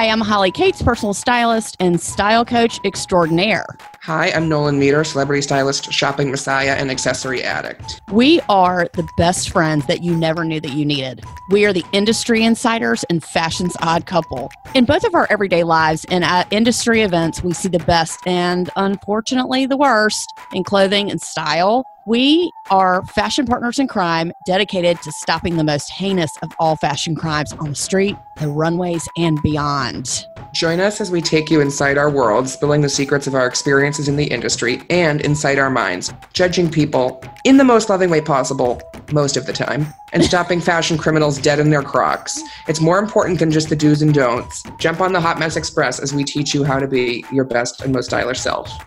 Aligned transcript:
Hi, 0.00 0.08
I'm 0.08 0.22
Holly 0.22 0.50
Cates, 0.50 0.80
personal 0.80 1.12
stylist 1.12 1.76
and 1.78 2.00
style 2.00 2.42
coach 2.42 2.80
extraordinaire. 2.86 3.66
Hi, 4.00 4.30
I'm 4.30 4.48
Nolan 4.48 4.78
Meter, 4.78 5.04
celebrity 5.04 5.42
stylist, 5.42 5.92
shopping 5.92 6.30
messiah, 6.30 6.70
and 6.70 6.90
accessory 6.90 7.42
addict. 7.42 8.00
We 8.10 8.40
are 8.48 8.88
the 8.94 9.06
best 9.18 9.50
friends 9.50 9.84
that 9.88 10.02
you 10.02 10.16
never 10.16 10.42
knew 10.42 10.58
that 10.58 10.72
you 10.72 10.86
needed. 10.86 11.22
We 11.50 11.66
are 11.66 11.74
the 11.74 11.84
industry 11.92 12.42
insiders 12.42 13.04
and 13.10 13.22
fashion's 13.22 13.76
odd 13.82 14.06
couple. 14.06 14.50
In 14.74 14.86
both 14.86 15.04
of 15.04 15.14
our 15.14 15.26
everyday 15.28 15.64
lives 15.64 16.06
and 16.08 16.24
at 16.24 16.50
industry 16.50 17.02
events, 17.02 17.42
we 17.42 17.52
see 17.52 17.68
the 17.68 17.78
best 17.80 18.26
and 18.26 18.70
unfortunately 18.76 19.66
the 19.66 19.76
worst 19.76 20.26
in 20.54 20.64
clothing 20.64 21.10
and 21.10 21.20
style. 21.20 21.84
We 22.10 22.50
are 22.72 23.04
fashion 23.06 23.46
partners 23.46 23.78
in 23.78 23.86
crime 23.86 24.32
dedicated 24.44 25.00
to 25.02 25.12
stopping 25.12 25.56
the 25.56 25.62
most 25.62 25.92
heinous 25.92 26.32
of 26.42 26.50
all 26.58 26.74
fashion 26.74 27.14
crimes 27.14 27.52
on 27.52 27.68
the 27.68 27.76
street, 27.76 28.16
the 28.40 28.48
runways, 28.48 29.06
and 29.16 29.40
beyond. 29.42 30.26
Join 30.52 30.80
us 30.80 31.00
as 31.00 31.12
we 31.12 31.20
take 31.20 31.52
you 31.52 31.60
inside 31.60 31.96
our 31.96 32.10
world, 32.10 32.48
spilling 32.48 32.80
the 32.80 32.88
secrets 32.88 33.28
of 33.28 33.36
our 33.36 33.46
experiences 33.46 34.08
in 34.08 34.16
the 34.16 34.24
industry 34.24 34.82
and 34.90 35.20
inside 35.20 35.60
our 35.60 35.70
minds, 35.70 36.12
judging 36.32 36.68
people 36.68 37.22
in 37.44 37.58
the 37.58 37.64
most 37.64 37.88
loving 37.88 38.10
way 38.10 38.20
possible 38.20 38.82
most 39.12 39.36
of 39.36 39.46
the 39.46 39.52
time, 39.52 39.86
and 40.12 40.24
stopping 40.24 40.60
fashion 40.60 40.98
criminals 40.98 41.38
dead 41.38 41.60
in 41.60 41.70
their 41.70 41.80
crocs. 41.80 42.42
It's 42.66 42.80
more 42.80 42.98
important 42.98 43.38
than 43.38 43.52
just 43.52 43.68
the 43.68 43.76
do's 43.76 44.02
and 44.02 44.12
don'ts. 44.12 44.64
Jump 44.80 45.00
on 45.00 45.12
the 45.12 45.20
Hot 45.20 45.38
Mess 45.38 45.54
Express 45.54 46.00
as 46.00 46.12
we 46.12 46.24
teach 46.24 46.54
you 46.54 46.64
how 46.64 46.80
to 46.80 46.88
be 46.88 47.24
your 47.30 47.44
best 47.44 47.82
and 47.82 47.92
most 47.92 48.06
stylish 48.06 48.40
self. 48.40 48.84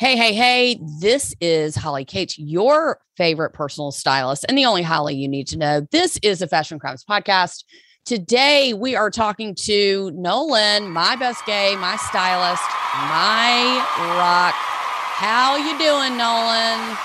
Hey, 0.00 0.16
hey, 0.16 0.32
hey, 0.32 0.80
this 0.98 1.34
is 1.42 1.76
Holly 1.76 2.06
Cates, 2.06 2.38
your 2.38 3.00
favorite 3.18 3.50
personal 3.50 3.92
stylist, 3.92 4.46
and 4.48 4.56
the 4.56 4.64
only 4.64 4.80
Holly 4.80 5.14
you 5.14 5.28
need 5.28 5.46
to 5.48 5.58
know. 5.58 5.86
This 5.92 6.18
is 6.22 6.38
the 6.38 6.46
Fashion 6.46 6.78
Crimes 6.78 7.04
podcast. 7.04 7.64
Today 8.06 8.72
we 8.72 8.96
are 8.96 9.10
talking 9.10 9.54
to 9.56 10.10
Nolan, 10.12 10.90
my 10.90 11.16
best 11.16 11.44
gay, 11.44 11.76
my 11.76 11.96
stylist, 11.96 12.62
my 12.94 13.76
rock. 14.16 14.54
How 14.54 15.58
you 15.58 15.78
doing, 15.78 16.16
Nolan? 16.16 16.96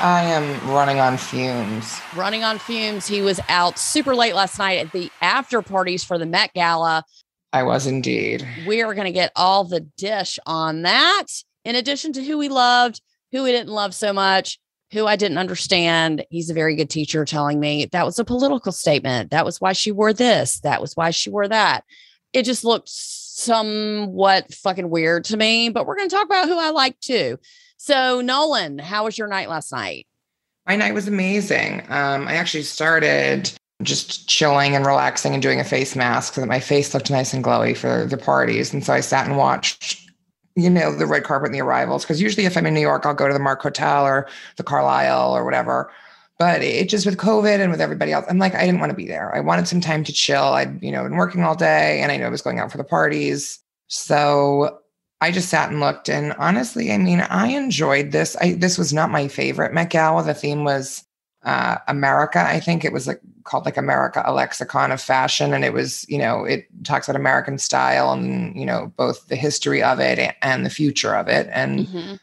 I 0.00 0.22
am 0.28 0.70
running 0.70 0.98
on 0.98 1.18
fumes. 1.18 2.00
Running 2.16 2.42
on 2.42 2.58
fumes. 2.58 3.06
He 3.06 3.20
was 3.20 3.38
out 3.50 3.78
super 3.78 4.16
late 4.16 4.34
last 4.34 4.58
night 4.58 4.78
at 4.78 4.92
the 4.92 5.10
after 5.20 5.60
parties 5.60 6.02
for 6.02 6.16
the 6.16 6.24
Met 6.24 6.54
Gala. 6.54 7.04
I 7.52 7.64
was 7.64 7.86
indeed. 7.86 8.48
We 8.66 8.80
are 8.80 8.94
going 8.94 9.04
to 9.04 9.12
get 9.12 9.30
all 9.36 9.64
the 9.64 9.80
dish 9.80 10.38
on 10.46 10.80
that 10.84 11.26
in 11.64 11.76
addition 11.76 12.12
to 12.14 12.24
who 12.24 12.38
we 12.38 12.48
loved, 12.48 13.00
who 13.30 13.42
we 13.42 13.52
didn't 13.52 13.72
love 13.72 13.94
so 13.94 14.12
much, 14.12 14.58
who 14.92 15.06
I 15.06 15.16
didn't 15.16 15.38
understand. 15.38 16.24
He's 16.30 16.50
a 16.50 16.54
very 16.54 16.76
good 16.76 16.90
teacher 16.90 17.24
telling 17.24 17.58
me 17.58 17.86
that 17.92 18.04
was 18.04 18.18
a 18.18 18.24
political 18.24 18.72
statement. 18.72 19.30
That 19.30 19.44
was 19.44 19.60
why 19.60 19.72
she 19.72 19.90
wore 19.90 20.12
this. 20.12 20.60
That 20.60 20.80
was 20.80 20.94
why 20.94 21.10
she 21.10 21.30
wore 21.30 21.48
that. 21.48 21.84
It 22.32 22.44
just 22.44 22.64
looked 22.64 22.88
somewhat 22.88 24.52
fucking 24.52 24.90
weird 24.90 25.24
to 25.24 25.36
me, 25.36 25.70
but 25.70 25.86
we're 25.86 25.96
going 25.96 26.08
to 26.08 26.14
talk 26.14 26.26
about 26.26 26.48
who 26.48 26.58
I 26.58 26.70
like 26.70 27.00
too. 27.00 27.38
So, 27.78 28.20
Nolan, 28.20 28.78
how 28.78 29.04
was 29.04 29.18
your 29.18 29.28
night 29.28 29.48
last 29.48 29.72
night? 29.72 30.06
My 30.66 30.76
night 30.76 30.94
was 30.94 31.08
amazing. 31.08 31.80
Um, 31.88 32.28
I 32.28 32.34
actually 32.34 32.62
started 32.62 33.50
just 33.82 34.28
chilling 34.28 34.76
and 34.76 34.86
relaxing 34.86 35.34
and 35.34 35.42
doing 35.42 35.58
a 35.58 35.64
face 35.64 35.96
mask 35.96 36.34
so 36.34 36.40
that 36.42 36.46
my 36.46 36.60
face 36.60 36.94
looked 36.94 37.10
nice 37.10 37.34
and 37.34 37.42
glowy 37.42 37.76
for 37.76 38.06
the 38.06 38.16
parties. 38.16 38.72
And 38.72 38.84
so 38.84 38.92
I 38.92 39.00
sat 39.00 39.26
and 39.26 39.36
watched 39.36 40.01
you 40.54 40.70
know, 40.70 40.94
the 40.94 41.06
red 41.06 41.24
carpet 41.24 41.46
and 41.46 41.54
the 41.54 41.60
arrivals. 41.60 42.04
Because 42.04 42.20
usually, 42.20 42.46
if 42.46 42.56
I'm 42.56 42.66
in 42.66 42.74
New 42.74 42.80
York, 42.80 43.06
I'll 43.06 43.14
go 43.14 43.28
to 43.28 43.34
the 43.34 43.40
Mark 43.40 43.62
Hotel 43.62 44.04
or 44.04 44.28
the 44.56 44.62
Carlyle 44.62 45.36
or 45.36 45.44
whatever. 45.44 45.90
But 46.38 46.62
it 46.62 46.88
just 46.88 47.06
with 47.06 47.18
COVID 47.18 47.60
and 47.60 47.70
with 47.70 47.80
everybody 47.80 48.12
else, 48.12 48.24
I'm 48.28 48.38
like, 48.38 48.54
I 48.54 48.66
didn't 48.66 48.80
want 48.80 48.90
to 48.90 48.96
be 48.96 49.06
there. 49.06 49.34
I 49.34 49.40
wanted 49.40 49.68
some 49.68 49.80
time 49.80 50.02
to 50.04 50.12
chill. 50.12 50.42
I'd, 50.42 50.82
you 50.82 50.90
know, 50.90 51.04
been 51.04 51.16
working 51.16 51.44
all 51.44 51.54
day 51.54 52.00
and 52.00 52.10
I 52.10 52.16
know 52.16 52.26
I 52.26 52.30
was 52.30 52.42
going 52.42 52.58
out 52.58 52.72
for 52.72 52.78
the 52.78 52.84
parties. 52.84 53.60
So 53.86 54.80
I 55.20 55.30
just 55.30 55.50
sat 55.50 55.70
and 55.70 55.78
looked. 55.78 56.08
And 56.08 56.32
honestly, 56.38 56.90
I 56.90 56.98
mean, 56.98 57.20
I 57.20 57.48
enjoyed 57.48 58.10
this. 58.10 58.36
I 58.40 58.54
this 58.54 58.76
was 58.76 58.92
not 58.92 59.10
my 59.10 59.28
favorite 59.28 59.72
Met 59.72 59.90
Gala. 59.90 60.24
The 60.24 60.34
theme 60.34 60.64
was 60.64 61.04
uh, 61.44 61.78
America. 61.88 62.40
I 62.40 62.60
think 62.60 62.84
it 62.84 62.92
was 62.92 63.06
like 63.06 63.20
called 63.44 63.64
like 63.64 63.76
America, 63.76 64.22
a 64.24 64.32
lexicon 64.32 64.92
of 64.92 65.00
fashion. 65.00 65.52
And 65.52 65.64
it 65.64 65.72
was, 65.72 66.06
you 66.08 66.18
know, 66.18 66.44
it 66.44 66.66
talks 66.84 67.08
about 67.08 67.20
American 67.20 67.58
style 67.58 68.12
and, 68.12 68.56
you 68.56 68.64
know, 68.64 68.92
both 68.96 69.26
the 69.28 69.36
history 69.36 69.82
of 69.82 69.98
it 70.00 70.34
and 70.42 70.64
the 70.64 70.70
future 70.70 71.14
of 71.14 71.28
it. 71.28 71.48
And 71.52 71.80
mm-hmm. 71.80 72.14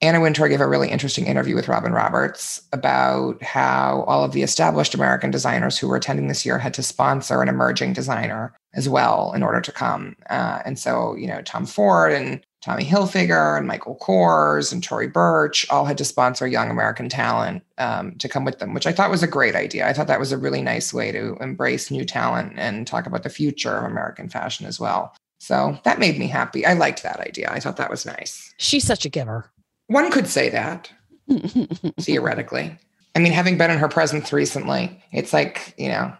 Anna 0.00 0.20
Wintour 0.20 0.48
gave 0.48 0.60
a 0.60 0.68
really 0.68 0.90
interesting 0.90 1.26
interview 1.26 1.56
with 1.56 1.66
Robin 1.66 1.92
Roberts 1.92 2.62
about 2.72 3.42
how 3.42 4.04
all 4.06 4.22
of 4.22 4.30
the 4.30 4.42
established 4.42 4.94
American 4.94 5.32
designers 5.32 5.76
who 5.76 5.88
were 5.88 5.96
attending 5.96 6.28
this 6.28 6.46
year 6.46 6.58
had 6.58 6.74
to 6.74 6.84
sponsor 6.84 7.42
an 7.42 7.48
emerging 7.48 7.94
designer 7.94 8.54
as 8.74 8.88
well 8.88 9.32
in 9.34 9.42
order 9.42 9.60
to 9.60 9.72
come. 9.72 10.14
Uh, 10.30 10.62
and 10.64 10.78
so, 10.78 11.16
you 11.16 11.26
know, 11.26 11.42
Tom 11.42 11.66
Ford 11.66 12.12
and 12.12 12.44
Tommy 12.60 12.84
Hilfiger 12.84 13.56
and 13.56 13.68
Michael 13.68 13.96
Kors 13.96 14.72
and 14.72 14.82
Tory 14.82 15.06
Burch 15.06 15.68
all 15.70 15.84
had 15.84 15.96
to 15.98 16.04
sponsor 16.04 16.46
young 16.46 16.70
American 16.70 17.08
talent 17.08 17.62
um, 17.78 18.16
to 18.16 18.28
come 18.28 18.44
with 18.44 18.58
them, 18.58 18.74
which 18.74 18.86
I 18.86 18.92
thought 18.92 19.10
was 19.10 19.22
a 19.22 19.28
great 19.28 19.54
idea. 19.54 19.86
I 19.86 19.92
thought 19.92 20.08
that 20.08 20.18
was 20.18 20.32
a 20.32 20.38
really 20.38 20.60
nice 20.60 20.92
way 20.92 21.12
to 21.12 21.36
embrace 21.40 21.90
new 21.90 22.04
talent 22.04 22.54
and 22.56 22.86
talk 22.86 23.06
about 23.06 23.22
the 23.22 23.30
future 23.30 23.76
of 23.76 23.84
American 23.84 24.28
fashion 24.28 24.66
as 24.66 24.80
well. 24.80 25.14
So 25.38 25.78
that 25.84 26.00
made 26.00 26.18
me 26.18 26.26
happy. 26.26 26.66
I 26.66 26.72
liked 26.72 27.04
that 27.04 27.20
idea. 27.20 27.48
I 27.50 27.60
thought 27.60 27.76
that 27.76 27.90
was 27.90 28.04
nice. 28.04 28.52
She's 28.58 28.84
such 28.84 29.04
a 29.04 29.08
giver. 29.08 29.50
One 29.86 30.10
could 30.10 30.26
say 30.26 30.50
that 30.50 30.90
theoretically. 32.00 32.76
I 33.14 33.20
mean, 33.20 33.32
having 33.32 33.56
been 33.56 33.70
in 33.70 33.78
her 33.78 33.88
presence 33.88 34.32
recently, 34.32 35.02
it's 35.12 35.32
like, 35.32 35.74
you 35.78 35.88
know, 35.88 36.12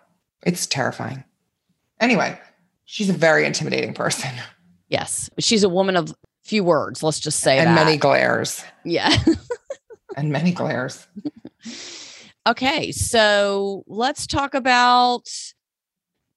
it's 0.45 0.67
terrifying. 0.67 1.25
Anyway, 2.01 2.39
she's 2.85 3.11
a 3.11 3.13
very 3.13 3.45
intimidating 3.45 3.93
person. 3.93 4.31
Yes. 4.89 5.29
She's 5.39 5.65
a 5.65 5.69
woman 5.69 5.97
of 5.97 6.15
few 6.49 6.65
words. 6.65 7.03
Let's 7.03 7.21
just 7.21 7.41
say 7.41 7.59
and 7.59 7.69
that. 7.69 7.75
many 7.75 7.97
glares. 7.97 8.65
Yeah. 8.85 9.15
and 10.17 10.33
many 10.33 10.53
glares. 10.53 11.07
Okay, 12.47 12.93
so 12.93 13.85
let's 13.87 14.27
talk 14.27 14.55
about 14.55 15.29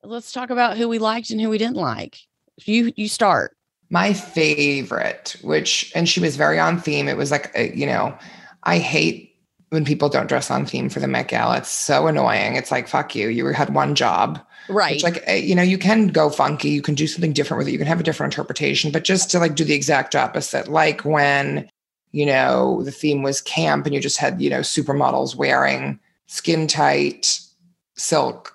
let's 0.04 0.34
talk 0.34 0.50
about 0.50 0.78
who 0.78 0.90
we 0.90 1.00
liked 1.00 1.30
and 1.30 1.40
who 1.40 1.50
we 1.50 1.58
didn't 1.58 1.78
like. 1.78 2.18
You 2.66 2.92
you 2.98 3.08
start. 3.08 3.56
My 3.90 4.14
favorite, 4.14 5.38
which 5.42 5.92
and 5.96 6.08
she 6.08 6.20
was 6.20 6.36
very 6.36 6.60
on 6.60 6.80
theme. 6.80 7.08
It 7.08 7.18
was 7.18 7.32
like 7.32 7.58
uh, 7.58 7.62
you 7.62 7.86
know, 7.86 8.18
I 8.64 8.80
hate 8.80 9.31
when 9.72 9.86
people 9.86 10.10
don't 10.10 10.28
dress 10.28 10.52
on 10.52 10.66
theme 10.66 10.90
for 10.90 11.00
the 11.00 11.08
Met 11.08 11.30
Gala. 11.30 11.58
It's 11.58 11.72
so 11.72 12.08
annoying. 12.08 12.58
It's 12.58 12.72
like 12.72 12.90
fuck 12.90 13.16
you. 13.16 13.30
You 13.30 13.48
had 13.48 13.74
one 13.74 13.96
job. 13.96 14.46
Right. 14.70 14.96
Which 14.96 15.04
like 15.04 15.24
eh, 15.26 15.38
you 15.38 15.56
know, 15.56 15.62
you 15.64 15.78
can 15.78 16.10
go 16.10 16.30
funky, 16.30 16.70
you 16.70 16.82
can 16.82 16.94
do 16.94 17.08
something 17.08 17.34
different 17.34 17.60
with 17.60 17.70
it, 17.70 17.72
you 17.72 17.78
can 17.78 17.88
have 17.88 18.00
a 18.00 18.04
different 18.04 18.34
interpretation, 18.34 18.92
but 18.92 19.04
just 19.04 19.32
to 19.32 19.40
like 19.40 19.56
do 19.56 19.64
the 19.64 19.74
exact 19.74 20.14
opposite, 20.14 20.68
like 20.68 21.02
when 21.06 21.70
you 22.12 22.26
know 22.26 22.84
the 22.84 22.92
theme 22.92 23.24
was 23.24 23.40
camp 23.42 23.86
and 23.86 23.96
you 23.96 24.02
just 24.02 24.18
had 24.18 24.42
you 24.42 24.50
know 24.50 24.60
supermodels 24.60 25.36
wearing 25.36 26.00
skin 26.28 26.68
tight 26.68 27.40
silk, 27.96 28.54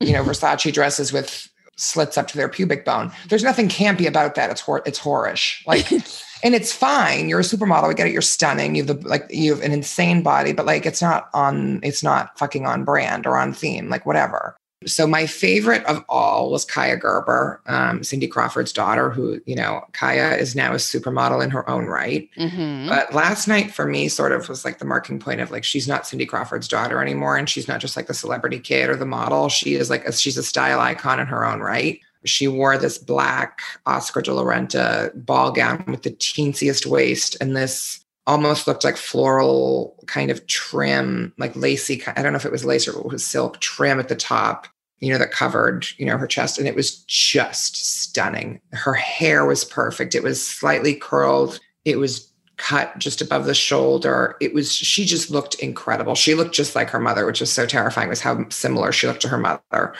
you 0.00 0.12
know 0.12 0.24
Versace 0.24 0.72
dresses 0.72 1.12
with 1.12 1.47
slits 1.78 2.18
up 2.18 2.28
to 2.28 2.36
their 2.36 2.48
pubic 2.48 2.84
bone. 2.84 3.12
There's 3.28 3.44
nothing 3.44 3.68
campy 3.68 4.06
about 4.06 4.34
that. 4.34 4.50
It's 4.50 4.60
hor- 4.60 4.82
it's 4.86 5.00
whorish. 5.00 5.66
Like. 5.66 5.90
and 6.42 6.54
it's 6.54 6.72
fine. 6.72 7.28
You're 7.28 7.40
a 7.40 7.44
supermodel. 7.44 7.90
I 7.90 7.92
get 7.94 8.06
it. 8.06 8.12
You're 8.12 8.22
stunning. 8.22 8.74
You 8.74 8.84
have 8.84 9.00
the 9.00 9.08
like 9.08 9.26
you 9.30 9.54
have 9.54 9.62
an 9.62 9.72
insane 9.72 10.22
body, 10.22 10.52
but 10.52 10.66
like 10.66 10.86
it's 10.86 11.02
not 11.02 11.28
on. 11.34 11.80
It's 11.82 12.02
not 12.02 12.38
fucking 12.38 12.66
on 12.66 12.84
brand 12.84 13.26
or 13.26 13.36
on 13.36 13.52
theme. 13.52 13.88
Like 13.88 14.06
whatever. 14.06 14.56
So 14.88 15.06
my 15.06 15.26
favorite 15.26 15.84
of 15.86 16.04
all 16.08 16.50
was 16.50 16.66
Kaia 16.66 16.98
Gerber, 16.98 17.60
um, 17.66 18.02
Cindy 18.02 18.26
Crawford's 18.26 18.72
daughter, 18.72 19.10
who, 19.10 19.40
you 19.46 19.54
know, 19.54 19.84
Kaia 19.92 20.38
is 20.38 20.56
now 20.56 20.72
a 20.72 20.76
supermodel 20.76 21.42
in 21.42 21.50
her 21.50 21.68
own 21.68 21.86
right. 21.86 22.28
Mm-hmm. 22.36 22.88
But 22.88 23.14
last 23.14 23.46
night 23.46 23.70
for 23.70 23.86
me 23.86 24.08
sort 24.08 24.32
of 24.32 24.48
was 24.48 24.64
like 24.64 24.78
the 24.78 24.84
marking 24.84 25.18
point 25.18 25.40
of 25.40 25.50
like, 25.50 25.64
she's 25.64 25.86
not 25.86 26.06
Cindy 26.06 26.26
Crawford's 26.26 26.68
daughter 26.68 27.00
anymore. 27.00 27.36
And 27.36 27.48
she's 27.48 27.68
not 27.68 27.80
just 27.80 27.96
like 27.96 28.06
the 28.06 28.14
celebrity 28.14 28.58
kid 28.58 28.90
or 28.90 28.96
the 28.96 29.06
model. 29.06 29.48
She 29.48 29.74
is 29.74 29.90
like, 29.90 30.04
a, 30.04 30.12
she's 30.12 30.36
a 30.36 30.42
style 30.42 30.80
icon 30.80 31.20
in 31.20 31.26
her 31.26 31.44
own 31.46 31.60
right. 31.60 32.00
She 32.24 32.48
wore 32.48 32.76
this 32.76 32.98
black 32.98 33.60
Oscar 33.86 34.22
de 34.22 34.34
la 34.34 34.42
Renta 34.42 35.12
ball 35.24 35.52
gown 35.52 35.84
with 35.86 36.02
the 36.02 36.10
teensiest 36.10 36.84
waist 36.86 37.36
and 37.40 37.56
this 37.56 38.04
almost 38.28 38.66
looked 38.66 38.84
like 38.84 38.98
floral 38.98 39.96
kind 40.06 40.30
of 40.30 40.46
trim, 40.46 41.32
like 41.38 41.56
lacy. 41.56 42.02
I 42.14 42.22
don't 42.22 42.32
know 42.32 42.38
if 42.38 42.44
it 42.44 42.52
was 42.52 42.64
lace 42.64 42.86
or 42.86 42.98
it 42.98 43.06
was 43.06 43.26
silk 43.26 43.58
trim 43.60 43.98
at 43.98 44.08
the 44.08 44.14
top, 44.14 44.68
you 45.00 45.12
know, 45.12 45.18
that 45.18 45.30
covered, 45.30 45.86
you 45.96 46.06
know, 46.06 46.16
her 46.18 46.26
chest. 46.26 46.58
And 46.58 46.66
it 46.66 46.74
was 46.74 47.04
just 47.04 48.02
stunning. 48.02 48.60
Her 48.72 48.94
hair 48.94 49.44
was 49.44 49.64
perfect. 49.64 50.14
It 50.14 50.22
was 50.22 50.44
slightly 50.44 50.94
curled. 50.94 51.60
It 51.84 51.98
was 51.98 52.32
cut 52.56 52.98
just 52.98 53.20
above 53.20 53.44
the 53.44 53.54
shoulder. 53.54 54.36
It 54.40 54.52
was, 54.52 54.72
she 54.72 55.04
just 55.04 55.30
looked 55.30 55.54
incredible. 55.56 56.14
She 56.16 56.34
looked 56.34 56.54
just 56.54 56.74
like 56.74 56.90
her 56.90 56.98
mother, 56.98 57.24
which 57.26 57.40
was 57.40 57.52
so 57.52 57.66
terrifying, 57.66 58.08
was 58.08 58.20
how 58.20 58.48
similar 58.48 58.90
she 58.90 59.06
looked 59.06 59.22
to 59.22 59.28
her 59.28 59.38
mother. 59.38 59.94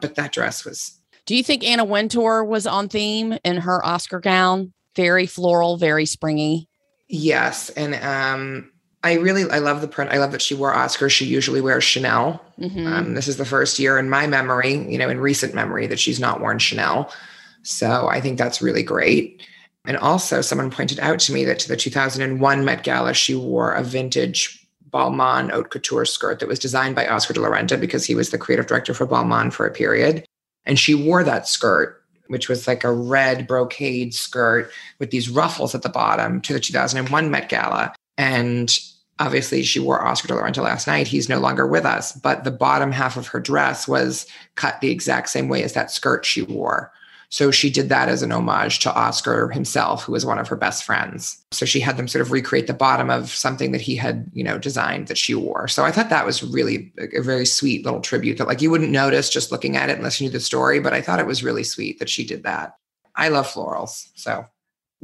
But 0.00 0.14
that 0.14 0.32
dress 0.32 0.64
was. 0.64 0.98
Do 1.26 1.36
you 1.36 1.42
think 1.42 1.62
Anna 1.62 1.84
Wintour 1.84 2.42
was 2.42 2.66
on 2.66 2.88
theme 2.88 3.36
in 3.44 3.58
her 3.58 3.84
Oscar 3.84 4.20
gown? 4.20 4.72
Very 4.96 5.26
floral, 5.26 5.76
very 5.76 6.06
springy. 6.06 6.68
Yes, 7.08 7.68
and 7.70 7.94
um, 7.96 8.72
I 9.04 9.14
really 9.14 9.48
I 9.50 9.58
love 9.58 9.80
the 9.80 9.88
print. 9.88 10.10
I 10.10 10.18
love 10.18 10.32
that 10.32 10.42
she 10.42 10.54
wore 10.54 10.74
Oscar. 10.74 11.08
She 11.08 11.24
usually 11.24 11.60
wears 11.60 11.84
Chanel. 11.84 12.42
Mhm. 12.58 12.86
Um, 12.86 13.14
this 13.14 13.28
is 13.28 13.36
the 13.36 13.44
first 13.44 13.78
year 13.78 13.98
in 13.98 14.10
my 14.10 14.26
memory, 14.26 14.74
you 14.74 14.98
know, 14.98 15.08
in 15.08 15.20
recent 15.20 15.54
memory, 15.54 15.86
that 15.86 16.00
she's 16.00 16.18
not 16.18 16.40
worn 16.40 16.58
Chanel. 16.58 17.12
So 17.62 18.08
I 18.08 18.20
think 18.20 18.38
that's 18.38 18.60
really 18.60 18.82
great. 18.82 19.42
And 19.86 19.96
also, 19.96 20.40
someone 20.40 20.70
pointed 20.70 20.98
out 21.00 21.18
to 21.20 21.32
me 21.32 21.44
that 21.44 21.58
to 21.60 21.68
the 21.68 21.76
2001 21.76 22.64
Met 22.64 22.82
Gala, 22.82 23.14
she 23.14 23.34
wore 23.34 23.72
a 23.72 23.82
vintage 23.82 24.66
Balmain 24.90 25.50
haute 25.50 25.70
couture 25.70 26.04
skirt 26.04 26.40
that 26.40 26.48
was 26.48 26.58
designed 26.58 26.94
by 26.94 27.06
Oscar 27.06 27.34
de 27.34 27.40
la 27.40 27.48
Renta 27.48 27.78
because 27.78 28.04
he 28.04 28.14
was 28.14 28.30
the 28.30 28.38
creative 28.38 28.66
director 28.66 28.94
for 28.94 29.06
Balmain 29.06 29.52
for 29.52 29.66
a 29.66 29.70
period. 29.70 30.26
And 30.64 30.78
she 30.78 30.94
wore 30.94 31.24
that 31.24 31.46
skirt, 31.46 32.02
which 32.26 32.48
was 32.48 32.66
like 32.66 32.84
a 32.84 32.92
red 32.92 33.46
brocade 33.46 34.14
skirt 34.14 34.70
with 34.98 35.10
these 35.10 35.30
ruffles 35.30 35.74
at 35.74 35.82
the 35.82 35.88
bottom, 35.88 36.40
to 36.42 36.52
the 36.52 36.60
2001 36.60 37.30
Met 37.30 37.48
Gala. 37.48 37.94
And 38.18 38.76
obviously, 39.18 39.62
she 39.62 39.80
wore 39.80 40.04
Oscar 40.04 40.28
de 40.28 40.34
la 40.34 40.42
Renta 40.42 40.62
last 40.62 40.86
night. 40.86 41.06
He's 41.06 41.28
no 41.28 41.38
longer 41.38 41.66
with 41.66 41.86
us, 41.86 42.12
but 42.12 42.44
the 42.44 42.50
bottom 42.50 42.92
half 42.92 43.16
of 43.16 43.28
her 43.28 43.40
dress 43.40 43.88
was 43.88 44.26
cut 44.56 44.80
the 44.80 44.90
exact 44.90 45.30
same 45.30 45.48
way 45.48 45.62
as 45.62 45.72
that 45.72 45.90
skirt 45.90 46.26
she 46.26 46.42
wore. 46.42 46.92
So 47.30 47.50
she 47.50 47.68
did 47.68 47.90
that 47.90 48.08
as 48.08 48.22
an 48.22 48.32
homage 48.32 48.78
to 48.80 48.94
Oscar 48.94 49.48
himself, 49.50 50.04
who 50.04 50.12
was 50.12 50.24
one 50.24 50.38
of 50.38 50.48
her 50.48 50.56
best 50.56 50.84
friends. 50.84 51.44
So 51.52 51.66
she 51.66 51.78
had 51.78 51.98
them 51.98 52.08
sort 52.08 52.22
of 52.22 52.32
recreate 52.32 52.66
the 52.66 52.74
bottom 52.74 53.10
of 53.10 53.28
something 53.30 53.72
that 53.72 53.82
he 53.82 53.96
had, 53.96 54.30
you 54.32 54.42
know, 54.42 54.58
designed 54.58 55.08
that 55.08 55.18
she 55.18 55.34
wore. 55.34 55.68
So 55.68 55.84
I 55.84 55.90
thought 55.90 56.08
that 56.08 56.24
was 56.24 56.42
really 56.42 56.90
a, 56.98 57.20
very 57.20 57.44
sweet 57.44 57.84
little 57.84 58.00
tribute 58.00 58.38
that 58.38 58.46
like 58.46 58.62
you 58.62 58.70
wouldn't 58.70 58.90
notice 58.90 59.28
just 59.28 59.52
looking 59.52 59.76
at 59.76 59.90
it 59.90 59.98
unless 59.98 60.20
you 60.20 60.26
knew 60.26 60.32
the 60.32 60.40
story, 60.40 60.80
but 60.80 60.94
I 60.94 61.02
thought 61.02 61.20
it 61.20 61.26
was 61.26 61.44
really 61.44 61.64
sweet 61.64 61.98
that 61.98 62.08
she 62.08 62.24
did 62.24 62.44
that. 62.44 62.76
I 63.14 63.28
love 63.28 63.46
florals. 63.46 64.08
So 64.14 64.46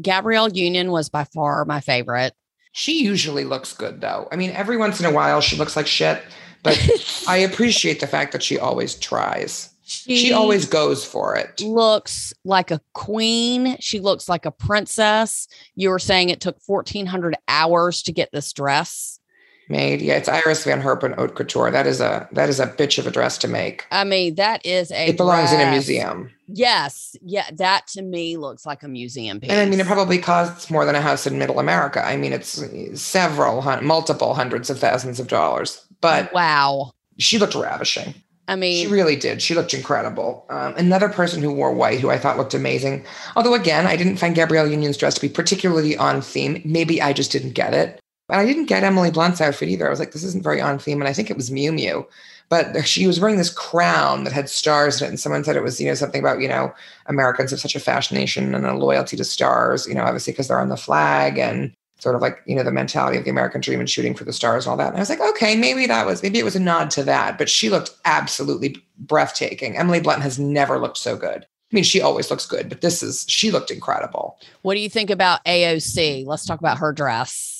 Gabrielle 0.01 0.51
Union 0.51 0.93
was 0.93 1.11
by 1.11 1.25
far 1.25 1.67
my 1.67 1.81
favorite. 1.81 2.33
She 2.77 3.05
usually 3.05 3.45
looks 3.45 3.73
good 3.73 4.01
though. 4.01 4.29
I 4.33 4.37
mean, 4.37 4.51
every 4.51 4.77
once 4.77 4.99
in 4.99 5.07
a 5.07 5.13
while 5.13 5.41
she 5.41 5.57
looks 5.57 5.77
like 5.77 5.87
shit, 5.87 6.21
but 6.65 6.77
I 7.29 7.39
appreciate 7.39 8.01
the 8.01 8.09
fact 8.09 8.33
that 8.33 8.43
she 8.43 8.59
always 8.59 8.97
tries. 8.97 9.71
She 9.85 10.33
always 10.33 10.67
goes 10.67 11.05
for 11.05 11.37
it. 11.37 11.61
looks 11.61 12.33
like 12.45 12.71
a 12.71 12.81
queen. 12.95 13.77
She 13.81 14.01
looks 14.01 14.29
like 14.29 14.45
a 14.45 14.51
princess. 14.51 15.47
You 15.77 15.91
were 15.91 15.99
saying 16.01 16.31
it 16.31 16.41
took 16.41 16.57
1400 16.67 17.37
hours 17.47 18.03
to 18.05 18.13
get 18.13 18.31
this 18.33 18.53
dress. 18.53 19.21
Made. 19.69 20.03
Yeah, 20.03 20.15
it's 20.15 20.29
Iris 20.29 20.65
Van 20.65 20.83
Herpen 20.83 21.15
Haute 21.15 21.35
Couture. 21.35 21.71
That 21.71 21.87
is 21.87 22.01
a 22.01 22.29
that 22.33 22.49
is 22.49 22.61
a 22.61 22.67
bitch 22.67 22.99
of 22.99 23.07
a 23.07 23.11
dress 23.11 23.39
to 23.39 23.49
make. 23.49 23.87
I 23.91 24.05
mean, 24.05 24.35
that 24.35 24.65
is 24.65 24.91
a 24.91 25.09
It 25.09 25.17
belongs 25.17 25.53
in 25.53 25.61
a 25.61 25.71
museum. 25.71 26.31
Yes. 26.47 27.17
Yeah, 27.23 27.49
that 27.55 27.87
to 27.89 28.03
me 28.03 28.37
looks 28.37 28.67
like 28.67 28.83
a 28.83 28.89
museum 28.89 29.41
piece. 29.41 29.51
And 29.51 29.61
I 29.61 29.67
mean, 29.67 29.81
it 29.81 29.87
probably 29.87 30.19
costs 30.19 30.71
more 30.71 30.85
than 30.85 30.95
a 30.95 31.01
house 31.01 31.27
in 31.27 31.39
middle 31.39 31.59
America. 31.59 32.05
I 32.05 32.17
mean, 32.17 32.33
it's 32.33 32.63
several, 33.01 33.63
multiple 33.81 34.35
hundreds 34.35 34.69
of 34.69 34.79
thousands 34.79 35.19
of 35.19 35.29
dollars. 35.29 35.85
But 36.01 36.33
wow. 36.35 36.93
she 37.19 37.39
looked 37.39 37.55
ravishing. 37.55 38.15
I 38.47 38.57
mean, 38.57 38.85
She 38.87 38.93
really 38.93 39.17
did. 39.17 39.41
She 39.41 39.55
looked 39.55 39.73
incredible. 39.73 40.45
Um, 40.51 40.75
another 40.77 41.09
person 41.09 41.43
who 41.43 41.53
wore 41.53 41.73
white, 41.73 42.01
who 42.01 42.11
I 42.11 42.19
thought 42.19 42.37
looked 42.37 42.53
amazing. 42.53 43.07
Although, 43.37 43.55
again, 43.55 43.87
I 43.87 43.97
didn't 43.97 44.19
find 44.19 44.35
Gabrielle 44.35 44.69
Union's 44.69 44.99
dress 44.99 45.15
to 45.15 45.21
be 45.21 45.31
particularly 45.31 45.97
on 45.97 46.21
theme. 46.21 46.61
Maybe 46.65 47.01
I 47.01 47.15
just 47.15 47.33
didn't 47.33 47.53
get 47.53 47.73
it. 47.73 48.01
But 48.27 48.39
I 48.39 48.47
didn't 48.47 48.67
get 48.67 48.85
Emily 48.85 49.11
Blunt's 49.11 49.41
outfit 49.41 49.69
either. 49.69 49.87
I 49.87 49.91
was 49.91 49.99
like, 49.99 50.13
this 50.13 50.25
isn't 50.25 50.45
very 50.45 50.61
on 50.61 50.79
theme. 50.79 51.01
And 51.01 51.09
I 51.09 51.13
think 51.13 51.31
it 51.31 51.37
was 51.37 51.51
Miu 51.51 51.71
Miu. 51.71 52.07
But 52.49 52.87
she 52.87 53.07
was 53.07 53.21
wearing 53.21 53.37
this 53.37 53.53
crown 53.53 54.25
that 54.25 54.33
had 54.33 54.49
stars 54.49 55.01
in 55.01 55.07
it. 55.07 55.11
And 55.11 55.21
someone 55.21 55.45
said 55.45 55.57
it 55.57 55.63
was, 55.63 55.81
you 55.81 55.89
know, 55.89 55.95
something 55.95 56.21
about, 56.21 56.41
you 56.41 56.49
know, 56.49 56.73
Americans 57.07 57.51
have 57.51 57.61
such 57.61 57.75
a 57.75 57.81
fascination 57.81 58.55
and 58.55 58.67
a 58.67 58.75
loyalty 58.75 59.17
to 59.17 59.25
stars, 59.25 59.87
you 59.87 59.95
know, 59.95 60.03
obviously 60.03 60.33
because 60.33 60.49
they're 60.49 60.61
on 60.61 60.69
the 60.69 60.77
flag 60.77 61.39
and 61.39 61.75
sort 61.99 62.15
of 62.15 62.21
like, 62.21 62.43
you 62.47 62.55
know, 62.55 62.63
the 62.63 62.71
mentality 62.71 63.17
of 63.17 63.25
the 63.25 63.31
American 63.31 63.61
dream 63.61 63.81
and 63.81 63.89
shooting 63.89 64.15
for 64.15 64.25
the 64.25 64.33
stars 64.33 64.67
and 64.67 64.71
all 64.71 64.77
that. 64.77 64.89
And 64.89 64.97
I 64.97 65.01
was 65.01 65.11
like, 65.11 65.21
okay, 65.21 65.57
maybe 65.57 65.87
that 65.87 66.07
was, 66.07 66.23
maybe 66.23 66.39
it 66.39 66.45
was 66.45 66.57
a 66.57 66.61
nod 66.61 66.91
to 66.93 67.03
that. 67.05 67.39
But 67.39 67.49
she 67.49 67.71
looked 67.71 67.91
absolutely 68.05 68.77
breathtaking. 68.99 69.77
Emily 69.77 70.01
Blunt 70.01 70.23
has 70.23 70.39
never 70.39 70.79
looked 70.79 70.99
so 70.99 71.17
good. 71.17 71.45
I 71.45 71.75
mean, 71.75 71.85
she 71.85 72.01
always 72.01 72.31
looks 72.31 72.47
good, 72.47 72.69
but 72.69 72.83
this 72.83 73.03
is, 73.03 73.25
she 73.29 73.51
looked 73.51 73.71
incredible. 73.71 74.39
what 74.63 74.75
do 74.75 74.81
you 74.81 74.91
think 74.91 75.11
about 75.11 75.45
AOC? 75.45 76.27
Let's 76.27 76.45
talk 76.45 76.61
about 76.61 76.79
her 76.79 76.93
dress. 76.93 77.54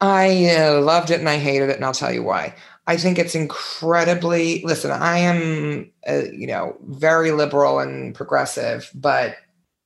I 0.00 0.54
uh, 0.56 0.80
loved 0.80 1.10
it 1.10 1.20
and 1.20 1.28
I 1.28 1.38
hated 1.38 1.70
it, 1.70 1.76
and 1.76 1.84
I'll 1.84 1.92
tell 1.92 2.12
you 2.12 2.22
why. 2.22 2.54
I 2.86 2.96
think 2.96 3.18
it's 3.18 3.34
incredibly. 3.34 4.62
Listen, 4.62 4.90
I 4.90 5.18
am, 5.18 5.90
uh, 6.08 6.22
you 6.32 6.46
know, 6.46 6.76
very 6.86 7.32
liberal 7.32 7.80
and 7.80 8.14
progressive, 8.14 8.90
but 8.94 9.36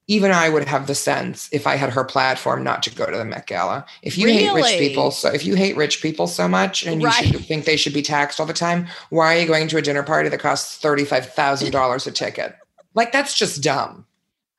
even 0.07 0.31
I 0.31 0.49
would 0.49 0.69
have 0.69 0.87
the 0.87 0.95
sense 0.95 1.49
if 1.53 1.67
I 1.67 1.77
had 1.77 1.91
her 1.91 2.05
platform 2.05 2.63
not 2.63 2.83
to 2.85 2.95
go 2.95 3.11
to 3.11 3.17
the 3.17 3.25
Met 3.25 3.47
Gala. 3.47 3.87
If 4.03 4.19
you 4.19 4.29
hate 4.29 4.53
rich 4.53 4.79
people, 4.79 5.11
so 5.11 5.29
if 5.33 5.45
you 5.45 5.55
hate 5.55 5.77
rich 5.77 6.03
people 6.03 6.27
so 6.27 6.47
much 6.47 6.85
and 6.85 7.01
you 7.01 7.11
should 7.11 7.45
think 7.45 7.65
they 7.65 7.77
should 7.77 7.95
be 7.95 8.03
taxed 8.03 8.39
all 8.39 8.47
the 8.47 8.53
time, 8.53 8.87
why 9.11 9.35
are 9.35 9.41
you 9.41 9.47
going 9.47 9.69
to 9.69 9.79
a 9.79 9.83
dinner 9.83 10.03
party 10.03 10.29
that 10.29 10.41
costs 10.41 10.77
thirty 10.77 11.05
five 11.05 11.33
thousand 11.33 11.71
dollars 11.71 12.07
a 12.07 12.13
ticket? 12.13 12.55
Like 12.95 13.13
that's 13.13 13.35
just 13.35 13.63
dumb. 13.63 14.07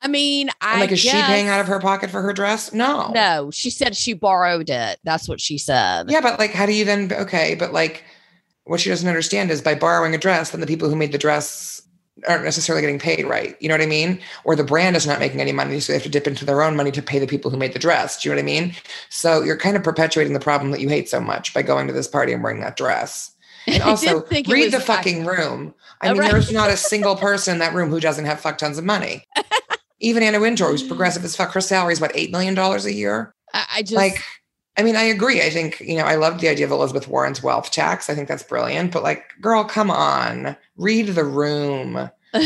I 0.04 0.08
mean, 0.10 0.50
I 0.62 0.74
And 0.74 0.82
like, 0.82 0.92
is 0.92 1.00
she 1.00 1.10
paying 1.12 1.48
out 1.48 1.62
of 1.62 1.68
her 1.68 1.80
pocket 1.80 2.12
for 2.12 2.22
her 2.22 2.34
dress? 2.34 2.74
No. 2.74 3.10
No, 3.16 3.50
she 3.52 3.70
said 3.70 3.96
she 3.96 4.14
borrowed 4.14 4.70
it. 4.70 5.00
That's 5.04 5.28
what 5.30 5.40
she 5.42 5.58
said. 5.58 6.12
Yeah, 6.12 6.22
but 6.22 6.38
like, 6.38 6.52
how 6.52 6.66
do 6.66 6.74
you 6.74 6.84
then? 6.86 7.12
Okay, 7.12 7.56
but 7.56 7.72
like, 7.74 8.04
what 8.66 8.80
she 8.82 8.90
doesn't 8.90 9.08
understand 9.08 9.50
is 9.50 9.62
by 9.62 9.76
borrowing 9.76 10.14
a 10.14 10.18
dress, 10.18 10.52
then 10.52 10.60
the 10.62 10.68
people 10.68 10.90
who 10.90 10.96
made 10.96 11.12
the 11.14 11.18
dress 11.18 11.82
aren't 12.28 12.44
necessarily 12.44 12.82
getting 12.82 13.00
paid 13.00 13.26
right. 13.26 13.56
You 13.60 13.68
know 13.70 13.74
what 13.74 13.82
I 13.82 13.86
mean? 13.88 14.20
Or 14.44 14.56
the 14.56 14.64
brand 14.64 14.96
is 14.96 15.08
not 15.08 15.20
making 15.20 15.42
any 15.42 15.52
money, 15.52 15.80
so 15.80 15.92
they 15.92 15.98
have 15.98 16.04
to 16.04 16.10
dip 16.10 16.28
into 16.28 16.46
their 16.46 16.62
own 16.62 16.76
money 16.76 16.92
to 16.92 17.02
pay 17.02 17.18
the 17.18 17.26
people 17.28 17.50
who 17.50 17.58
made 17.58 17.74
the 17.74 17.80
dress. 17.80 18.22
Do 18.22 18.30
you 18.30 18.36
know 18.36 18.38
what 18.38 18.44
I 18.44 18.46
mean? 18.46 18.76
So 19.10 19.42
you're 19.42 19.58
kind 19.58 19.76
of 19.76 19.84
perpetuating 19.84 20.34
the 20.34 20.40
problem 20.40 20.72
that 20.72 20.80
you 20.82 20.90
hate 20.90 21.10
so 21.10 21.20
much 21.20 21.54
by 21.54 21.62
going 21.62 21.88
to 21.88 21.94
this 21.94 22.08
party 22.08 22.32
and 22.34 22.44
wearing 22.44 22.60
that 22.62 22.78
dress. 22.78 23.32
And 23.68 23.82
also, 23.84 24.20
did 24.20 24.30
think 24.30 24.50
it 24.50 24.54
read 24.54 24.72
the 24.74 24.80
fucking 24.80 25.26
room. 25.26 25.74
I 26.02 26.10
Oh, 26.10 26.12
mean, 26.14 26.22
right. 26.22 26.32
there's 26.32 26.52
not 26.52 26.70
a 26.70 26.78
single 26.78 27.16
person 27.16 27.54
in 27.54 27.60
that 27.60 27.74
room 27.74 27.90
who 27.90 28.00
doesn't 28.02 28.26
have 28.26 28.40
fuck 28.42 28.58
tons 28.58 28.78
of 28.78 28.84
money. 28.86 29.26
Even 30.04 30.22
Anna 30.22 30.40
Wintour, 30.40 30.70
who's 30.70 30.84
progressive 30.84 31.24
as 31.24 31.36
fuck, 31.36 31.52
her 31.54 31.62
salary 31.62 31.94
is 31.94 32.02
what 32.02 32.12
eight 32.14 32.30
million 32.30 32.54
dollars 32.54 32.86
a 32.86 32.94
year? 32.94 33.34
I, 33.54 33.66
I 33.76 33.82
just 33.82 33.94
like 33.94 34.22
i 34.78 34.84
mean 34.84 34.96
i 34.96 35.04
agree. 35.04 35.42
I 35.42 35.50
think 35.50 35.80
you 35.80 35.96
know 35.98 36.04
i 36.04 36.16
love 36.16 36.42
the 36.42 36.50
idea 36.50 36.66
of 36.66 36.72
elizabeth 36.72 37.08
warren's 37.08 37.42
wealth 37.42 37.72
tax. 37.72 38.10
I 38.10 38.16
think 38.16 38.28
that's 38.28 38.44
brilliant. 38.44 38.92
But 38.92 39.04
like 39.04 39.24
girl 39.42 39.64
come 39.64 39.90
on. 39.90 40.56
Read 40.78 41.08
the 41.08 41.24
room. 41.24 42.10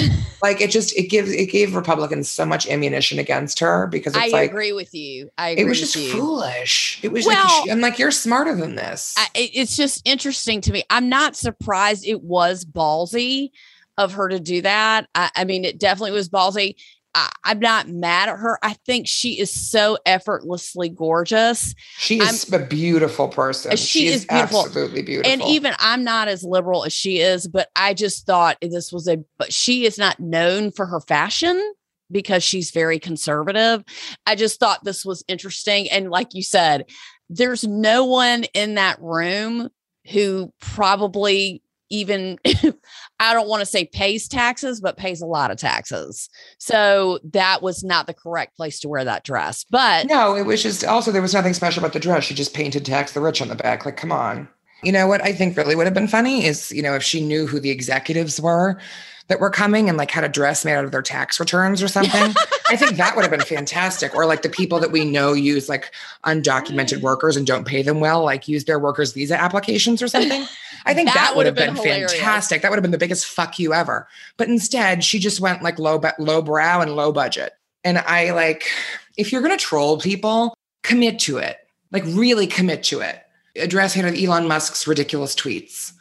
Like 0.44 0.62
it 0.62 0.70
just 0.70 0.96
it 0.96 1.10
gives 1.10 1.32
it 1.32 1.48
gave 1.48 1.76
republicans 1.76 2.30
so 2.30 2.46
much 2.46 2.68
ammunition 2.68 3.18
against 3.18 3.58
her 3.60 3.88
because 3.88 4.16
I 4.16 4.28
like 4.28 4.34
I 4.36 4.42
agree 4.44 4.72
with 4.72 4.94
you. 4.94 5.32
I 5.38 5.50
agree 5.50 5.64
it 5.64 5.68
was 5.68 5.80
just 5.80 5.98
foolish. 6.12 7.00
It 7.02 7.12
was 7.12 7.26
Well- 7.26 7.62
like 7.62 7.72
i'm 7.72 7.82
like 7.82 7.98
you're 7.98 8.12
smarter 8.12 8.56
than 8.56 8.76
this. 8.76 9.16
I, 9.18 9.28
it's 9.34 9.76
just 9.76 10.02
interesting 10.06 10.62
to 10.62 10.72
me. 10.72 10.84
I'm 10.92 11.10
not 11.10 11.36
surprised 11.36 12.06
it 12.06 12.22
was 12.22 12.66
ballsy 12.66 13.50
of 13.98 14.14
her 14.14 14.30
to 14.30 14.40
do 14.40 14.62
that. 14.62 15.08
I, 15.16 15.32
I 15.36 15.44
mean, 15.44 15.66
it 15.66 15.80
definitely 15.80 16.12
was 16.12 16.30
ballsy. 16.30 16.76
I, 17.18 17.30
I'm 17.46 17.60
not 17.60 17.88
mad 17.90 18.30
at 18.30 18.38
her. 18.38 18.60
I 18.62 18.74
think 18.86 19.08
she 19.08 19.40
is 19.40 19.50
so 19.52 19.98
effortlessly 20.06 20.88
gorgeous. 20.90 21.74
she 21.98 22.20
is 22.22 22.54
a 22.54 22.60
beautiful 22.60 23.28
person 23.28 23.76
She 23.76 24.08
is 24.08 24.26
beautiful. 24.26 24.66
absolutely 24.66 25.02
beautiful 25.02 25.32
And 25.32 25.42
even 25.42 25.74
I'm 25.80 26.04
not 26.04 26.28
as 26.28 26.44
liberal 26.44 26.86
as 26.86 26.94
she 26.94 27.20
is, 27.20 27.48
but 27.48 27.70
I 27.76 27.96
just 27.96 28.28
thought 28.28 28.58
this 28.62 28.92
was 28.94 29.08
a, 29.08 29.18
but 29.40 29.52
she 29.52 29.86
is 29.86 29.98
not 29.98 30.20
known 30.20 30.72
for 30.72 30.86
her 30.86 31.00
fashion 31.00 31.74
because 32.12 32.44
she's 32.44 32.70
very 32.70 33.00
conservative. 33.00 33.84
I 34.28 34.36
just 34.36 34.60
thought 34.60 34.84
this 34.84 35.04
was 35.04 35.24
interesting. 35.28 35.90
And 35.90 36.12
like 36.12 36.36
you 36.36 36.44
said, 36.44 36.86
there's 37.32 37.64
no 37.68 38.06
one 38.06 38.44
in 38.54 38.76
that 38.76 39.02
room 39.02 39.70
who 40.12 40.54
probably 40.60 41.64
even, 41.90 42.38
I 43.20 43.34
don't 43.34 43.48
want 43.48 43.62
to 43.62 43.66
say 43.66 43.86
pays 43.86 44.28
taxes, 44.28 44.82
but 44.82 44.98
pays 44.98 45.22
a 45.22 45.26
lot 45.26 45.52
of 45.52 45.58
taxes. 45.58 46.30
So 46.58 47.20
that 47.32 47.62
was 47.62 47.84
not 47.84 48.08
the 48.08 48.14
correct 48.14 48.56
place 48.58 48.80
to 48.82 48.90
wear 48.90 49.04
that 49.04 49.24
dress. 49.24 49.66
But 49.70 50.08
No, 50.08 50.36
it 50.36 50.46
was 50.46 50.64
just 50.64 50.84
also 50.84 51.12
there 51.12 51.22
was 51.22 51.34
nothing 51.34 51.54
special 51.54 51.82
about 51.82 51.94
the 51.94 52.00
dress. 52.00 52.24
She 52.24 52.34
just 52.34 52.54
painted 52.54 52.86
tax 52.86 53.14
the 53.14 53.22
rich 53.22 53.42
on 53.42 53.48
the 53.48 53.56
back. 53.56 53.86
Like, 53.86 53.98
come 53.98 54.12
on. 54.12 54.48
You 54.84 54.92
know 54.92 55.08
what 55.08 55.24
I 55.24 55.34
think 55.34 55.58
really 55.58 55.76
would 55.76 55.88
have 55.88 55.94
been 55.94 56.08
funny 56.08 56.46
is, 56.46 56.72
you 56.72 56.84
know, 56.84 56.94
if 56.94 57.02
she 57.02 57.26
knew 57.26 57.48
who 57.48 57.60
the 57.60 57.72
executives 57.72 58.40
were 58.40 58.80
that 59.28 59.40
were 59.40 59.50
coming 59.50 59.90
and 59.90 59.98
like 59.98 60.12
had 60.12 60.24
a 60.24 60.30
dress 60.30 60.64
made 60.64 60.76
out 60.76 60.86
of 60.86 60.92
their 60.92 61.02
tax 61.02 61.40
returns 61.40 61.84
or 61.84 61.88
something. 61.88 62.34
I 62.70 62.76
think 62.76 62.96
that 62.96 63.16
would 63.16 63.24
have 63.24 63.32
been 63.32 63.40
fantastic. 63.58 64.16
Or 64.16 64.26
like 64.26 64.42
the 64.42 64.50
people 64.50 64.80
that 64.80 64.92
we 64.92 65.06
know 65.06 65.34
use 65.34 65.68
like 65.68 65.94
undocumented 66.26 67.00
mm. 67.00 67.02
workers 67.02 67.36
and 67.36 67.46
don't 67.46 67.66
pay 67.66 67.82
them 67.82 68.00
well, 68.00 68.24
like 68.24 68.48
use 68.48 68.66
their 68.66 68.80
workers' 68.80 69.14
visa 69.14 69.40
applications 69.40 70.02
or 70.02 70.08
something. 70.08 70.46
I 70.88 70.94
think 70.94 71.10
That 71.10 71.16
that, 71.16 71.36
would 71.36 71.46
have 71.46 71.56
been, 71.56 71.76
hilarious. 71.76 72.14
fantastic. 72.14 72.62
That 72.62 72.72
would 72.72 72.78
have 72.78 72.82
been 72.84 72.92
the 72.92 72.98
biggest 72.98 73.26
fuck 73.26 73.60
you 73.60 73.74
ever. 73.74 74.08
But 74.38 74.48
instead, 74.48 75.04
she 75.04 75.20
just 75.20 75.40
went 75.40 75.62
like 75.62 75.78
low, 75.78 76.02
low 76.18 76.42
brow 76.42 76.82
and 76.82 76.96
low 76.96 77.12
budget. 77.12 77.54
And 77.84 77.98
I 78.00 78.32
like, 78.32 78.70
if 79.18 79.32
you're 79.32 79.42
going 79.42 79.58
to 79.58 79.64
troll 79.64 80.00
people, 80.00 80.56
commit 80.84 81.20
to 81.20 81.38
it. 81.38 81.58
Like 81.92 82.04
really 82.06 82.48
commit 82.48 82.84
to 82.86 83.02
it. 83.02 83.22
Address 83.56 83.94
him 83.94 84.06
with 84.06 84.18
Elon 84.18 84.48
Musk's 84.48 84.88
ridiculous 84.88 85.36
tweets 85.36 85.94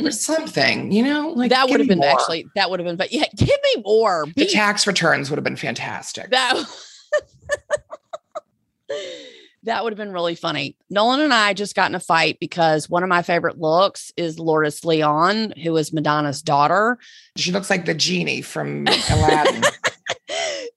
or 0.00 0.06
mm. 0.06 0.12
something, 0.12 0.90
you 0.90 1.02
know, 1.04 1.30
like 1.30 1.50
that 1.50 1.68
would 1.68 1.80
have 1.80 1.88
been 1.88 1.98
more. 1.98 2.08
actually, 2.08 2.46
that 2.54 2.70
would 2.70 2.80
have 2.80 2.86
been, 2.86 2.96
but 2.96 3.12
yeah, 3.12 3.24
give 3.36 3.48
me 3.48 3.82
more. 3.84 4.24
the 4.26 4.46
Be- 4.46 4.52
tax 4.52 4.86
returns 4.86 5.30
would 5.30 5.36
have 5.36 5.44
been 5.44 5.56
fantastic. 5.56 6.30
that 6.30 6.56
That 9.64 9.82
would 9.82 9.92
have 9.92 9.98
been 9.98 10.12
really 10.12 10.34
funny. 10.34 10.76
Nolan 10.90 11.20
and 11.20 11.34
I 11.34 11.54
just 11.54 11.74
got 11.74 11.90
in 11.90 11.94
a 11.94 12.00
fight 12.00 12.38
because 12.40 12.88
one 12.88 13.02
of 13.02 13.08
my 13.08 13.22
favorite 13.22 13.58
looks 13.58 14.12
is 14.16 14.38
Lourdes 14.38 14.84
Leon, 14.84 15.54
who 15.62 15.76
is 15.76 15.92
Madonna's 15.92 16.42
daughter. 16.42 16.98
She 17.36 17.52
looks 17.52 17.70
like 17.70 17.86
the 17.86 17.94
genie 17.94 18.42
from 18.42 18.86
Aladdin. 19.10 19.62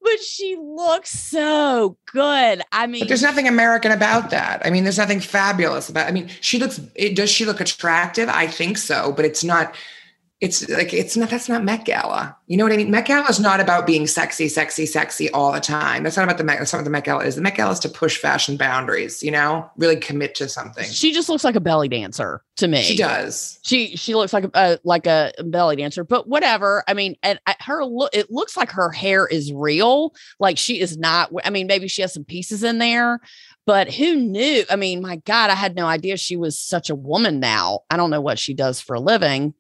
but 0.07 0.19
she 0.21 0.55
looks 0.59 1.11
so 1.11 1.97
good. 2.11 2.61
I 2.71 2.87
mean, 2.87 3.01
but 3.01 3.07
there's 3.09 3.21
nothing 3.21 3.47
American 3.47 3.91
about 3.91 4.29
that. 4.29 4.65
I 4.65 4.69
mean, 4.69 4.83
there's 4.83 4.97
nothing 4.97 5.19
fabulous 5.19 5.89
about. 5.89 6.07
I 6.07 6.11
mean, 6.11 6.29
she 6.41 6.59
looks. 6.59 6.79
It, 6.95 7.15
does 7.15 7.29
she 7.29 7.45
look 7.45 7.59
attractive? 7.59 8.29
I 8.29 8.47
think 8.47 8.77
so, 8.77 9.11
but 9.11 9.25
it's 9.25 9.43
not 9.43 9.75
it's 10.39 10.69
like 10.69 10.93
it's 10.93 11.17
not 11.17 11.31
that's 11.31 11.49
not 11.49 11.63
Met 11.63 11.83
Gala. 11.83 12.37
You 12.45 12.57
know 12.57 12.63
what 12.63 12.71
I 12.71 12.77
mean? 12.77 12.91
Met 12.91 13.07
Gala 13.07 13.27
is 13.27 13.39
not 13.39 13.59
about 13.59 13.87
being 13.87 14.05
sexy, 14.05 14.47
sexy, 14.47 14.85
sexy 14.85 15.31
all 15.31 15.51
the 15.51 15.59
time. 15.59 16.03
That's 16.03 16.15
not 16.15 16.23
about 16.25 16.37
the 16.37 16.43
Met. 16.43 16.59
That's 16.59 16.71
not 16.71 16.79
what 16.79 16.83
the 16.83 16.91
Met 16.91 17.05
Gala 17.05 17.25
is. 17.25 17.35
The 17.35 17.41
Met 17.41 17.55
Gala 17.55 17.71
is 17.71 17.79
to 17.79 17.89
push 17.89 18.17
fashion 18.17 18.55
boundaries. 18.55 19.23
You 19.23 19.31
know, 19.31 19.67
really 19.77 19.95
commit 19.95 20.35
to 20.35 20.47
something. 20.47 20.85
She 20.85 21.11
just 21.11 21.27
looks 21.27 21.43
like 21.43 21.55
a 21.55 21.59
belly 21.59 21.87
dancer 21.87 22.43
to 22.57 22.67
me. 22.67 22.83
She 22.83 22.95
does. 22.95 23.57
She 23.63 23.95
she 23.95 24.13
looks 24.13 24.31
like 24.31 24.43
a 24.43 24.55
uh, 24.55 24.77
like 24.83 25.07
a 25.07 25.33
belly 25.43 25.75
dancer. 25.75 26.03
But 26.03 26.27
whatever. 26.27 26.83
I 26.87 26.93
mean, 26.93 27.15
and 27.23 27.39
her 27.59 27.83
look. 27.83 28.11
It 28.13 28.29
looks 28.29 28.55
like 28.55 28.69
her 28.71 28.91
hair 28.91 29.25
is 29.25 29.51
real. 29.51 30.13
Like 30.39 30.59
she 30.59 30.79
is 30.79 30.97
not. 30.97 31.31
I 31.43 31.49
mean, 31.49 31.65
maybe 31.65 31.87
she 31.87 32.03
has 32.03 32.13
some 32.13 32.25
pieces 32.25 32.63
in 32.63 32.77
there. 32.77 33.21
But 33.65 33.91
who 33.91 34.15
knew? 34.15 34.65
I 34.69 34.75
mean, 34.75 35.01
my 35.01 35.15
God, 35.17 35.49
I 35.49 35.55
had 35.55 35.75
no 35.75 35.87
idea 35.87 36.15
she 36.15 36.37
was 36.37 36.59
such 36.59 36.91
a 36.91 36.95
woman 36.95 37.39
now. 37.39 37.79
I 37.89 37.97
don't 37.97 38.11
know 38.11 38.21
what 38.21 38.37
she 38.37 38.53
does 38.53 38.79
for 38.79 38.95
a 38.95 38.99
living 38.99 39.55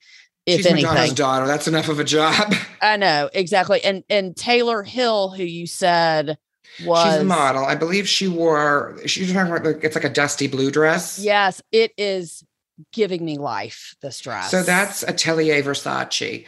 if 0.47 0.57
She's 0.57 0.65
anything. 0.65 0.89
Madonna's 0.89 1.13
daughter. 1.13 1.45
That's 1.45 1.67
enough 1.67 1.89
of 1.89 1.99
a 1.99 2.05
job. 2.05 2.55
I 2.81 2.95
know 2.95 3.29
exactly. 3.33 3.83
And 3.83 4.03
and 4.09 4.35
Taylor 4.35 4.81
Hill, 4.81 5.29
who 5.29 5.43
you 5.43 5.67
said 5.67 6.37
was 6.85 7.05
she's 7.05 7.21
a 7.21 7.25
model. 7.25 7.65
I 7.65 7.75
believe 7.75 8.07
she 8.07 8.29
wore. 8.29 8.97
She's 9.05 9.31
talking 9.31 9.51
about 9.51 9.65
like 9.65 9.83
it's 9.83 9.95
like 9.95 10.05
a 10.05 10.09
dusty 10.09 10.47
blue 10.47 10.71
dress. 10.71 11.19
Yes, 11.19 11.61
it 11.71 11.91
is 11.97 12.43
giving 12.93 13.25
me 13.25 13.37
life. 13.37 13.95
This 14.01 14.21
dress. 14.21 14.49
So 14.49 14.63
that's 14.63 15.03
Atelier 15.03 15.61
Versace. 15.61 16.45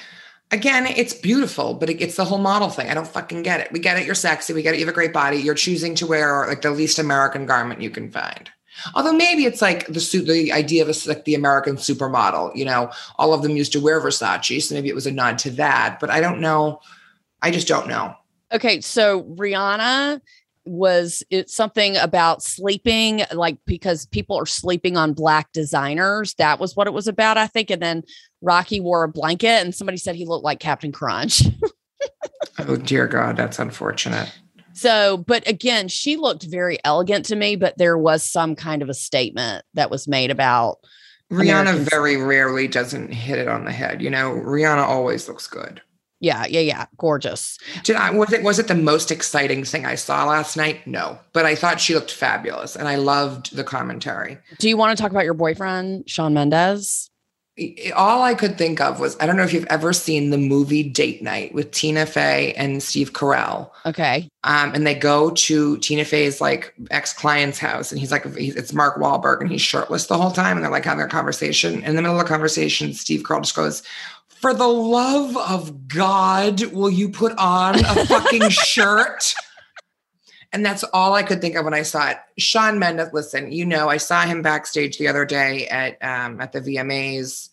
Again, 0.52 0.88
it's 0.88 1.14
beautiful, 1.14 1.76
but 1.76 1.92
it, 1.92 2.02
it's 2.02 2.16
the 2.16 2.26
whole 2.26 2.40
model 2.40 2.70
thing. 2.70 2.90
I 2.90 2.96
don't 2.96 3.08
fucking 3.08 3.44
get 3.44 3.60
it. 3.60 3.72
We 3.72 3.80
get 3.80 4.00
it. 4.00 4.06
You're 4.06 4.16
sexy. 4.16 4.54
We 4.54 4.64
get 4.64 4.74
it. 4.74 4.80
You 4.80 4.86
have 4.86 4.92
a 4.92 4.96
great 4.96 5.14
body. 5.14 5.38
You're 5.38 5.54
choosing 5.54 5.94
to 5.96 6.08
wear 6.08 6.48
like 6.48 6.62
the 6.62 6.72
least 6.72 6.98
American 7.00 7.46
garment 7.46 7.82
you 7.82 7.90
can 7.90 8.10
find. 8.10 8.50
Although 8.96 9.14
maybe 9.14 9.46
it's 9.46 9.62
like 9.62 9.88
the 9.88 10.00
suit, 10.00 10.28
the 10.28 10.52
idea 10.52 10.82
of 10.82 10.90
a, 10.90 11.08
like 11.08 11.26
the 11.26 11.36
American 11.36 11.76
supermodel. 11.76 12.56
You 12.56 12.66
know, 12.66 12.92
all 13.18 13.34
of 13.34 13.42
them 13.42 13.56
used 13.56 13.72
to 13.74 13.82
wear 13.82 14.00
Versace, 14.02 14.62
so 14.64 14.76
maybe 14.76 14.90
it 14.90 14.96
was 14.96 15.08
a 15.08 15.12
nod 15.12 15.38
to 15.40 15.52
that. 15.52 16.00
But 16.00 16.10
I 16.10 16.22
don't 16.22 16.40
know. 16.40 16.80
I 17.42 17.52
just 17.52 17.68
don't 17.68 17.88
know. 17.88 18.16
Okay, 18.52 18.82
so 18.82 19.24
Rihanna 19.24 20.22
was 20.66 21.24
it's 21.30 21.56
something 21.56 21.98
about 21.98 22.44
sleeping 22.44 23.24
like 23.34 23.58
because 23.66 24.06
people 24.08 24.38
are 24.38 24.46
sleeping 24.46 24.98
on 24.98 25.14
black 25.14 25.52
designers 25.52 26.36
that 26.36 26.60
was 26.60 26.76
what 26.76 26.86
it 26.86 26.94
was 26.94 27.08
about 27.08 27.38
i 27.38 27.48
think 27.48 27.72
and 27.72 27.82
then 27.82 28.04
rocky 28.42 28.80
wore 28.80 29.04
a 29.04 29.10
blanket 29.10 29.48
and 29.64 29.74
somebody 29.74 29.98
said 29.98 30.16
he 30.16 30.26
looked 30.26 30.44
like 30.44 30.60
captain 30.60 30.92
crunch 30.92 31.42
oh 32.60 32.76
dear 32.76 33.08
god 33.08 33.36
that's 33.36 33.58
unfortunate 33.58 34.32
so, 34.80 35.18
but 35.18 35.48
again, 35.48 35.88
she 35.90 36.16
looked 36.16 36.44
very 36.44 36.80
elegant 36.86 37.26
to 37.26 37.36
me, 37.36 37.56
but 37.56 37.78
there 37.78 37.98
was 37.98 38.24
some 38.24 38.56
kind 38.56 38.82
of 38.82 38.90
a 38.90 38.94
statement 38.94 39.66
that 39.74 39.92
was 39.92 40.08
made 40.08 40.32
about 40.32 40.78
Rihanna 41.32 41.62
Americans. 41.62 41.90
very 41.90 42.18
rarely 42.18 42.68
doesn't 42.68 43.12
hit 43.12 43.40
it 43.40 43.48
on 43.48 43.66
the 43.66 43.72
head. 43.72 44.02
You 44.02 44.10
know, 44.10 44.32
Rihanna 44.32 44.84
always 44.84 45.28
looks 45.28 45.48
good. 45.48 45.82
Yeah, 46.22 46.46
yeah, 46.48 46.62
yeah. 46.62 46.86
Gorgeous. 46.98 47.58
Did 47.84 47.96
I 47.96 48.12
was 48.12 48.34
it 48.34 48.44
was 48.44 48.60
it 48.60 48.68
the 48.68 48.76
most 48.76 49.10
exciting 49.10 49.64
thing 49.64 49.86
I 49.86 49.96
saw 49.96 50.26
last 50.26 50.58
night? 50.58 50.86
No. 50.86 51.20
But 51.32 51.46
I 51.46 51.56
thought 51.56 51.80
she 51.80 51.94
looked 51.94 52.12
fabulous 52.12 52.76
and 52.76 52.88
I 52.88 52.96
loved 52.96 53.56
the 53.56 53.64
commentary. 53.64 54.38
Do 54.60 54.68
you 54.68 54.76
want 54.76 54.98
to 54.98 55.02
talk 55.02 55.12
about 55.12 55.24
your 55.24 55.34
boyfriend, 55.34 56.10
Shawn 56.10 56.34
Mendes? 56.34 57.09
All 57.96 58.24
I 58.24 58.34
could 58.34 58.58
think 58.58 58.80
of 58.80 59.00
was 59.00 59.18
I 59.20 59.26
don't 59.26 59.36
know 59.36 59.44
if 59.44 59.54
you've 59.54 59.66
ever 59.66 59.94
seen 59.94 60.30
the 60.30 60.38
movie 60.38 60.84
Date 60.84 61.22
Night 61.22 61.54
with 61.54 61.72
Tina 61.72 62.06
Fey 62.06 62.54
and 62.54 62.82
Steve 62.82 63.14
Carell. 63.14 63.70
Okay. 63.86 64.30
Um, 64.44 64.74
and 64.74 64.86
they 64.86 64.96
go 64.96 65.32
to 65.32 65.78
Tina 65.78 66.06
Fey's 66.06 66.40
like 66.40 66.74
ex 66.92 67.14
client's 67.14 67.60
house, 67.60 67.92
and 67.92 68.00
he's 68.00 68.12
like, 68.12 68.24
it's 68.26 68.74
Mark 68.74 68.98
Wahlberg, 68.98 69.42
and 69.42 69.52
he's 69.52 69.62
shirtless 69.62 70.08
the 70.08 70.18
whole 70.18 70.32
time, 70.32 70.58
and 70.58 70.64
they're 70.64 70.72
like 70.72 70.86
having 70.86 71.04
a 71.04 71.10
conversation. 71.10 71.84
In 71.84 71.96
the 71.96 72.02
middle 72.02 72.20
of 72.20 72.24
the 72.24 72.30
conversation, 72.30 72.94
Steve 72.94 73.24
Carell 73.24 73.42
just 73.42 73.56
goes, 73.56 73.84
"For 74.28 74.54
the 74.54 74.68
love 74.68 75.36
of 75.38 75.88
God, 75.88 76.64
will 76.72 76.90
you 76.90 77.10
put 77.10 77.38
on 77.38 77.84
a 77.84 78.06
fucking 78.06 78.50
shirt?" 78.50 79.34
And 80.52 80.66
that's 80.66 80.84
all 80.94 81.14
I 81.14 81.24
could 81.24 81.42
think 81.42 81.56
of 81.56 81.66
when 81.66 81.76
I 81.76 81.84
saw 81.84 82.10
it. 82.10 82.18
Shawn 82.40 82.80
Mendes, 82.80 83.14
listen, 83.14 83.52
you 83.52 83.66
know, 83.66 83.90
I 83.90 83.98
saw 83.98 84.24
him 84.24 84.42
backstage 84.42 84.98
the 84.98 85.08
other 85.08 85.26
day 85.26 85.68
at 85.68 85.98
um, 86.02 86.42
at 86.42 86.54
the 86.54 86.62
VMAs. 86.62 87.49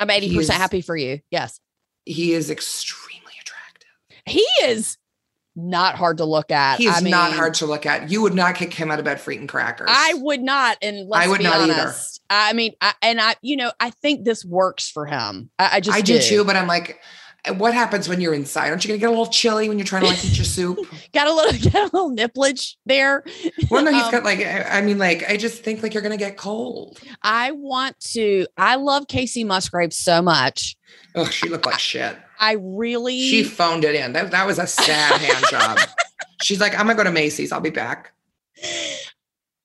I'm 0.00 0.08
80% 0.08 0.50
happy 0.50 0.80
for 0.80 0.96
you. 0.96 1.20
Yes. 1.30 1.60
He 2.06 2.32
is 2.32 2.50
extremely 2.50 3.32
attractive. 3.40 3.88
He 4.24 4.46
is 4.64 4.96
not 5.54 5.94
hard 5.96 6.18
to 6.18 6.24
look 6.24 6.50
at. 6.50 6.78
He 6.78 6.86
is 6.86 6.96
I 6.96 7.00
mean, 7.00 7.10
not 7.10 7.32
hard 7.32 7.54
to 7.54 7.66
look 7.66 7.84
at. 7.86 8.10
You 8.10 8.22
would 8.22 8.34
not 8.34 8.54
kick 8.54 8.72
him 8.72 8.90
out 8.90 8.98
of 8.98 9.04
bed 9.04 9.20
for 9.20 9.30
eating 9.30 9.46
crackers. 9.46 9.88
I 9.90 10.14
would 10.14 10.40
not. 10.40 10.78
And 10.80 11.08
I 11.12 11.28
would 11.28 11.42
not 11.42 11.60
honest. 11.60 12.20
either. 12.30 12.40
I 12.48 12.52
mean, 12.54 12.72
I, 12.80 12.94
and 13.02 13.20
I, 13.20 13.36
you 13.42 13.56
know, 13.56 13.72
I 13.78 13.90
think 13.90 14.24
this 14.24 14.44
works 14.44 14.88
for 14.90 15.06
him. 15.06 15.50
I, 15.58 15.76
I 15.76 15.80
just 15.80 15.98
I 15.98 16.00
do 16.00 16.18
too, 16.18 16.44
but 16.44 16.56
I'm 16.56 16.66
like, 16.66 17.00
what 17.56 17.74
happens 17.74 18.08
when 18.08 18.20
you're 18.20 18.34
inside? 18.34 18.70
Aren't 18.70 18.84
you 18.84 18.88
gonna 18.88 18.98
get 18.98 19.06
a 19.06 19.10
little 19.10 19.26
chilly 19.26 19.68
when 19.68 19.78
you're 19.78 19.86
trying 19.86 20.02
to 20.02 20.08
like 20.08 20.24
eat 20.24 20.36
your 20.36 20.44
soup? 20.44 20.78
got 21.12 21.26
a 21.26 21.32
little, 21.32 21.70
get 21.70 21.74
a 21.74 21.84
little 21.84 22.10
nipplage 22.16 22.76
there. 22.86 23.24
Well, 23.70 23.84
no, 23.84 23.92
he's 23.92 24.04
um, 24.04 24.10
got 24.10 24.24
like, 24.24 24.44
I 24.44 24.80
mean, 24.82 24.98
like, 24.98 25.28
I 25.28 25.36
just 25.36 25.64
think 25.64 25.82
like 25.82 25.94
you're 25.94 26.02
gonna 26.02 26.16
get 26.16 26.36
cold. 26.36 27.00
I 27.22 27.52
want 27.52 27.98
to. 28.12 28.46
I 28.56 28.76
love 28.76 29.06
Kacey 29.06 29.44
Musgrave 29.46 29.92
so 29.92 30.20
much. 30.20 30.76
Oh, 31.14 31.24
she 31.24 31.48
looked 31.48 31.66
like 31.66 31.78
shit. 31.78 32.16
I 32.38 32.56
really. 32.60 33.20
She 33.20 33.44
phoned 33.44 33.84
it 33.84 33.94
in. 33.94 34.12
That 34.12 34.30
that 34.30 34.46
was 34.46 34.58
a 34.58 34.66
sad 34.66 35.20
hand 35.20 35.44
job. 35.50 35.78
She's 36.42 36.60
like, 36.60 36.72
I'm 36.72 36.86
gonna 36.86 36.94
go 36.94 37.04
to 37.04 37.12
Macy's. 37.12 37.52
I'll 37.52 37.60
be 37.60 37.70
back. 37.70 38.12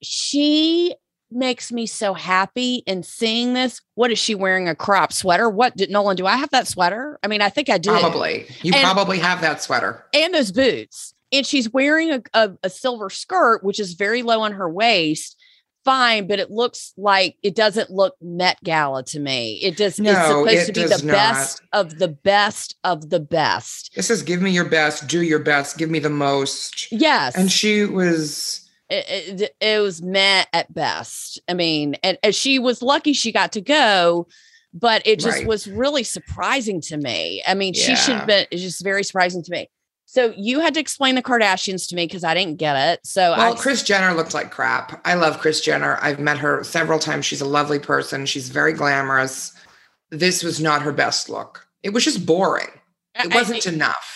She 0.02 0.96
makes 1.36 1.72
me 1.72 1.86
so 1.86 2.14
happy 2.14 2.84
in 2.88 3.04
seeing 3.04 3.54
this. 3.54 3.82
What 3.96 4.12
is 4.12 4.18
she 4.18 4.34
wearing? 4.34 4.68
A 4.68 4.76
crop 4.76 5.14
sweater? 5.14 5.50
What 5.50 5.76
did 5.76 5.92
Nolan? 5.92 6.16
Do 6.16 6.26
I 6.26 6.38
have 6.38 6.50
that 6.52 6.68
sweater? 6.68 7.20
I 7.24 7.28
mean, 7.28 7.42
I 7.42 7.50
think 7.50 7.70
I 7.70 7.78
do. 7.78 7.92
Probably. 7.92 8.48
You 8.62 8.74
and, 8.74 8.84
probably 8.84 9.20
have 9.20 9.42
that 9.42 9.62
sweater. 9.62 10.06
And 10.14 10.34
those 10.34 10.52
boots. 10.52 11.14
And 11.32 11.46
she's 11.46 11.70
wearing 11.72 12.12
a, 12.12 12.22
a, 12.34 12.52
a 12.64 12.70
silver 12.70 13.10
skirt, 13.10 13.64
which 13.64 13.80
is 13.80 13.94
very 13.94 14.24
low 14.24 14.42
on 14.42 14.54
her 14.54 14.70
waist. 14.70 15.38
Fine, 15.84 16.26
but 16.28 16.40
it 16.40 16.50
looks 16.50 16.94
like 16.98 17.38
it 17.44 17.54
doesn't 17.54 17.92
look 17.92 18.16
Met 18.20 18.58
Gala 18.64 19.04
to 19.04 19.20
me. 19.20 19.60
It 19.62 19.78
does. 19.78 20.00
No, 20.00 20.10
it's 20.12 20.20
supposed 20.20 20.70
it 20.70 20.74
to 20.74 20.82
be 20.82 20.88
the 20.88 21.06
not. 21.06 21.14
best 21.14 21.62
of 21.74 22.00
the 22.00 22.08
best 22.08 22.76
of 22.84 23.12
the 23.12 23.20
best. 23.20 23.92
This 23.96 24.10
is 24.10 24.24
give 24.24 24.42
me 24.42 24.50
your 24.50 24.66
best, 24.66 25.08
do 25.08 25.22
your 25.22 25.38
best, 25.38 25.78
give 25.78 25.92
me 25.92 26.00
the 26.00 26.10
most. 26.10 26.92
Yes. 26.92 27.36
And 27.36 27.52
she 27.52 27.86
was 27.86 28.65
it, 28.90 29.42
it, 29.42 29.56
it 29.60 29.80
was 29.82 30.02
met 30.02 30.48
at 30.54 30.74
best. 30.74 31.42
I 31.48 31.54
mean, 31.54 31.96
and, 32.04 32.18
and, 32.24 32.36
she 32.36 32.60
was 32.60 32.82
lucky 32.82 33.14
she 33.14 33.32
got 33.32 33.52
to 33.54 33.62
go, 33.62 34.28
but 34.74 35.02
it 35.06 35.20
just 35.20 35.40
right. 35.40 35.48
was 35.48 35.68
really 35.68 36.04
surprising 36.04 36.82
to 36.82 36.98
me. 36.98 37.42
I 37.48 37.54
mean, 37.56 37.74
yeah. 37.74 37.84
she 37.84 37.96
should 37.96 38.16
have 38.16 38.28
been, 38.28 38.46
it's 38.52 38.62
just 38.62 38.84
very 38.84 39.04
surprising 39.04 39.44
to 39.44 39.52
me. 39.52 39.70
So 40.06 40.34
you 40.38 40.60
had 40.60 40.76
to 40.76 40.80
explain 40.80 41.16
the 41.16 41.24
Kardashians 41.24 41.90
to 41.90 41.96
me 41.96 42.06
because 42.06 42.24
I 42.24 42.34
didn't 42.34 42.58
get 42.58 42.76
it. 42.76 43.06
So 43.06 43.32
well, 43.32 43.56
Kris 43.56 43.84
Jenner 43.84 44.14
looked 44.14 44.34
like 44.34 44.52
crap. 44.52 45.02
I 45.06 45.16
love 45.16 45.40
Kris 45.40 45.62
Jenner. 45.62 45.98
I've 46.02 46.20
met 46.20 46.38
her 46.38 46.64
several 46.64 47.00
times. 47.00 47.26
She's 47.26 47.42
a 47.42 47.46
lovely 47.46 47.80
person. 47.80 48.26
She's 48.26 48.50
very 48.50 48.72
glamorous. 48.72 49.54
This 50.12 50.44
was 50.44 50.62
not 50.62 50.84
her 50.84 50.94
best 50.94 51.28
look. 51.28 51.68
It 51.84 51.90
was 51.90 52.04
just 52.04 52.26
boring. 52.26 52.70
It 53.16 53.34
wasn't 53.34 53.68
I, 53.68 53.72
enough. 53.72 54.15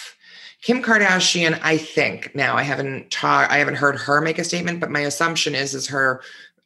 Kim 0.62 0.84
Kardashian, 0.84 1.58
I 1.64 1.78
think 1.78 2.36
now 2.36 2.56
I 2.56 2.64
haven't 2.64 3.12
talked, 3.12 3.52
I 3.52 3.58
haven't 3.58 3.76
heard 3.76 3.96
her 3.96 4.20
make 4.20 4.38
a 4.38 4.44
statement, 4.44 4.80
but 4.80 4.92
my 4.92 5.00
assumption 5.00 5.56
is 5.56 5.74
is 5.74 5.88
her 5.88 6.22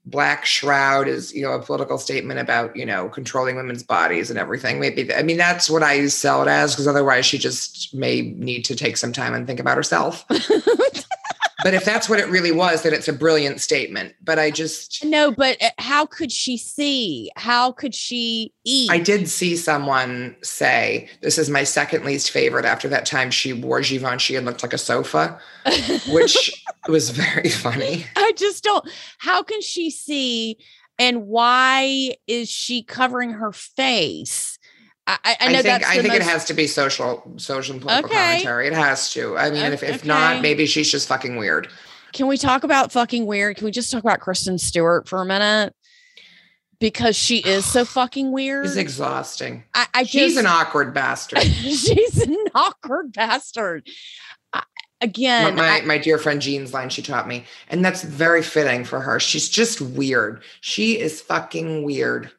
black 0.05 0.45
shroud 0.45 1.07
is 1.07 1.33
you 1.33 1.43
know 1.43 1.53
a 1.53 1.61
political 1.61 1.97
statement 1.97 2.37
about 2.37 2.75
you 2.75 2.85
know 2.85 3.07
controlling 3.07 3.55
women's 3.55 3.83
bodies 3.83 4.29
and 4.29 4.37
everything. 4.37 4.79
Maybe 4.79 5.13
i 5.13 5.23
mean 5.23 5.37
that's 5.37 5.69
what 5.69 5.83
i 5.83 6.07
sell 6.07 6.41
it 6.41 6.49
as 6.49 6.73
because 6.73 6.87
otherwise 6.87 7.25
she 7.25 7.37
just 7.37 7.93
may 7.93 8.21
need 8.21 8.65
to 8.65 8.75
take 8.75 8.97
some 8.97 9.13
time 9.13 9.33
and 9.33 9.47
think 9.47 9.59
about 9.59 9.77
herself 9.77 10.25
but 11.63 11.73
if 11.73 11.85
that's 11.85 12.09
what 12.09 12.19
it 12.19 12.27
really 12.29 12.51
was, 12.51 12.83
then 12.83 12.93
it's 12.93 13.07
a 13.07 13.13
brilliant 13.13 13.61
statement. 13.61 14.13
But 14.21 14.37
I 14.37 14.51
just 14.51 15.03
no. 15.03 15.31
But 15.31 15.61
uh, 15.61 15.69
how 15.77 16.05
could 16.05 16.31
she 16.31 16.57
see? 16.57 17.31
How 17.35 17.71
could 17.71 17.95
she 17.95 18.53
eat? 18.63 18.91
I 18.91 18.99
did 18.99 19.29
see 19.29 19.55
someone 19.55 20.35
say 20.43 21.09
this 21.21 21.37
is 21.37 21.49
my 21.49 21.63
second 21.63 22.05
least 22.05 22.31
favorite. 22.31 22.65
After 22.65 22.87
that 22.89 23.05
time, 23.05 23.31
she 23.31 23.53
wore 23.53 23.81
Givenchy 23.81 24.35
and 24.35 24.45
looked 24.45 24.63
like 24.63 24.73
a 24.73 24.77
sofa, 24.77 25.39
which 26.09 26.65
was 26.87 27.09
very 27.09 27.49
funny. 27.49 28.05
I 28.15 28.33
just 28.35 28.63
don't. 28.63 28.87
How 29.17 29.41
can 29.43 29.61
she 29.61 29.89
see? 29.89 30.57
And 30.99 31.25
why 31.27 32.15
is 32.27 32.49
she 32.49 32.83
covering 32.83 33.31
her 33.31 33.51
face? 33.51 34.52
I, 35.05 35.35
I, 35.39 35.51
know 35.51 35.59
I 35.59 35.61
think, 35.61 35.83
I 35.83 35.93
think 35.95 36.07
most... 36.07 36.15
it 36.15 36.23
has 36.23 36.45
to 36.45 36.53
be 36.53 36.65
social, 36.65 37.33
social 37.37 37.73
and 37.73 37.81
political 37.81 38.09
okay. 38.09 38.15
commentary. 38.15 38.67
It 38.67 38.73
has 38.73 39.11
to. 39.13 39.37
I 39.37 39.49
mean, 39.49 39.73
if, 39.73 39.83
if 39.83 39.97
okay. 39.97 40.07
not, 40.07 40.41
maybe 40.41 40.65
she's 40.65 40.89
just 40.89 41.09
fucking 41.09 41.35
weird. 41.35 41.67
Can 42.13 42.27
we 42.27 42.37
talk 42.37 42.63
about 42.63 42.91
fucking 42.91 43.25
weird? 43.25 43.57
Can 43.57 43.65
we 43.65 43.71
just 43.71 43.91
talk 43.91 44.01
about 44.01 44.21
Kristen 44.21 44.57
Stewart 44.57 45.09
for 45.09 45.21
a 45.21 45.25
minute? 45.25 45.75
Because 46.79 47.17
she 47.17 47.39
is 47.39 47.65
so 47.65 47.83
fucking 47.85 48.31
weird. 48.31 48.65
It's 48.65 48.77
exhausting. 48.77 49.65
I, 49.73 49.87
I 49.93 50.03
She's 50.03 50.35
just, 50.35 50.37
an 50.37 50.45
awkward 50.45 50.93
bastard. 50.93 51.41
she's 51.43 52.21
an 52.21 52.37
awkward 52.55 53.11
bastard. 53.11 53.87
I, 54.53 54.59
my, 54.59 54.63
again, 55.01 55.55
my, 55.55 55.67
I- 55.67 55.81
my 55.81 55.97
dear 55.97 56.17
friend 56.17 56.41
Jean's 56.41 56.73
line 56.73 56.89
she 56.89 57.01
taught 57.01 57.27
me. 57.27 57.43
And 57.67 57.83
that's 57.83 58.03
very 58.03 58.41
fitting 58.41 58.85
for 58.85 59.01
her. 59.01 59.19
She's 59.19 59.49
just 59.49 59.81
weird. 59.81 60.43
She 60.61 60.97
is 60.97 61.19
fucking 61.19 61.83
weird. 61.83 62.31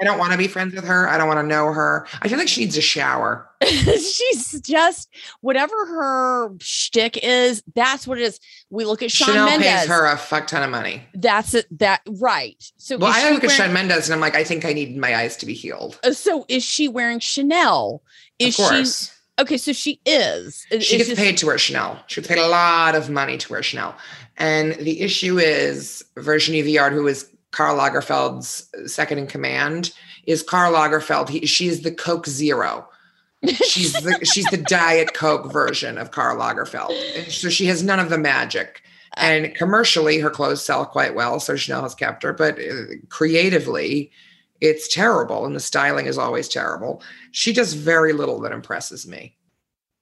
I 0.00 0.04
don't 0.04 0.18
want 0.18 0.32
to 0.32 0.38
be 0.38 0.46
friends 0.46 0.74
with 0.74 0.84
her. 0.84 1.08
I 1.08 1.16
don't 1.16 1.26
want 1.26 1.40
to 1.40 1.46
know 1.46 1.72
her. 1.72 2.06
I 2.20 2.28
feel 2.28 2.36
like 2.38 2.48
she 2.48 2.60
needs 2.62 2.76
a 2.76 2.82
shower. 2.82 3.48
she's 3.66 4.60
just 4.60 5.08
whatever 5.40 5.74
her 5.86 6.50
shtick 6.60 7.18
is. 7.22 7.62
That's 7.74 8.06
what 8.06 8.18
it 8.18 8.24
is. 8.24 8.38
We 8.68 8.84
look 8.84 9.02
at 9.02 9.10
Sean 9.10 9.28
Chanel 9.28 9.46
Mendes. 9.46 9.66
pays 9.68 9.88
her 9.88 10.06
a 10.12 10.16
fuck 10.18 10.46
ton 10.48 10.62
of 10.62 10.70
money. 10.70 11.02
That's 11.14 11.54
it. 11.54 11.66
That 11.78 12.02
right. 12.20 12.62
So 12.76 12.98
Well, 12.98 13.10
I 13.14 13.30
look 13.30 13.42
at 13.44 13.48
wearing- 13.48 13.56
Shawn 13.56 13.72
Mendes 13.72 14.08
and 14.08 14.14
I'm 14.14 14.20
like, 14.20 14.34
I 14.36 14.44
think 14.44 14.64
I 14.66 14.72
need 14.74 14.96
my 14.98 15.16
eyes 15.16 15.36
to 15.38 15.46
be 15.46 15.54
healed. 15.54 15.98
uh, 16.04 16.12
So 16.12 16.44
is 16.48 16.62
she 16.62 16.88
wearing 16.88 17.18
Chanel? 17.20 18.02
Is 18.38 18.58
of 18.58 18.86
she 18.86 19.10
okay? 19.40 19.56
So 19.56 19.72
she 19.72 20.00
is. 20.04 20.66
It- 20.70 20.82
she 20.82 20.98
gets 20.98 21.08
just- 21.08 21.18
paid 21.20 21.38
to 21.38 21.46
wear 21.46 21.56
Chanel. 21.56 21.98
She 22.06 22.20
gets 22.20 22.28
paid 22.28 22.38
a 22.38 22.48
lot 22.48 22.94
of 22.94 23.08
money 23.08 23.38
to 23.38 23.50
wear 23.50 23.62
Chanel. 23.62 23.96
And 24.36 24.72
the 24.74 25.00
issue 25.00 25.38
is 25.38 26.04
Virginie 26.18 26.62
Viard, 26.62 26.92
who 26.92 27.06
is 27.06 27.30
Karl 27.56 27.78
Lagerfeld's 27.78 28.68
second 28.92 29.16
in 29.16 29.26
command, 29.26 29.94
is 30.26 30.42
Karl 30.42 30.74
Lagerfeld. 30.74 31.30
He, 31.30 31.46
she's 31.46 31.80
the 31.80 31.90
Coke 31.90 32.26
Zero. 32.26 32.86
She's 33.66 33.92
the 33.92 34.18
she's 34.24 34.46
the 34.46 34.56
Diet 34.56 35.12
Coke 35.12 35.52
version 35.52 35.98
of 35.98 36.10
Karl 36.10 36.38
Lagerfeld. 36.38 36.90
And 37.16 37.30
so 37.30 37.48
she 37.50 37.66
has 37.66 37.82
none 37.82 38.00
of 38.00 38.08
the 38.08 38.18
magic. 38.18 38.82
And 39.18 39.54
commercially, 39.54 40.18
her 40.18 40.30
clothes 40.30 40.64
sell 40.64 40.84
quite 40.86 41.14
well, 41.14 41.38
so 41.38 41.54
Chanel 41.54 41.82
has 41.82 41.94
kept 41.94 42.22
her. 42.22 42.32
But 42.32 42.58
uh, 42.58 42.96
creatively, 43.10 44.10
it's 44.60 44.92
terrible, 44.92 45.44
and 45.44 45.54
the 45.54 45.60
styling 45.60 46.06
is 46.06 46.18
always 46.18 46.48
terrible. 46.48 47.02
She 47.30 47.52
does 47.52 47.74
very 47.74 48.12
little 48.14 48.40
that 48.40 48.52
impresses 48.52 49.06
me. 49.06 49.36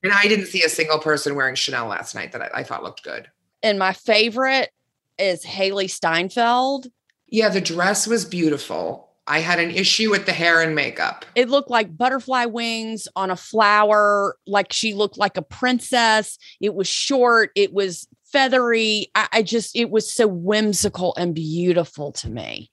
And 0.01 0.13
I 0.13 0.23
didn't 0.23 0.47
see 0.47 0.63
a 0.63 0.69
single 0.69 0.99
person 0.99 1.35
wearing 1.35 1.55
Chanel 1.55 1.87
last 1.87 2.15
night 2.15 2.31
that 2.31 2.41
I, 2.41 2.49
I 2.55 2.63
thought 2.63 2.83
looked 2.83 3.03
good. 3.03 3.27
and 3.61 3.77
my 3.77 3.93
favorite 3.93 4.71
is 5.19 5.45
Hailee 5.45 5.89
Steinfeld. 5.89 6.87
Yeah, 7.35 7.49
the 7.49 7.59
dress 7.59 8.07
was 8.07 8.23
beautiful. 8.23 9.09
I 9.27 9.39
had 9.39 9.59
an 9.59 9.69
issue 9.69 10.09
with 10.09 10.25
the 10.25 10.31
hair 10.31 10.61
and 10.61 10.73
makeup. 10.73 11.25
It 11.35 11.49
looked 11.49 11.69
like 11.69 11.97
butterfly 11.97 12.45
wings 12.45 13.09
on 13.13 13.29
a 13.29 13.35
flower, 13.35 14.37
like 14.47 14.71
she 14.71 14.93
looked 14.93 15.17
like 15.17 15.35
a 15.35 15.41
princess. 15.41 16.37
It 16.61 16.75
was 16.75 16.87
short, 16.87 17.51
it 17.53 17.73
was 17.73 18.07
feathery. 18.23 19.11
I, 19.15 19.27
I 19.33 19.43
just, 19.43 19.75
it 19.75 19.89
was 19.89 20.09
so 20.09 20.27
whimsical 20.27 21.13
and 21.17 21.35
beautiful 21.35 22.13
to 22.13 22.29
me. 22.29 22.71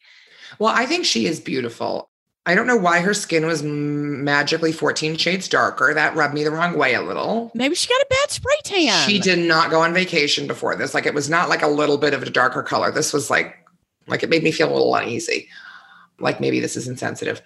Well, 0.61 0.73
I 0.73 0.87
think 0.87 1.07
she 1.07 1.27
is 1.27 1.41
beautiful. 1.41 2.09
I 2.47 2.55
don't 2.55 2.69
know 2.69 2.77
why 2.77 3.01
her 3.01 3.15
skin 3.15 3.47
was 3.47 3.65
magically 3.65 4.71
14 4.71 5.17
shades 5.17 5.49
darker. 5.49 5.93
That 5.93 6.15
rubbed 6.15 6.35
me 6.35 6.45
the 6.45 6.53
wrong 6.53 6.79
way 6.79 6.95
a 6.95 7.03
little. 7.03 7.51
Maybe 7.53 7.75
she 7.75 7.89
got 7.89 8.01
a 8.01 8.07
bad 8.09 8.31
spray 8.31 8.57
tan. 8.63 9.09
She 9.09 9.19
did 9.19 9.41
not 9.41 9.71
go 9.71 9.81
on 9.81 9.93
vacation 9.93 10.47
before 10.47 10.77
this. 10.77 10.95
Like 10.95 11.07
it 11.07 11.15
was 11.15 11.29
not 11.29 11.49
like 11.49 11.63
a 11.63 11.69
little 11.69 11.99
bit 11.99 12.15
of 12.15 12.23
a 12.23 12.31
darker 12.31 12.63
color. 12.63 12.93
This 12.93 13.13
was 13.13 13.29
like, 13.29 13.57
like 14.07 14.23
it 14.23 14.31
made 14.31 14.43
me 14.43 14.53
feel 14.53 14.71
a 14.71 14.73
little 14.73 14.95
uneasy. 14.95 15.49
Like 16.19 16.41
maybe 16.41 16.61
this 16.61 16.77
is 16.77 16.89
insensitive. 16.89 17.43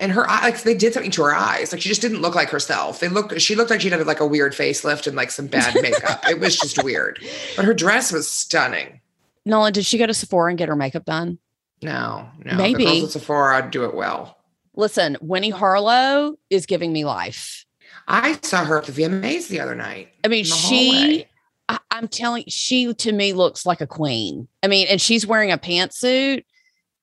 And 0.00 0.12
her 0.12 0.28
eyes, 0.30 0.42
like 0.42 0.62
they 0.62 0.74
did 0.74 0.94
something 0.94 1.10
to 1.12 1.22
her 1.24 1.34
eyes. 1.34 1.72
Like 1.72 1.80
she 1.80 1.88
just 1.88 2.00
didn't 2.00 2.20
look 2.20 2.34
like 2.34 2.50
herself. 2.50 3.00
They 3.00 3.08
looked, 3.08 3.40
she 3.40 3.56
looked 3.56 3.70
like 3.70 3.80
she'd 3.80 3.92
had 3.92 4.06
like 4.06 4.20
a 4.20 4.26
weird 4.26 4.52
facelift 4.52 5.06
and 5.06 5.16
like 5.16 5.30
some 5.30 5.48
bad 5.48 5.74
makeup. 5.82 6.20
it 6.28 6.38
was 6.38 6.56
just 6.56 6.82
weird. 6.84 7.18
But 7.56 7.64
her 7.64 7.74
dress 7.74 8.12
was 8.12 8.30
stunning. 8.30 9.00
Nolan, 9.44 9.72
did 9.72 9.84
she 9.84 9.98
go 9.98 10.06
to 10.06 10.14
Sephora 10.14 10.50
and 10.50 10.58
get 10.58 10.68
her 10.68 10.76
makeup 10.76 11.04
done? 11.04 11.38
No, 11.82 12.28
no. 12.44 12.54
Maybe. 12.54 12.84
The 12.84 13.00
girls 13.00 13.04
at 13.04 13.20
Sephora 13.20 13.56
I'd 13.56 13.70
do 13.70 13.84
it 13.84 13.94
well. 13.94 14.38
Listen, 14.76 15.16
Winnie 15.20 15.50
Harlow 15.50 16.36
is 16.50 16.66
giving 16.66 16.92
me 16.92 17.04
life. 17.04 17.64
I 18.06 18.38
saw 18.42 18.64
her 18.64 18.78
at 18.78 18.84
the 18.84 18.92
VMAs 18.92 19.48
the 19.48 19.60
other 19.60 19.74
night. 19.74 20.10
I 20.24 20.28
mean, 20.28 20.44
she, 20.44 20.90
hallway. 20.90 21.28
I, 21.68 21.78
I'm 21.90 22.08
telling 22.08 22.44
she 22.48 22.92
to 22.94 23.12
me 23.12 23.32
looks 23.32 23.66
like 23.66 23.80
a 23.80 23.86
queen. 23.86 24.48
I 24.62 24.68
mean, 24.68 24.86
and 24.88 25.00
she's 25.00 25.26
wearing 25.26 25.52
a 25.52 25.58
pantsuit, 25.58 26.44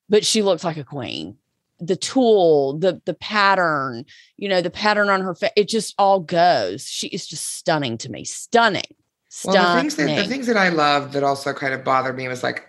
but 0.08 0.24
she 0.24 0.42
looks 0.42 0.64
like 0.64 0.76
a 0.76 0.84
queen. 0.84 1.36
The 1.78 1.96
tool, 1.96 2.78
the 2.78 3.02
the 3.04 3.14
pattern, 3.14 4.06
you 4.36 4.48
know, 4.48 4.62
the 4.62 4.70
pattern 4.70 5.10
on 5.10 5.20
her 5.20 5.34
face, 5.34 5.50
it 5.56 5.68
just 5.68 5.94
all 5.98 6.20
goes. 6.20 6.86
She 6.86 7.08
is 7.08 7.26
just 7.26 7.56
stunning 7.56 7.98
to 7.98 8.10
me. 8.10 8.24
Stunning. 8.24 8.82
Well, 9.44 9.54
Stunning. 9.54 9.74
the 9.74 9.80
things 9.80 9.96
that 9.96 10.22
the 10.22 10.28
things 10.28 10.46
that 10.46 10.56
I 10.56 10.70
loved 10.70 11.12
that 11.12 11.22
also 11.22 11.52
kind 11.52 11.74
of 11.74 11.84
bothered 11.84 12.16
me 12.16 12.28
was 12.28 12.42
like, 12.42 12.66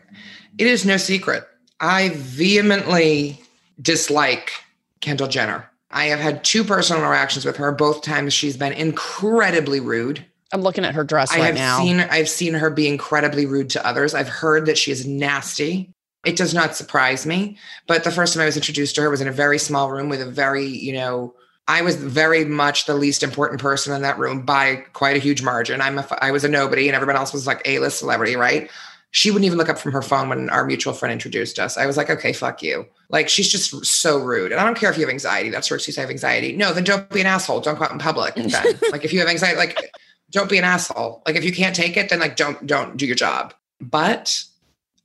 it 0.57 0.67
is 0.67 0.85
no 0.85 0.97
secret. 0.97 1.47
I 1.79 2.09
vehemently 2.15 3.41
dislike 3.81 4.51
Kendall 4.99 5.27
Jenner. 5.27 5.69
I 5.91 6.05
have 6.07 6.19
had 6.19 6.43
two 6.43 6.63
personal 6.63 7.01
interactions 7.01 7.45
with 7.45 7.55
her. 7.57 7.71
Both 7.71 8.01
times 8.01 8.33
she's 8.33 8.57
been 8.57 8.73
incredibly 8.73 9.79
rude. 9.79 10.25
I'm 10.53 10.61
looking 10.61 10.85
at 10.85 10.95
her 10.95 11.03
dress 11.03 11.31
I 11.31 11.39
right 11.39 11.45
have 11.47 11.55
now. 11.55 11.79
seen 11.79 11.99
I've 11.99 12.29
seen 12.29 12.53
her 12.53 12.69
be 12.69 12.87
incredibly 12.87 13.45
rude 13.45 13.69
to 13.71 13.85
others. 13.85 14.13
I've 14.13 14.29
heard 14.29 14.65
that 14.67 14.77
she 14.77 14.91
is 14.91 15.05
nasty. 15.05 15.93
It 16.25 16.35
does 16.35 16.53
not 16.53 16.75
surprise 16.75 17.25
me. 17.25 17.57
But 17.87 18.03
the 18.03 18.11
first 18.11 18.33
time 18.33 18.43
I 18.43 18.45
was 18.45 18.57
introduced 18.57 18.95
to 18.95 19.01
her 19.01 19.09
was 19.09 19.21
in 19.21 19.27
a 19.27 19.31
very 19.31 19.59
small 19.59 19.91
room 19.91 20.09
with 20.09 20.21
a 20.21 20.29
very, 20.29 20.65
you 20.65 20.93
know, 20.93 21.33
I 21.67 21.81
was 21.81 21.95
very 21.95 22.45
much 22.45 22.85
the 22.85 22.95
least 22.95 23.23
important 23.23 23.59
person 23.61 23.93
in 23.93 24.01
that 24.01 24.17
room 24.17 24.43
by 24.43 24.77
quite 24.93 25.17
a 25.17 25.19
huge 25.19 25.41
margin. 25.41 25.81
I'm 25.81 25.99
a, 25.99 26.07
I 26.21 26.31
was 26.31 26.43
a 26.43 26.49
nobody 26.49 26.87
and 26.87 26.95
everyone 26.95 27.17
else 27.17 27.33
was 27.33 27.45
like 27.45 27.61
A-list 27.65 27.99
celebrity, 27.99 28.37
right? 28.37 28.69
She 29.11 29.31
wouldn't 29.31 29.45
even 29.45 29.57
look 29.57 29.69
up 29.69 29.77
from 29.77 29.91
her 29.91 30.01
phone 30.01 30.29
when 30.29 30.49
our 30.49 30.65
mutual 30.65 30.93
friend 30.93 31.11
introduced 31.11 31.59
us. 31.59 31.77
I 31.77 31.85
was 31.85 31.97
like, 31.97 32.09
okay, 32.09 32.31
fuck 32.31 32.61
you. 32.61 32.85
Like 33.09 33.27
she's 33.27 33.49
just 33.49 33.85
so 33.85 34.17
rude. 34.17 34.51
And 34.51 34.61
I 34.61 34.65
don't 34.65 34.77
care 34.77 34.89
if 34.89 34.97
you 34.97 35.03
have 35.03 35.09
anxiety. 35.09 35.49
That's 35.49 35.67
her 35.67 35.75
excuse. 35.75 35.97
I 35.97 36.01
have 36.01 36.09
anxiety. 36.09 36.55
No, 36.55 36.73
then 36.73 36.83
don't 36.83 37.09
be 37.09 37.21
an 37.21 37.27
asshole. 37.27 37.61
Don't 37.61 37.77
go 37.77 37.85
out 37.85 37.91
in 37.91 37.99
public. 37.99 38.35
Then. 38.35 38.49
like 38.91 39.03
if 39.03 39.11
you 39.11 39.19
have 39.19 39.29
anxiety, 39.29 39.57
like 39.57 39.91
don't 40.31 40.49
be 40.49 40.57
an 40.57 40.63
asshole. 40.63 41.21
Like 41.25 41.35
if 41.35 41.43
you 41.43 41.53
can't 41.53 41.75
take 41.75 41.97
it, 41.97 42.09
then 42.09 42.19
like 42.19 42.35
don't 42.35 42.65
don't 42.65 42.97
do 42.97 43.05
your 43.05 43.15
job. 43.15 43.53
But 43.79 44.43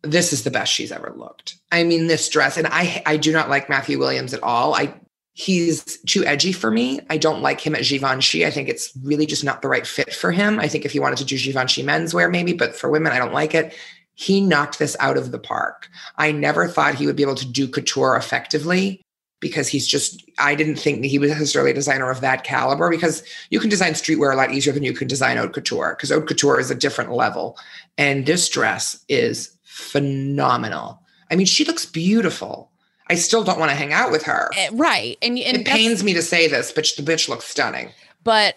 this 0.03 0.33
is 0.33 0.45
the 0.45 0.51
best 0.51 0.73
she's 0.73 0.93
ever 0.93 1.13
looked. 1.17 1.57
I 1.71 1.85
mean, 1.85 2.07
this 2.07 2.29
dress, 2.29 2.57
and 2.57 2.67
I 2.69 3.03
I 3.07 3.17
do 3.17 3.33
not 3.33 3.49
like 3.49 3.69
Matthew 3.69 3.99
Williams 3.99 4.35
at 4.35 4.43
all. 4.43 4.75
I 4.75 4.95
he's 5.35 5.99
too 6.03 6.25
edgy 6.25 6.53
for 6.53 6.71
me. 6.71 7.01
I 7.09 7.17
don't 7.17 7.41
like 7.41 7.61
him 7.61 7.75
at 7.75 7.85
Givenchy. 7.85 8.45
I 8.45 8.51
think 8.51 8.69
it's 8.69 8.93
really 9.03 9.27
just 9.27 9.45
not 9.45 9.63
the 9.63 9.69
right 9.69 9.87
fit 9.87 10.13
for 10.13 10.31
him. 10.31 10.59
I 10.59 10.69
think 10.69 10.85
if 10.85 10.93
he 10.93 11.01
wanted 11.01 11.19
to 11.19 11.25
do 11.25 11.39
Givenchy 11.39 11.83
menswear, 11.83 12.31
maybe, 12.31 12.53
but 12.53 12.77
for 12.77 12.91
women, 12.91 13.13
I 13.13 13.19
don't 13.19 13.33
like 13.33 13.55
it. 13.55 13.75
He 14.15 14.43
knocked 14.43 14.79
this 14.79 14.95
out 15.01 15.17
of 15.17 15.31
the 15.31 15.39
park. 15.39 15.89
I 16.17 16.33
never 16.33 16.69
thought 16.69 16.97
he 16.97 17.07
would 17.07 17.17
be 17.17 17.23
able 17.23 17.35
to 17.37 17.51
do 17.51 17.67
couture 17.67 18.15
effectively 18.15 19.03
because 19.43 19.69
he's 19.69 19.87
just, 19.87 20.25
I 20.39 20.55
didn't 20.55 20.77
think 20.77 21.03
that 21.03 21.09
he 21.09 21.19
was 21.19 21.31
necessarily 21.33 21.73
a 21.73 21.75
designer 21.75 22.11
of 22.11 22.23
that 22.23 22.45
caliber 22.45 22.89
because 22.89 23.23
you 23.51 23.61
can 23.61 23.69
design 23.69 23.93
streetwear 23.93 24.33
a 24.33 24.37
lot 24.37 24.53
easier 24.53 24.73
than 24.73 24.85
you 24.85 24.95
can 24.95 25.09
design 25.09 25.37
haute 25.37 25.53
couture 25.53 25.95
because 25.95 26.09
haute 26.11 26.27
couture 26.27 26.59
is 26.59 26.71
a 26.71 26.75
different 26.75 27.13
level. 27.13 27.59
And 27.99 28.25
this 28.25 28.49
dress 28.49 29.05
is 29.09 29.55
phenomenal. 29.65 31.03
I 31.31 31.37
mean, 31.37 31.47
she 31.47 31.65
looks 31.65 31.85
beautiful. 31.85 32.71
I 33.11 33.17
still 33.17 33.43
don't 33.43 33.59
want 33.59 33.71
to 33.71 33.77
hang 33.77 33.93
out 33.93 34.13
with 34.13 34.23
her. 34.23 34.49
Eh, 34.57 34.71
right. 34.73 35.19
And, 35.21 35.37
and 35.39 35.59
it 35.59 35.67
pains 35.67 36.05
me 36.05 36.15
to 36.15 36.23
say 36.23 36.47
this, 36.49 36.73
but 36.73 36.89
the 36.97 37.03
bitch 37.03 37.29
looks 37.29 37.45
stunning. 37.45 37.91
but 38.25 38.57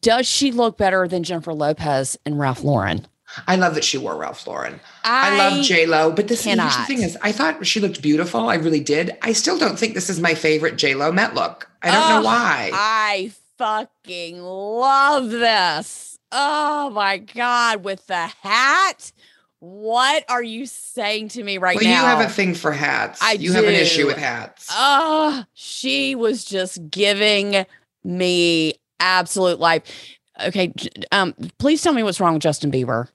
does 0.00 0.28
she 0.28 0.52
look 0.52 0.78
better 0.78 1.08
than 1.08 1.24
Jennifer 1.24 1.52
Lopez 1.52 2.16
and 2.24 2.38
Ralph 2.38 2.62
Lauren? 2.62 3.08
I 3.46 3.56
love 3.56 3.74
that 3.74 3.84
she 3.84 3.98
wore 3.98 4.16
Ralph 4.16 4.46
Lauren. 4.46 4.80
I, 5.04 5.34
I, 5.34 5.38
love 5.38 5.64
J 5.64 5.86
Lo, 5.86 6.10
but 6.12 6.28
this 6.28 6.44
the 6.44 6.84
thing 6.86 7.02
is, 7.02 7.16
I 7.22 7.32
thought 7.32 7.64
she 7.66 7.80
looked 7.80 8.02
beautiful. 8.02 8.48
I 8.48 8.56
really 8.56 8.80
did. 8.80 9.16
I 9.22 9.32
still 9.32 9.58
don't 9.58 9.78
think 9.78 9.94
this 9.94 10.10
is 10.10 10.20
my 10.20 10.34
favorite 10.34 10.76
J 10.76 10.94
Lo 10.94 11.12
Met 11.12 11.34
look. 11.34 11.70
I 11.82 11.90
don't 11.90 12.02
Ugh, 12.02 12.22
know 12.22 12.26
why. 12.26 12.70
I 12.72 13.32
fucking 13.56 14.40
love 14.42 15.30
this. 15.30 16.18
Oh 16.32 16.90
my 16.90 17.18
god, 17.18 17.84
with 17.84 18.06
the 18.06 18.26
hat. 18.26 19.12
What 19.60 20.24
are 20.30 20.42
you 20.42 20.64
saying 20.64 21.28
to 21.30 21.42
me 21.42 21.58
right 21.58 21.76
well, 21.76 21.84
now? 21.84 21.90
you 21.90 22.06
have 22.06 22.26
a 22.26 22.32
thing 22.32 22.54
for 22.54 22.72
hats. 22.72 23.20
I 23.22 23.32
you 23.32 23.52
have 23.52 23.64
an 23.64 23.74
issue 23.74 24.06
with 24.06 24.16
hats. 24.16 24.68
Oh, 24.70 25.44
she 25.52 26.14
was 26.14 26.46
just 26.46 26.90
giving 26.90 27.66
me 28.02 28.74
absolute 29.00 29.60
life. 29.60 29.82
Okay, 30.42 30.72
um, 31.12 31.34
please 31.58 31.82
tell 31.82 31.92
me 31.92 32.02
what's 32.02 32.20
wrong 32.20 32.32
with 32.32 32.42
Justin 32.42 32.72
Bieber. 32.72 33.08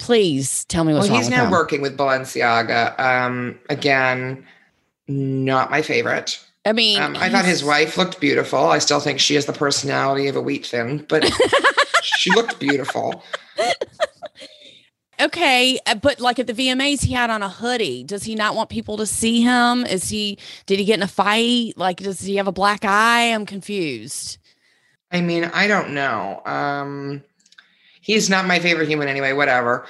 Please 0.00 0.64
tell 0.64 0.82
me 0.82 0.92
what's 0.94 1.04
well, 1.08 1.14
wrong 1.16 1.22
he's 1.22 1.30
now 1.30 1.44
him. 1.44 1.50
working 1.50 1.80
with 1.82 1.96
Balenciaga. 1.96 2.98
Um, 2.98 3.58
again, 3.68 4.44
not 5.06 5.70
my 5.70 5.82
favorite. 5.82 6.40
I 6.64 6.72
mean, 6.72 7.00
Um, 7.00 7.16
I 7.16 7.28
thought 7.28 7.44
his 7.44 7.62
wife 7.62 7.96
looked 7.96 8.18
beautiful. 8.20 8.58
I 8.66 8.78
still 8.78 8.98
think 9.00 9.20
she 9.20 9.34
has 9.34 9.46
the 9.46 9.52
personality 9.52 10.26
of 10.26 10.36
a 10.36 10.40
wheat 10.40 10.66
thin, 10.66 11.04
but 11.08 11.24
she 12.02 12.30
looked 12.32 12.58
beautiful. 12.58 13.22
Okay, 15.20 15.78
uh, 15.84 15.96
but 15.96 16.18
like 16.18 16.38
at 16.38 16.46
the 16.46 16.54
VMAs, 16.54 17.04
he 17.04 17.12
had 17.12 17.28
on 17.28 17.42
a 17.42 17.48
hoodie. 17.50 18.02
Does 18.04 18.24
he 18.24 18.34
not 18.34 18.54
want 18.54 18.70
people 18.70 18.96
to 18.96 19.06
see 19.06 19.42
him? 19.42 19.84
Is 19.84 20.08
he? 20.08 20.38
Did 20.64 20.78
he 20.78 20.86
get 20.86 20.94
in 20.94 21.02
a 21.02 21.08
fight? 21.08 21.74
Like, 21.76 21.98
does 21.98 22.20
he 22.20 22.36
have 22.36 22.48
a 22.48 22.52
black 22.52 22.86
eye? 22.86 23.24
I'm 23.34 23.44
confused. 23.44 24.38
I 25.12 25.20
mean, 25.20 25.44
I 25.44 25.66
don't 25.66 25.90
know. 25.90 26.40
Um, 26.46 27.22
he's 28.00 28.30
not 28.30 28.46
my 28.46 28.58
favorite 28.58 28.88
human 28.88 29.08
anyway. 29.08 29.32
Whatever. 29.32 29.86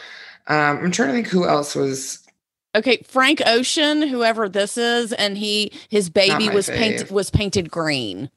Um, 0.46 0.78
I'm 0.78 0.90
trying 0.90 1.08
to 1.08 1.14
think 1.14 1.28
who 1.28 1.46
else 1.46 1.74
was. 1.74 2.26
Okay, 2.74 3.02
Frank 3.04 3.42
Ocean, 3.46 4.02
whoever 4.02 4.48
this 4.48 4.76
is, 4.76 5.12
and 5.12 5.36
he 5.36 5.72
his 5.88 6.08
baby 6.08 6.48
was 6.48 6.68
fave. 6.68 6.76
painted 6.76 7.10
was 7.10 7.30
painted 7.30 7.70
green. 7.70 8.30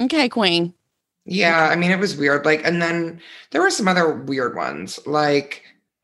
Okay, 0.00 0.28
Queen. 0.28 0.74
Yeah, 1.24 1.68
I 1.70 1.76
mean, 1.76 1.92
it 1.92 2.00
was 2.00 2.16
weird. 2.16 2.44
Like, 2.44 2.66
and 2.66 2.82
then 2.82 3.20
there 3.50 3.60
were 3.60 3.70
some 3.70 3.86
other 3.86 4.12
weird 4.12 4.56
ones. 4.56 4.98
Like, 5.06 5.62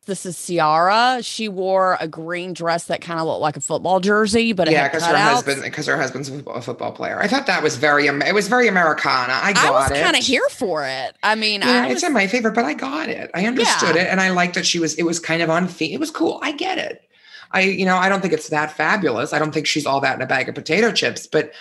This 0.09 0.25
is 0.25 0.47
Ciara. 0.47 1.19
She 1.23 1.49
wore 1.49 1.99
a 2.01 2.09
green 2.09 2.55
dress 2.55 2.85
that 2.87 3.03
kind 3.03 3.21
of 3.21 3.27
looked 3.27 3.43
like 3.43 3.59
a 3.59 3.61
football 3.61 4.01
jersey, 4.01 4.55
but 4.55 4.67
it 4.67 4.73
yeah, 4.73 4.89
because 4.89 5.05
her 5.05 5.15
husband, 5.17 5.63
because 5.63 5.87
her 5.87 5.99
husband's 5.99 6.31
a 6.31 6.63
football, 6.63 6.93
player. 6.93 7.21
I 7.21 7.29
thought 7.29 7.47
that 7.47 7.63
was 7.63 7.77
very, 7.77 8.07
it 8.07 8.35
was 8.35 8.49
very 8.49 8.69
Americana. 8.69 9.35
I 9.35 9.53
got 9.53 9.67
I 9.67 9.71
was 9.71 9.91
kind 9.91 10.17
of 10.17 10.25
here 10.25 10.49
for 10.49 10.87
it. 10.87 11.15
I 11.23 11.35
mean, 11.35 11.61
Yeah, 11.61 11.83
I 11.83 11.89
was, 11.89 11.97
it's 11.97 12.05
in 12.05 12.15
my 12.15 12.27
favorite, 12.27 12.55
but 12.55 12.65
I 12.65 12.73
got 12.73 13.11
it. 13.11 13.31
I 13.35 13.45
understood 13.45 13.97
it, 13.97 14.07
and 14.09 14.19
I 14.19 14.31
liked 14.31 14.55
that 14.55 14.65
she 14.65 14.79
was. 14.79 14.95
It 14.95 15.03
was 15.03 15.21
kind 15.21 15.43
of 15.43 15.51
on 15.51 15.69
theme. 15.69 15.93
It 15.93 16.01
was 16.01 16.11
cool. 16.11 16.41
I 16.43 16.53
get 16.53 16.79
it. 16.79 17.03
I, 17.51 17.61
you 17.61 17.85
know, 17.85 17.97
I 17.97 18.09
don't 18.09 18.23
think 18.23 18.33
it's 18.33 18.49
that 18.49 18.73
fabulous. 18.73 19.35
I 19.35 19.39
don't 19.39 19.53
think 19.53 19.67
she's 19.67 19.85
all 19.85 20.01
that 20.01 20.17
in 20.17 20.23
a 20.23 20.27
bag 20.27 20.49
of 20.49 20.55
potato 20.55 20.91
chips, 20.91 21.27
but 21.27 21.53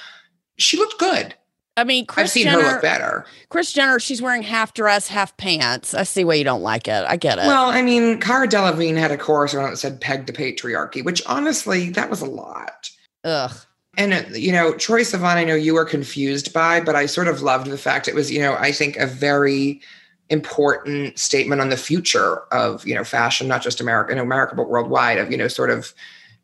she 0.55 0.77
looked 0.77 0.97
good. 0.99 1.35
I 1.77 1.83
mean, 1.83 2.05
Kris 2.07 2.23
I've 2.23 2.29
seen 2.31 2.43
Jenner. 2.45 2.63
her 2.63 2.71
look 2.73 2.81
better. 2.81 3.25
Kris 3.49 3.71
Jenner, 3.71 3.99
she's 3.99 4.21
wearing 4.21 4.41
half 4.41 4.73
dress, 4.73 5.07
half 5.07 5.37
pants. 5.37 5.93
I 5.93 6.03
see 6.03 6.23
why 6.23 6.33
you 6.33 6.43
don't 6.43 6.63
like 6.63 6.87
it. 6.87 7.05
I 7.07 7.15
get 7.15 7.37
it. 7.37 7.45
Well, 7.45 7.69
I 7.69 7.83
mean, 7.83 8.19
Cara 8.19 8.47
Delevingne 8.47 8.97
had 8.97 9.11
a 9.11 9.17
chorus 9.17 9.53
on 9.53 9.65
it 9.65 9.69
that 9.69 9.77
said 9.77 10.01
"peg 10.01 10.25
to 10.27 10.33
patriarchy," 10.33 11.05
which 11.05 11.21
honestly, 11.27 11.91
that 11.91 12.09
was 12.09 12.21
a 12.21 12.25
lot. 12.25 12.89
Ugh. 13.23 13.55
And 13.95 14.13
uh, 14.13 14.23
you 14.33 14.51
know, 14.51 14.73
Troye 14.73 15.01
Sivan, 15.01 15.35
I 15.35 15.43
know 15.43 15.55
you 15.55 15.75
were 15.75 15.85
confused 15.85 16.51
by, 16.51 16.81
but 16.81 16.95
I 16.95 17.05
sort 17.05 17.27
of 17.27 17.41
loved 17.41 17.67
the 17.67 17.77
fact 17.77 18.07
it 18.07 18.15
was, 18.15 18.31
you 18.31 18.39
know, 18.39 18.55
I 18.55 18.71
think 18.71 18.97
a 18.97 19.07
very 19.07 19.79
important 20.29 21.17
statement 21.17 21.61
on 21.61 21.69
the 21.69 21.77
future 21.77 22.39
of, 22.51 22.85
you 22.85 22.93
know, 22.93 23.03
fashion, 23.03 23.47
not 23.47 23.61
just 23.61 23.79
America, 23.79 24.11
in 24.11 24.19
America, 24.19 24.55
but 24.55 24.69
worldwide, 24.69 25.17
of, 25.17 25.31
you 25.31 25.37
know, 25.37 25.47
sort 25.47 25.69
of 25.69 25.93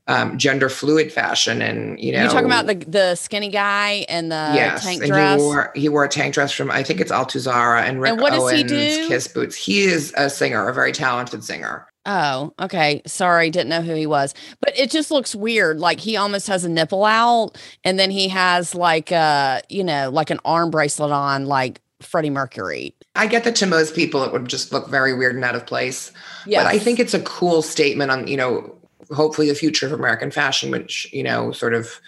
um, 0.08 0.38
gender 0.38 0.70
fluid 0.70 1.12
fashion. 1.12 1.62
And, 1.62 2.00
you 2.00 2.12
know, 2.12 2.22
you're 2.22 2.32
talking 2.32 2.46
about 2.46 2.68
the 2.68 2.76
the 2.76 3.16
skinny 3.16 3.50
guy 3.50 4.06
and 4.10 4.32
the 4.32 4.52
yes, 4.54 4.84
tank 4.84 5.02
and 5.02 5.12
dress? 5.12 5.40
he 5.40 5.46
wore 5.46 5.72
he 5.76 5.90
wore 5.90 6.04
a 6.04 6.10
tank 6.10 6.34
dress 6.34 6.52
from 6.52 6.72
I 6.72 6.84
think 6.84 7.00
it's 7.00 7.12
Altuzarra 7.12 7.84
and 7.84 8.02
Rick 8.02 8.14
And 8.14 8.22
what 8.22 8.34
does 8.34 8.52
he 8.52 8.60
Owens 8.60 8.72
do? 8.72 9.08
Kiss 9.08 9.28
Boots. 9.28 9.56
He 9.56 9.82
is 9.82 10.14
a 10.18 10.30
singer, 10.30 10.68
a 10.68 10.74
very 10.74 10.92
talented 10.92 11.44
singer. 11.44 11.88
Oh, 12.06 12.54
okay. 12.60 13.02
Sorry, 13.06 13.50
didn't 13.50 13.70
know 13.70 13.82
who 13.82 13.96
he 13.96 14.06
was. 14.06 14.34
But 14.60 14.78
it 14.78 14.92
just 14.92 15.10
looks 15.10 15.34
weird. 15.34 15.80
Like 15.80 16.02
he 16.02 16.18
almost 16.18 16.48
has 16.48 16.66
a 16.66 16.70
nipple 16.70 17.06
out, 17.06 17.58
and 17.86 17.98
then 17.98 18.12
he 18.12 18.28
has 18.28 18.76
like 18.76 19.12
uh, 19.12 19.62
you 19.70 19.86
know, 19.86 20.10
like 20.10 20.30
an 20.30 20.40
arm 20.44 20.70
bracelet 20.70 21.12
on, 21.12 21.46
like 21.46 21.80
Freddie 22.02 22.30
Mercury. 22.30 22.94
I 23.16 23.28
get 23.28 23.44
that 23.46 23.56
to 23.58 23.66
most 23.66 23.96
people 23.96 24.24
it 24.24 24.32
would 24.32 24.48
just 24.48 24.72
look 24.74 24.90
very 24.90 25.14
weird 25.14 25.36
and 25.36 25.46
out 25.46 25.56
of 25.56 25.66
place. 25.66 26.12
Yeah. 26.46 26.64
But 26.64 26.68
I 26.74 26.80
think 26.80 27.00
it's 27.00 27.14
a 27.14 27.22
cool 27.22 27.62
statement 27.62 28.12
on, 28.12 28.28
you 28.28 28.38
know, 28.38 28.76
hopefully 29.12 29.50
the 29.50 29.56
future 29.56 29.86
of 29.86 29.94
American 29.94 30.32
fashion, 30.32 30.72
which, 30.72 31.12
you 31.12 31.24
know, 31.24 31.52
sort 31.52 31.74
of 31.74 32.00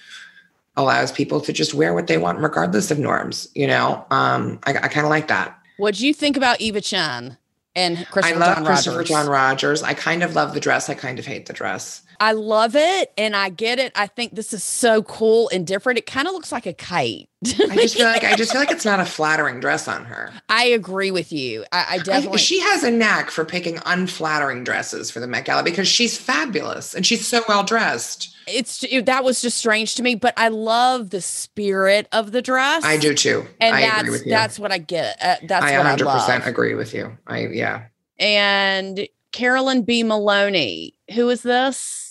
allows 0.78 1.12
people 1.12 1.40
to 1.42 1.54
just 1.54 1.74
wear 1.74 1.94
what 1.94 2.08
they 2.08 2.18
want 2.18 2.40
regardless 2.40 2.92
of 2.92 3.00
norms, 3.00 3.48
you 3.56 3.68
know. 3.68 4.06
Um, 4.12 4.60
I, 4.64 4.72
I 4.72 4.88
kind 4.88 5.06
of 5.06 5.10
like 5.10 5.28
that. 5.28 5.58
What 5.78 5.96
do 5.96 6.08
you 6.08 6.14
think 6.14 6.38
about 6.38 6.62
Eva 6.62 6.82
Chen 6.82 7.38
and 7.76 8.06
Christopher 8.10 8.36
I 8.36 8.46
love 8.46 8.56
John 8.56 8.66
Christopher 8.66 8.98
Rogers? 8.98 9.10
John 9.10 9.28
Rogers. 9.28 9.84
I 9.84 9.94
kind 9.94 10.24
of 10.24 10.36
love 10.36 10.54
the 10.54 10.60
dress. 10.60 10.90
I 10.90 10.94
kind 10.94 11.20
of 11.20 11.26
hate 11.26 11.46
the 11.46 11.54
dress. 11.54 12.02
I 12.20 12.32
love 12.34 12.76
it 12.76 13.12
and 13.18 13.36
I 13.36 13.50
get 13.50 13.80
it. 13.80 13.92
I 13.96 14.08
think 14.08 14.36
this 14.36 14.54
is 14.54 14.64
so 14.64 15.04
cool 15.04 15.50
and 15.54 15.66
different. 15.66 16.00
It 16.00 16.06
kind 16.06 16.28
of 16.28 16.34
looks 16.34 16.52
like 16.52 16.66
a 16.66 16.74
kite. 16.74 17.30
I 17.46 17.76
just 17.76 17.96
feel 17.98 18.08
like 18.08 18.24
I 18.24 18.36
just 18.36 18.52
feel 18.52 18.62
like 18.62 18.72
it's 18.78 18.86
not 18.86 19.00
a 19.00 19.06
flattering 19.06 19.60
dress 19.60 19.88
on 19.88 20.06
her. 20.06 20.34
I 20.50 20.66
agree 20.66 21.12
with 21.12 21.32
you. 21.32 21.64
I, 21.72 21.78
I 21.78 21.86
I, 21.96 21.98
definitely. 22.00 22.40
she 22.40 22.60
has 22.60 22.84
a 22.84 22.90
knack 22.92 23.30
for 23.30 23.46
picking 23.46 23.80
unflattering 23.86 24.64
dresses 24.64 25.12
for 25.12 25.20
the 25.20 25.28
Met 25.28 25.46
Gala 25.46 25.64
because 25.64 25.88
she's 25.88 26.18
fabulous 26.18 26.94
and 26.96 27.06
she's 27.06 27.28
so 27.28 27.42
well 27.48 27.64
dressed. 27.64 28.36
it's 28.48 28.84
it- 28.84 29.06
that 29.06 29.24
was 29.24 29.42
just 29.42 29.58
strange 29.58 29.94
to 29.96 30.04
me, 30.04 30.16
but 30.16 30.34
I 30.38 30.48
love 30.48 31.12
the 31.12 31.22
spirit 31.22 32.08
of 32.12 32.32
the 32.32 32.42
dress. 32.42 32.84
I 32.84 32.98
do 32.98 33.14
too. 33.14 33.46
and 33.62 33.76
I 33.76 33.82
that's 33.82 34.00
agree 34.02 34.12
with 34.12 34.26
you. 34.26 34.32
that's 34.32 34.58
what 34.60 34.72
I 34.72 34.78
get. 34.80 35.18
Uh, 35.22 35.36
that's 35.48 35.66
I 35.66 35.78
what 35.78 35.86
I 35.88 35.96
100% 35.96 36.06
love. 36.06 36.48
agree 36.48 36.74
with 36.74 36.94
you. 36.94 37.16
I 37.28 37.48
yeah. 37.48 37.86
And 38.18 39.08
Carolyn 39.32 39.84
B. 39.84 40.02
Maloney, 40.04 40.94
who 41.14 41.30
is 41.30 41.44
this? 41.44 42.05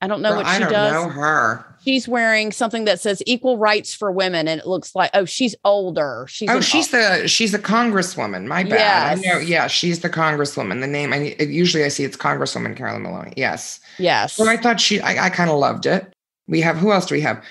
I 0.00 0.06
don't 0.06 0.22
know 0.22 0.28
Girl, 0.30 0.38
what 0.38 0.46
I 0.46 0.54
she 0.54 0.60
don't 0.60 0.72
does. 0.72 0.92
know 0.92 1.08
her. 1.08 1.64
She's 1.84 2.06
wearing 2.06 2.52
something 2.52 2.84
that 2.84 3.00
says 3.00 3.22
equal 3.26 3.58
rights 3.58 3.94
for 3.94 4.12
women, 4.12 4.46
and 4.46 4.60
it 4.60 4.66
looks 4.66 4.94
like 4.94 5.10
oh, 5.14 5.24
she's 5.24 5.56
older. 5.64 6.26
She's 6.28 6.48
Oh, 6.50 6.60
she's 6.60 6.90
the 6.90 7.26
she's 7.26 7.52
a 7.54 7.58
congresswoman. 7.58 8.46
My 8.46 8.62
bad. 8.62 9.18
Yes. 9.18 9.18
I 9.18 9.28
know. 9.28 9.38
Yeah, 9.38 9.66
she's 9.66 10.00
the 10.00 10.10
congresswoman. 10.10 10.80
The 10.80 10.86
name 10.86 11.12
I 11.12 11.34
usually 11.40 11.84
I 11.84 11.88
see 11.88 12.04
it's 12.04 12.16
Congresswoman 12.16 12.76
Carolyn 12.76 13.02
Maloney. 13.02 13.32
Yes. 13.36 13.80
yes. 13.98 14.34
So 14.34 14.48
I 14.48 14.56
thought 14.56 14.80
she. 14.80 15.00
I, 15.00 15.26
I 15.26 15.30
kind 15.30 15.50
of 15.50 15.58
loved 15.58 15.86
it. 15.86 16.12
We 16.46 16.60
have 16.60 16.76
who 16.76 16.92
else 16.92 17.06
do 17.06 17.14
we 17.14 17.20
have? 17.22 17.42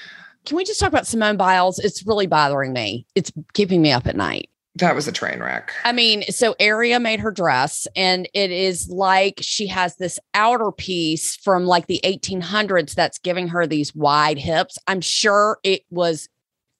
Can 0.45 0.55
we 0.55 0.63
just 0.63 0.79
talk 0.79 0.87
about 0.89 1.05
Simone 1.05 1.35
Biles? 1.35 1.79
It's 1.79 2.07
really 2.07 2.27
bothering 2.27 2.71
me. 2.71 3.05
It's 3.15 3.31
keeping 3.53 3.81
me 3.81 3.91
up 3.91 4.07
at 4.07 4.15
night. 4.15 4.49
That 4.77 4.95
was 4.95 5.07
a 5.07 5.11
train 5.11 5.39
wreck. 5.39 5.71
I 5.83 5.91
mean, 5.91 6.23
so 6.29 6.55
Area 6.59 6.99
made 6.99 7.19
her 7.19 7.31
dress, 7.31 7.87
and 7.95 8.27
it 8.33 8.51
is 8.51 8.89
like 8.89 9.35
she 9.41 9.67
has 9.67 9.95
this 9.97 10.19
outer 10.33 10.71
piece 10.71 11.35
from 11.35 11.65
like 11.65 11.87
the 11.87 11.99
1800s 12.03 12.93
that's 12.93 13.17
giving 13.19 13.47
her 13.49 13.65
these 13.67 13.95
wide 13.95 14.37
hips. 14.37 14.77
I'm 14.87 15.01
sure 15.01 15.59
it 15.63 15.83
was 15.89 16.27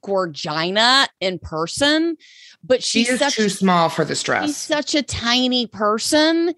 Gorgina 0.06 1.08
in 1.20 1.40
person, 1.40 2.18
but 2.64 2.84
She 2.84 3.02
is 3.08 3.20
such 3.20 3.36
too 3.36 3.50
small 3.50 3.90
for 3.90 4.06
this 4.06 4.24
dress. 4.24 4.46
she's 4.48 4.58
such 4.58 4.96
a 4.96 5.02
tiny 5.04 5.68
person. 5.68 6.54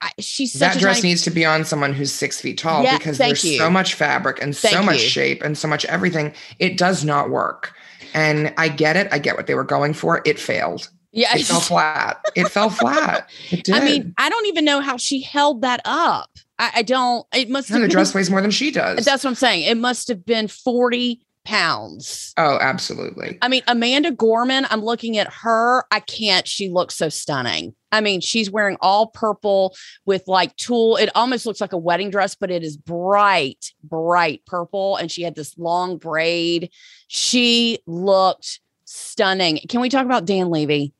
I- 0.00 0.12
She's 0.20 0.52
such 0.52 0.74
That 0.74 0.80
dress 0.80 0.98
tiny, 0.98 1.08
needs 1.08 1.22
to 1.22 1.30
be 1.30 1.44
on 1.44 1.64
someone 1.64 1.92
who's 1.92 2.12
six 2.12 2.40
feet 2.40 2.56
tall 2.58 2.84
Yeah, 2.84 2.98
because 2.98 3.18
there's 3.18 3.44
you. 3.44 3.58
so 3.58 3.68
much 3.68 3.94
fabric 3.94 4.40
and 4.40 4.54
so 4.54 4.80
much 4.82 5.02
you. 5.02 5.08
shape 5.08 5.42
and 5.42 5.58
so 5.58 5.66
much 5.66 5.84
everything. 5.86 6.32
It 6.60 6.76
does 6.76 7.04
not 7.04 7.30
work. 7.30 7.72
And 8.14 8.52
I 8.58 8.68
get 8.68 8.96
it. 8.96 9.08
I 9.12 9.18
get 9.18 9.36
what 9.36 9.46
they 9.46 9.54
were 9.54 9.64
going 9.64 9.94
for. 9.94 10.22
It 10.24 10.38
failed. 10.38 10.88
yeah. 11.12 11.36
It 11.36 11.44
fell 11.44 11.60
flat. 11.60 12.24
It 12.34 12.48
fell 12.48 12.70
flat. 12.82 13.28
It 13.50 13.64
did. 13.64 13.74
I 13.74 13.84
mean, 13.84 14.14
I 14.18 14.28
don't 14.28 14.46
even 14.46 14.64
know 14.64 14.80
how 14.80 14.96
she 14.96 15.20
held 15.22 15.62
that 15.62 15.80
up. 15.84 16.30
I, 16.58 16.70
I 16.76 16.82
don't. 16.82 17.26
It 17.34 17.48
must 17.50 17.70
No, 17.70 17.74
have 17.74 17.82
the 17.82 17.88
been- 17.88 17.92
dress 17.94 18.14
weighs 18.14 18.30
more 18.30 18.40
than 18.40 18.50
she 18.50 18.70
does. 18.70 19.04
That's 19.04 19.24
what 19.24 19.30
I'm 19.30 19.34
saying. 19.36 19.62
It 19.64 19.76
must 19.76 20.08
have 20.08 20.24
been 20.24 20.48
40 20.48 21.20
pounds. 21.44 22.32
oh, 22.36 22.58
absolutely. 22.60 23.38
I 23.42 23.48
mean, 23.48 23.62
Amanda 23.66 24.10
Gorman, 24.12 24.66
I'm 24.70 24.82
looking 24.82 25.18
at 25.18 25.32
her. 25.42 25.84
I 25.90 26.00
can't. 26.00 26.46
She 26.46 26.68
looks 26.68 26.94
so 26.94 27.08
stunning. 27.08 27.74
I 27.92 28.00
mean, 28.00 28.20
she's 28.20 28.50
wearing 28.50 28.78
all 28.80 29.06
purple 29.06 29.76
with 30.06 30.26
like 30.26 30.56
tulle. 30.56 30.96
It 30.96 31.10
almost 31.14 31.46
looks 31.46 31.60
like 31.60 31.72
a 31.72 31.78
wedding 31.78 32.10
dress, 32.10 32.34
but 32.34 32.50
it 32.50 32.64
is 32.64 32.76
bright, 32.76 33.72
bright 33.84 34.44
purple. 34.46 34.96
And 34.96 35.10
she 35.10 35.22
had 35.22 35.34
this 35.34 35.56
long 35.58 35.98
braid. 35.98 36.70
She 37.06 37.78
looked 37.86 38.60
stunning. 38.86 39.60
Can 39.68 39.80
we 39.80 39.88
talk 39.88 40.06
about 40.06 40.24
Dan 40.24 40.50
Levy? 40.50 40.92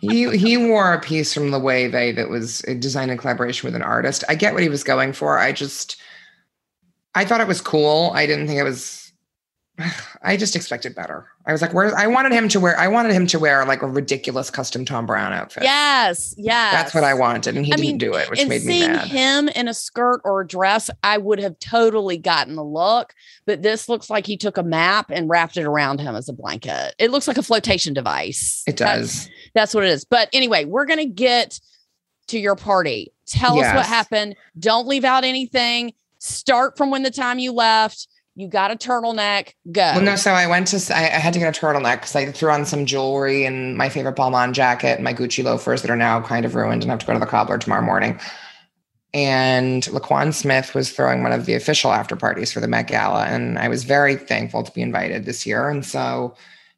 he 0.00 0.36
he 0.36 0.56
wore 0.56 0.92
a 0.92 1.00
piece 1.00 1.32
from 1.32 1.50
Loewe 1.50 2.14
that 2.14 2.28
was 2.28 2.64
uh, 2.66 2.74
designed 2.74 3.10
in 3.10 3.18
collaboration 3.18 3.66
with 3.66 3.74
an 3.74 3.82
artist. 3.82 4.24
I 4.28 4.34
get 4.34 4.52
what 4.52 4.62
he 4.62 4.68
was 4.68 4.84
going 4.84 5.12
for. 5.12 5.38
I 5.38 5.52
just 5.52 6.00
I 7.14 7.24
thought 7.24 7.40
it 7.40 7.48
was 7.48 7.60
cool. 7.60 8.10
I 8.14 8.26
didn't 8.26 8.46
think 8.46 8.58
it 8.58 8.64
was 8.64 9.03
I 10.22 10.36
just 10.36 10.56
expected 10.56 10.94
better. 10.94 11.26
I 11.46 11.52
was 11.52 11.60
like, 11.60 11.74
where 11.74 11.94
I 11.96 12.06
wanted 12.06 12.32
him 12.32 12.48
to 12.48 12.60
wear 12.60 12.78
I 12.78 12.88
wanted 12.88 13.12
him 13.12 13.26
to 13.28 13.38
wear 13.38 13.64
like 13.66 13.82
a 13.82 13.86
ridiculous 13.86 14.50
custom 14.50 14.84
Thom 14.84 15.06
Browne 15.06 15.32
outfit. 15.32 15.64
Yes, 15.64 16.34
yes. 16.38 16.72
That's 16.72 16.94
what 16.94 17.04
I 17.04 17.14
wanted. 17.14 17.56
And 17.56 17.66
he 17.66 17.72
I 17.72 17.76
didn't 17.76 17.88
mean, 17.88 17.98
do 17.98 18.14
it, 18.14 18.30
which 18.30 18.40
made 18.40 18.64
me 18.64 18.80
seeing 18.80 18.92
mad. 18.92 19.08
him 19.08 19.48
in 19.48 19.68
a 19.68 19.74
skirt 19.74 20.20
or 20.24 20.42
a 20.42 20.46
dress, 20.46 20.90
I 21.02 21.18
would 21.18 21.40
have 21.40 21.58
totally 21.58 22.18
gotten 22.18 22.54
the 22.54 22.64
look. 22.64 23.14
But 23.46 23.62
this 23.62 23.88
looks 23.88 24.08
like 24.08 24.26
he 24.26 24.36
took 24.36 24.56
a 24.56 24.62
map 24.62 25.10
and 25.10 25.28
wrapped 25.28 25.56
it 25.56 25.64
around 25.64 26.00
him 26.00 26.14
as 26.14 26.28
a 26.28 26.32
blanket. 26.32 26.94
It 26.98 27.10
looks 27.10 27.28
like 27.28 27.38
a 27.38 27.42
flotation 27.42 27.94
device. 27.94 28.62
It 28.66 28.76
does. 28.76 29.28
That's, 29.54 29.74
what 29.74 29.84
it 29.84 29.90
is. 29.90 30.04
But 30.04 30.28
anyway, 30.32 30.64
we're 30.64 30.86
gonna 30.86 31.06
get 31.06 31.60
to 32.28 32.38
your 32.38 32.56
party. 32.56 33.12
Tell 33.26 33.58
us 33.58 33.74
what 33.74 33.86
happened. 33.86 34.36
Don't 34.58 34.86
leave 34.86 35.04
out 35.04 35.24
anything. 35.24 35.92
Start 36.18 36.76
from 36.76 36.90
when 36.90 37.02
the 37.02 37.10
time 37.10 37.38
you 37.38 37.52
left. 37.52 38.08
You 38.36 38.48
got 38.48 38.72
a 38.72 38.76
turtleneck. 38.76 39.52
Go. 39.70 39.80
Well, 39.80 40.00
no, 40.02 40.16
so 40.16 40.32
I 40.32 40.46
went 40.46 40.68
to, 40.68 40.94
I, 40.94 41.02
I 41.02 41.18
had 41.20 41.32
to 41.34 41.38
get 41.38 41.56
a 41.56 41.60
turtleneck 41.60 41.96
because 41.96 42.16
I 42.16 42.30
threw 42.32 42.50
on 42.50 42.66
some 42.66 42.84
jewelry 42.84 43.44
and 43.44 43.76
my 43.76 43.88
favorite 43.88 44.16
Balmain 44.16 44.52
jacket 44.52 45.00
my 45.00 45.14
Gucci 45.14 45.44
loafers 45.44 45.82
that 45.82 45.90
are 45.90 45.96
now 45.96 46.20
kind 46.20 46.44
of 46.44 46.54
ruined 46.54 46.82
and 46.82 46.90
I 46.90 46.94
have 46.94 47.00
to 47.00 47.06
go 47.06 47.12
to 47.12 47.18
the 47.18 47.26
cobbler 47.26 47.58
tomorrow 47.58 47.84
morning. 47.84 48.18
And 49.12 49.84
LaQuan 49.84 50.34
Smith 50.34 50.74
was 50.74 50.90
throwing 50.90 51.22
one 51.22 51.30
of 51.30 51.46
the 51.46 51.54
official 51.54 51.92
after 51.92 52.16
parties 52.16 52.52
for 52.52 52.58
the 52.58 52.66
Met 52.66 52.88
Gala. 52.88 53.26
And 53.26 53.56
I 53.56 53.68
was 53.68 53.84
very 53.84 54.16
thankful 54.16 54.64
to 54.64 54.72
be 54.72 54.82
invited 54.82 55.24
this 55.24 55.46
year. 55.46 55.68
And 55.68 55.86
so 55.86 56.34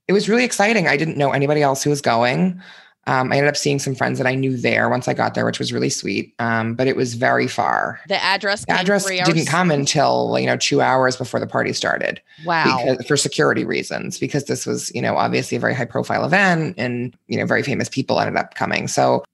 it 0.07 0.13
was 0.13 0.29
really 0.29 0.45
exciting. 0.45 0.87
I 0.87 0.99
didn't 0.99 1.17
know 1.17 1.33
anybody 1.33 1.63
else 1.63 1.83
who 1.83 1.89
was 1.89 2.03
going. 2.03 2.61
Um, 3.07 3.33
I 3.33 3.37
ended 3.37 3.49
up 3.49 3.57
seeing 3.57 3.79
some 3.79 3.95
friends 3.95 4.19
that 4.19 4.27
I 4.27 4.35
knew 4.35 4.57
there 4.57 4.89
once 4.89 5.07
I 5.09 5.15
got 5.15 5.35
there, 5.35 5.45
which 5.45 5.59
was 5.59 5.73
really 5.73 5.91
sweet. 5.91 6.35
Um, 6.39 6.75
but 6.75 6.87
it 6.89 6.97
was 6.97 7.15
very 7.15 7.47
far. 7.47 8.01
the 8.09 8.23
address. 8.23 8.65
The 8.65 8.73
address 8.73 9.07
didn't 9.07 9.47
come 9.47 9.71
until, 9.71 10.37
you 10.39 10.47
know, 10.47 10.57
two 10.57 10.81
hours 10.81 11.17
before 11.17 11.39
the 11.41 11.47
party 11.47 11.73
started 11.73 12.21
Wow. 12.45 12.65
because 12.85 13.07
for 13.07 13.17
security 13.17 13.65
reasons 13.65 14.19
because 14.19 14.45
this 14.45 14.67
was 14.67 14.93
you 14.95 15.01
know 15.03 15.17
obviously 15.17 15.57
a 15.57 15.61
very 15.61 15.75
high 15.75 15.85
profile 15.85 16.25
event 16.25 16.75
and 16.79 17.17
you 17.29 17.39
know 17.39 17.47
very 17.47 17.63
famous 17.63 17.89
people 17.89 18.19
ended 18.21 18.37
up 18.37 18.55
coming 18.55 18.89
so 18.89 19.25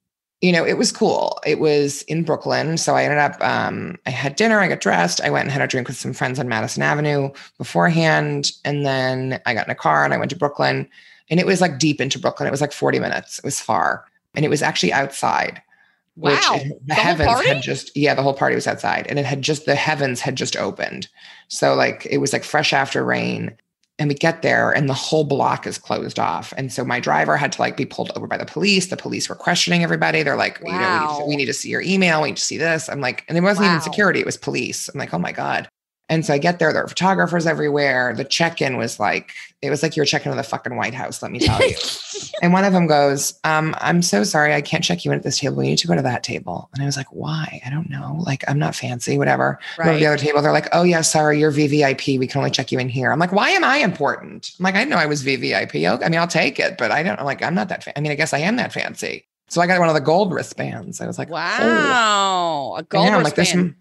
you 0.42 0.50
know, 0.50 0.66
it 0.66 0.76
was 0.76 0.90
cool. 0.90 1.40
It 1.46 1.61
was 1.61 2.02
in 2.02 2.24
Brooklyn. 2.24 2.76
So 2.76 2.96
I 2.96 3.05
ended 3.05 3.18
up, 3.18 3.42
um, 3.42 3.96
I 4.07 4.11
had 4.11 4.35
dinner, 4.35 4.59
I 4.59 4.66
got 4.68 4.81
dressed, 4.81 5.20
I 5.20 5.31
went 5.31 5.44
and 5.44 5.52
had 5.52 5.62
a 5.62 5.68
drink 5.68 5.87
with 5.87 5.96
some 5.96 6.12
friends 6.12 6.40
on 6.40 6.48
Madison 6.48 6.83
Avenue 6.83 7.31
beforehand. 7.59 8.50
And 8.64 8.85
then 8.85 9.40
I 9.46 9.55
got 9.55 9.68
in 9.68 9.70
a 9.70 9.76
car 9.76 10.05
and 10.05 10.12
I 10.12 10.16
went 10.18 10.31
to 10.31 10.37
Brooklyn. 10.37 10.88
And 11.31 11.38
it 11.38 11.46
was 11.46 11.61
like 11.61 11.78
deep 11.78 12.00
into 12.00 12.18
Brooklyn. 12.18 12.48
It 12.48 12.50
was 12.50 12.61
like 12.61 12.72
40 12.72 12.98
minutes. 12.98 13.38
It 13.38 13.44
was 13.44 13.61
far. 13.61 14.05
And 14.35 14.44
it 14.44 14.48
was 14.48 14.62
actually 14.62 14.92
outside. 14.92 15.62
Wow. 16.16 16.33
Which 16.33 16.40
The 16.42 16.76
the 16.87 16.94
whole 16.94 17.05
heavens 17.05 17.33
party? 17.33 17.48
had 17.48 17.62
just, 17.62 17.96
yeah, 17.96 18.14
the 18.14 18.22
whole 18.22 18.35
party 18.35 18.57
was 18.57 18.66
outside. 18.66 19.07
And 19.07 19.20
it 19.20 19.24
had 19.24 19.42
just, 19.42 19.64
the 19.64 19.76
heavens 19.76 20.20
had 20.20 20.35
just 20.35 20.57
opened. 20.57 21.09
So 21.46 21.74
like 21.74 22.05
it 22.11 22.18
was 22.18 22.33
like 22.33 22.42
fresh 22.42 22.72
after 22.72 23.05
rain. 23.05 23.57
And 23.98 24.09
we 24.09 24.14
get 24.14 24.42
there 24.42 24.72
and 24.72 24.88
the 24.88 24.94
whole 24.94 25.22
block 25.22 25.66
is 25.66 25.78
closed 25.78 26.18
off. 26.18 26.52
And 26.57 26.72
so 26.72 26.85
my 26.85 26.98
driver 26.98 27.37
had 27.37 27.52
to 27.52 27.61
like 27.61 27.76
be 27.76 27.85
pulled 27.85 28.11
over 28.16 28.26
by 28.26 28.37
the 28.38 28.46
police. 28.46 28.87
The 28.88 28.96
police 28.96 29.28
were 29.28 29.35
questioning 29.35 29.85
everybody. 29.85 30.22
They're 30.22 30.35
like, 30.37 30.59
you 30.64 30.78
know, 30.78 30.90
we 30.90 30.98
need, 30.98 31.07
Wow. 31.07 31.18
to, 31.18 31.24
we 31.26 31.37
need 31.37 31.46
to 31.46 31.52
see 31.52 31.68
your 31.68 31.83
email. 31.83 32.22
We 32.22 32.28
need 32.31 32.37
to 32.38 32.42
see 32.42 32.57
this. 32.57 32.88
I'm 32.88 33.00
like, 33.00 33.24
and 33.28 33.37
there 33.37 33.42
wasn't 33.42 33.66
Wow. 33.66 33.72
even 33.72 33.83
security. 33.83 34.18
It 34.18 34.26
was 34.26 34.37
police. 34.37 34.88
I'm 34.88 34.98
like, 34.98 35.12
oh 35.14 35.18
my 35.18 35.31
God. 35.33 35.68
And 36.08 36.26
so 36.26 36.34
I 36.34 36.38
get 36.38 36.58
there, 36.58 36.72
there 36.72 36.84
are 36.84 36.88
photographers 36.88 37.46
everywhere. 37.46 38.12
The 38.14 38.24
check-in 38.24 38.76
was 38.76 39.00
like, 39.00 39.32
it 39.62 39.70
was 39.70 39.82
like 39.82 39.96
you 39.96 40.02
were 40.02 40.06
checking 40.06 40.30
into 40.30 40.42
the 40.42 40.48
fucking 40.48 40.76
White 40.76 40.92
House, 40.92 41.22
let 41.22 41.32
me 41.32 41.38
tell 41.38 41.66
you. 41.66 41.74
and 42.42 42.52
one 42.52 42.64
of 42.64 42.72
them 42.72 42.86
goes, 42.86 43.38
um, 43.44 43.74
I'm 43.78 44.02
so 44.02 44.24
sorry, 44.24 44.52
I 44.52 44.60
can't 44.60 44.84
check 44.84 45.04
you 45.04 45.12
in 45.12 45.16
at 45.16 45.22
this 45.22 45.38
table. 45.38 45.56
We 45.56 45.68
need 45.68 45.78
to 45.78 45.86
go 45.86 45.94
to 45.94 46.02
that 46.02 46.22
table. 46.22 46.68
And 46.74 46.82
I 46.82 46.86
was 46.86 46.96
like, 46.96 47.06
why? 47.12 47.62
I 47.64 47.70
don't 47.70 47.88
know. 47.88 48.22
Like, 48.26 48.44
I'm 48.48 48.58
not 48.58 48.74
fancy, 48.74 49.16
whatever. 49.16 49.58
Go 49.78 49.92
to 49.92 49.98
the 49.98 50.06
other 50.06 50.18
table. 50.18 50.42
They're 50.42 50.52
like, 50.52 50.68
oh 50.72 50.82
yeah, 50.82 51.00
sorry, 51.00 51.38
you're 51.38 51.52
VVIP. 51.52 52.18
We 52.18 52.26
can 52.26 52.38
only 52.38 52.50
check 52.50 52.72
you 52.72 52.78
in 52.78 52.88
here. 52.88 53.10
I'm 53.10 53.18
like, 53.18 53.32
why 53.32 53.50
am 53.50 53.64
I 53.64 53.78
important? 53.78 54.50
I'm 54.58 54.64
like, 54.64 54.74
I 54.74 54.78
didn't 54.78 54.90
know 54.90 54.98
I 54.98 55.06
was 55.06 55.24
VVIP. 55.24 56.02
I 56.04 56.08
mean, 56.08 56.20
I'll 56.20 56.26
take 56.26 56.58
it, 56.58 56.76
but 56.76 56.90
I 56.90 57.02
don't 57.02 57.18
I'm 57.18 57.24
like, 57.24 57.42
I'm 57.42 57.54
not 57.54 57.68
that. 57.68 57.84
Fa- 57.84 57.96
I 57.96 58.00
mean, 58.00 58.12
I 58.12 58.16
guess 58.16 58.34
I 58.34 58.38
am 58.38 58.56
that 58.56 58.72
fancy. 58.72 59.26
So 59.48 59.60
I 59.60 59.66
got 59.66 59.78
one 59.78 59.88
of 59.88 59.94
the 59.94 60.00
gold 60.00 60.32
wristbands. 60.32 61.00
I 61.00 61.06
was 61.06 61.18
like, 61.18 61.28
oh. 61.28 61.32
Wow. 61.32 62.72
A 62.76 62.78
I 62.78 62.82
gold 62.82 63.06
know, 63.06 63.12
I'm 63.18 63.22
like, 63.22 63.36
wristband. 63.36 63.76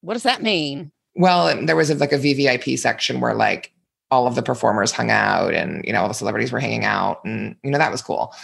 What 0.00 0.14
does 0.14 0.24
that 0.24 0.42
mean? 0.42 0.90
Well, 1.14 1.64
there 1.64 1.76
was 1.76 1.90
a, 1.90 1.94
like 1.94 2.12
a 2.12 2.18
VVIP 2.18 2.78
section 2.78 3.20
where 3.20 3.34
like 3.34 3.72
all 4.10 4.26
of 4.26 4.34
the 4.34 4.42
performers 4.42 4.92
hung 4.92 5.10
out 5.10 5.54
and, 5.54 5.84
you 5.84 5.92
know, 5.92 6.02
all 6.02 6.08
the 6.08 6.14
celebrities 6.14 6.52
were 6.52 6.60
hanging 6.60 6.84
out 6.84 7.24
and, 7.24 7.56
you 7.62 7.70
know, 7.70 7.78
that 7.78 7.90
was 7.90 8.02
cool. 8.02 8.34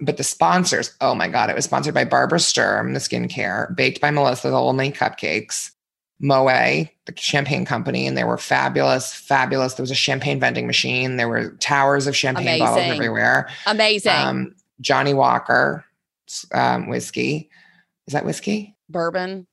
But 0.00 0.18
the 0.18 0.24
sponsors, 0.24 0.94
oh 1.00 1.14
my 1.14 1.28
God, 1.28 1.48
it 1.48 1.56
was 1.56 1.64
sponsored 1.64 1.94
by 1.94 2.04
Barbara 2.04 2.38
Sturm, 2.38 2.92
the 2.92 3.00
skincare, 3.00 3.74
baked 3.74 4.00
by 4.00 4.10
Melissa, 4.10 4.50
the 4.50 4.60
Lonely 4.60 4.92
Cupcakes, 4.92 5.70
Moe, 6.20 6.46
the 6.46 7.16
champagne 7.16 7.64
company, 7.64 8.06
and 8.06 8.16
they 8.16 8.24
were 8.24 8.38
fabulous, 8.38 9.12
fabulous. 9.12 9.74
There 9.74 9.82
was 9.82 9.90
a 9.90 9.94
champagne 9.94 10.40
vending 10.40 10.66
machine. 10.66 11.16
There 11.16 11.28
were 11.28 11.50
towers 11.60 12.06
of 12.06 12.16
champagne 12.16 12.58
bottles 12.58 12.84
everywhere. 12.84 13.48
Amazing. 13.66 14.12
Um, 14.12 14.54
Johnnie 14.80 15.14
Walker 15.14 15.84
um, 16.52 16.88
whiskey. 16.88 17.50
Is 18.06 18.12
that 18.12 18.24
whiskey? 18.24 18.74
Bourbon. 18.88 19.46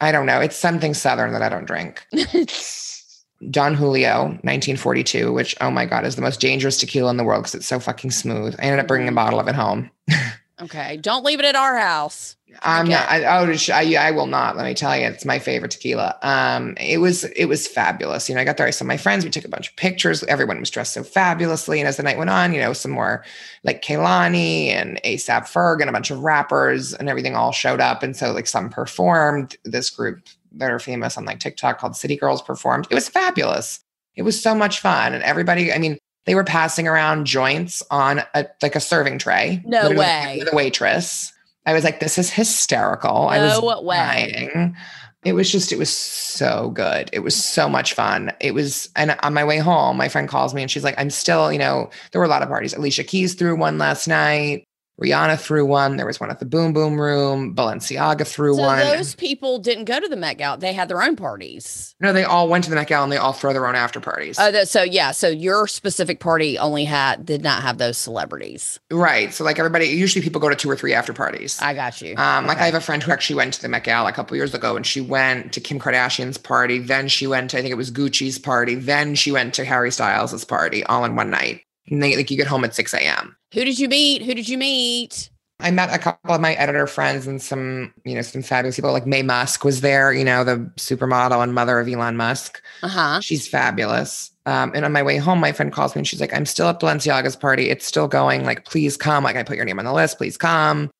I 0.00 0.12
don't 0.12 0.26
know. 0.26 0.40
It's 0.40 0.56
something 0.56 0.94
Southern 0.94 1.32
that 1.32 1.42
I 1.42 1.48
don't 1.48 1.66
drink. 1.66 2.06
Don 3.50 3.74
Julio, 3.74 4.24
1942, 4.24 5.32
which, 5.32 5.56
oh 5.60 5.70
my 5.70 5.86
God, 5.86 6.04
is 6.04 6.16
the 6.16 6.22
most 6.22 6.40
dangerous 6.40 6.78
tequila 6.78 7.10
in 7.10 7.16
the 7.16 7.24
world 7.24 7.42
because 7.42 7.54
it's 7.54 7.66
so 7.66 7.80
fucking 7.80 8.10
smooth. 8.10 8.54
I 8.58 8.64
ended 8.64 8.80
up 8.80 8.88
bringing 8.88 9.08
a 9.08 9.12
bottle 9.12 9.40
of 9.40 9.48
it 9.48 9.54
home. 9.54 9.90
okay. 10.62 10.96
Don't 10.98 11.24
leave 11.24 11.38
it 11.38 11.44
at 11.44 11.56
our 11.56 11.76
house. 11.78 12.36
I'm 12.62 12.86
Okay. 12.86 12.94
not, 12.94 13.08
I, 13.08 13.24
oh, 13.24 13.54
I, 13.72 14.08
I 14.08 14.10
will 14.10 14.26
not. 14.26 14.56
Let 14.56 14.66
me 14.66 14.74
tell 14.74 14.96
you, 14.96 15.06
it's 15.06 15.24
my 15.24 15.38
favorite 15.38 15.70
tequila. 15.70 16.18
Um, 16.22 16.74
it 16.80 16.98
was, 16.98 17.24
it 17.24 17.44
was 17.46 17.66
fabulous. 17.68 18.28
You 18.28 18.34
know, 18.34 18.40
I 18.40 18.44
got 18.44 18.56
there, 18.56 18.66
I 18.66 18.70
saw 18.70 18.84
my 18.84 18.96
friends, 18.96 19.24
we 19.24 19.30
took 19.30 19.44
a 19.44 19.48
bunch 19.48 19.70
of 19.70 19.76
pictures. 19.76 20.24
Everyone 20.24 20.58
was 20.58 20.70
dressed 20.70 20.92
so 20.94 21.04
fabulously. 21.04 21.78
And 21.80 21.88
as 21.88 21.96
the 21.96 22.02
night 22.02 22.18
went 22.18 22.30
on, 22.30 22.52
you 22.52 22.60
know, 22.60 22.72
some 22.72 22.90
more 22.90 23.24
like 23.62 23.82
Kehlani 23.82 24.68
and 24.68 25.00
ASAP 25.04 25.42
Ferg 25.42 25.80
and 25.80 25.88
a 25.88 25.92
bunch 25.92 26.10
of 26.10 26.20
rappers 26.20 26.92
and 26.92 27.08
everything 27.08 27.36
all 27.36 27.52
showed 27.52 27.80
up. 27.80 28.02
And 28.02 28.16
so 28.16 28.32
like 28.32 28.48
some 28.48 28.68
performed 28.68 29.56
this 29.64 29.90
group 29.90 30.20
that 30.52 30.70
are 30.70 30.80
famous 30.80 31.16
on 31.16 31.24
like 31.24 31.38
TikTok 31.38 31.78
called 31.78 31.94
City 31.96 32.16
Girls 32.16 32.42
performed. 32.42 32.88
It 32.90 32.94
was 32.94 33.08
fabulous. 33.08 33.80
It 34.16 34.22
was 34.22 34.42
so 34.42 34.54
much 34.56 34.80
fun. 34.80 35.14
And 35.14 35.22
everybody, 35.22 35.72
I 35.72 35.78
mean, 35.78 35.98
they 36.26 36.34
were 36.34 36.44
passing 36.44 36.86
around 36.86 37.26
joints 37.26 37.82
on 37.90 38.22
a 38.34 38.46
like 38.62 38.76
a 38.76 38.80
serving 38.80 39.18
tray. 39.18 39.62
No 39.64 39.90
way. 39.90 40.42
A 40.50 40.54
waitress. 40.54 41.32
I 41.66 41.72
was 41.72 41.84
like, 41.84 42.00
this 42.00 42.18
is 42.18 42.30
hysterical. 42.30 43.28
I 43.28 43.38
was 43.38 43.82
way. 43.84 43.96
dying. 43.96 44.76
It 45.22 45.34
was 45.34 45.52
just, 45.52 45.70
it 45.70 45.78
was 45.78 45.94
so 45.94 46.70
good. 46.70 47.10
It 47.12 47.18
was 47.18 47.36
so 47.36 47.68
much 47.68 47.92
fun. 47.92 48.32
It 48.40 48.54
was, 48.54 48.88
and 48.96 49.18
on 49.22 49.34
my 49.34 49.44
way 49.44 49.58
home, 49.58 49.98
my 49.98 50.08
friend 50.08 50.26
calls 50.26 50.54
me 50.54 50.62
and 50.62 50.70
she's 50.70 50.84
like, 50.84 50.94
I'm 50.96 51.10
still, 51.10 51.52
you 51.52 51.58
know, 51.58 51.90
there 52.10 52.20
were 52.20 52.24
a 52.24 52.30
lot 52.30 52.42
of 52.42 52.48
parties. 52.48 52.72
Alicia 52.72 53.04
Keys 53.04 53.34
threw 53.34 53.54
one 53.54 53.76
last 53.76 54.08
night. 54.08 54.64
Rihanna 55.02 55.40
threw 55.40 55.64
one. 55.64 55.96
There 55.96 56.06
was 56.06 56.20
one 56.20 56.30
at 56.30 56.38
the 56.40 56.44
Boom 56.44 56.72
Boom 56.72 57.00
Room. 57.00 57.54
Balenciaga 57.54 58.26
threw 58.26 58.54
So 58.54 58.62
one. 58.62 58.78
those 58.80 59.14
people 59.14 59.58
didn't 59.58 59.84
go 59.86 59.98
to 59.98 60.08
the 60.08 60.16
Met 60.16 60.38
Gala. 60.38 60.58
They 60.58 60.72
had 60.72 60.88
their 60.88 61.02
own 61.02 61.16
parties. 61.16 61.94
no, 62.00 62.12
they 62.12 62.24
all 62.24 62.48
went 62.48 62.64
to 62.64 62.70
the 62.70 62.76
Met 62.76 62.88
Gala 62.88 63.04
and 63.04 63.12
they 63.12 63.16
all 63.16 63.32
throw 63.32 63.52
their 63.52 63.66
own 63.66 63.74
after 63.74 64.00
parties. 64.00 64.36
Oh, 64.38 64.64
so 64.64 64.82
yeah. 64.82 65.12
So 65.12 65.28
your 65.28 65.66
specific 65.66 66.20
party 66.20 66.58
only 66.58 66.84
had 66.84 67.24
did 67.24 67.42
not 67.42 67.62
have 67.62 67.78
those 67.78 67.96
celebrities. 67.96 68.78
right. 68.90 69.32
So 69.32 69.44
like 69.44 69.58
everybody, 69.58 69.86
usually 69.86 70.22
people 70.22 70.40
go 70.40 70.48
to 70.48 70.56
two 70.56 70.70
or 70.70 70.76
three 70.76 70.92
after 70.94 71.12
parties. 71.12 71.58
I 71.62 71.74
got 71.74 72.00
you. 72.02 72.14
Um, 72.16 72.46
like 72.46 72.58
I 72.58 72.66
have 72.66 72.74
a 72.74 72.80
friend 72.80 73.02
who 73.02 73.10
actually 73.12 73.36
went 73.36 73.54
to 73.54 73.62
the 73.62 73.68
Met 73.68 73.84
Gala 73.84 74.10
a 74.10 74.12
couple 74.12 74.36
years 74.36 74.54
ago, 74.54 74.76
and 74.76 74.84
she 74.86 75.00
went 75.00 75.52
to 75.54 75.60
Kim 75.60 75.78
Kardashian's 75.78 76.36
party. 76.38 76.78
Then 76.78 77.08
she 77.08 77.26
went 77.26 77.50
to 77.50 77.58
I 77.58 77.62
think 77.62 77.72
it 77.72 77.76
was 77.76 77.90
Gucci's 77.90 78.38
party. 78.38 78.74
Then 78.74 79.14
she 79.14 79.32
went 79.32 79.54
to 79.54 79.64
Harry 79.64 79.90
Styles's 79.90 80.44
party, 80.44 80.84
all 80.84 81.04
in 81.04 81.16
one 81.16 81.30
night. 81.30 81.62
And 81.90 82.02
they 82.02 82.16
like 82.16 82.30
you 82.30 82.36
get 82.36 82.46
home 82.46 82.64
at 82.64 82.74
six 82.74 82.94
a.m. 82.94 83.36
Who 83.52 83.64
did 83.64 83.78
you 83.78 83.88
meet? 83.88 84.22
Who 84.22 84.34
did 84.34 84.48
you 84.48 84.58
meet? 84.58 85.30
I 85.62 85.70
met 85.70 85.94
a 85.94 85.98
couple 85.98 86.34
of 86.34 86.40
my 86.40 86.54
editor 86.54 86.86
friends 86.86 87.26
and 87.26 87.40
some 87.42 87.92
you 88.04 88.14
know 88.14 88.22
some 88.22 88.42
fabulous 88.42 88.76
people. 88.76 88.92
Like 88.92 89.06
Maye 89.06 89.22
Musk 89.22 89.64
was 89.64 89.80
there, 89.80 90.12
you 90.12 90.24
know 90.24 90.44
the 90.44 90.56
supermodel 90.76 91.42
and 91.42 91.54
mother 91.54 91.78
of 91.78 91.88
Elon 91.88 92.16
Musk. 92.16 92.62
Uh 92.82 92.88
huh. 92.88 93.20
She's 93.20 93.46
fabulous. 93.46 94.30
Um, 94.46 94.72
and 94.74 94.84
on 94.84 94.92
my 94.92 95.02
way 95.02 95.18
home, 95.18 95.38
my 95.38 95.52
friend 95.52 95.72
calls 95.72 95.94
me 95.94 96.00
and 96.00 96.08
she's 96.08 96.20
like, 96.20 96.34
I'm 96.34 96.46
still 96.46 96.68
at 96.68 96.80
Balenciaga's 96.80 97.36
party. 97.36 97.68
It's 97.68 97.86
still 97.86 98.08
going. 98.08 98.44
Like, 98.44 98.64
please 98.64 98.96
come. 98.96 99.22
Like, 99.22 99.36
I 99.36 99.42
put 99.42 99.56
your 99.56 99.66
name 99.66 99.78
on 99.78 99.84
the 99.84 99.92
list. 99.92 100.16
Please 100.16 100.38
come. 100.38 100.90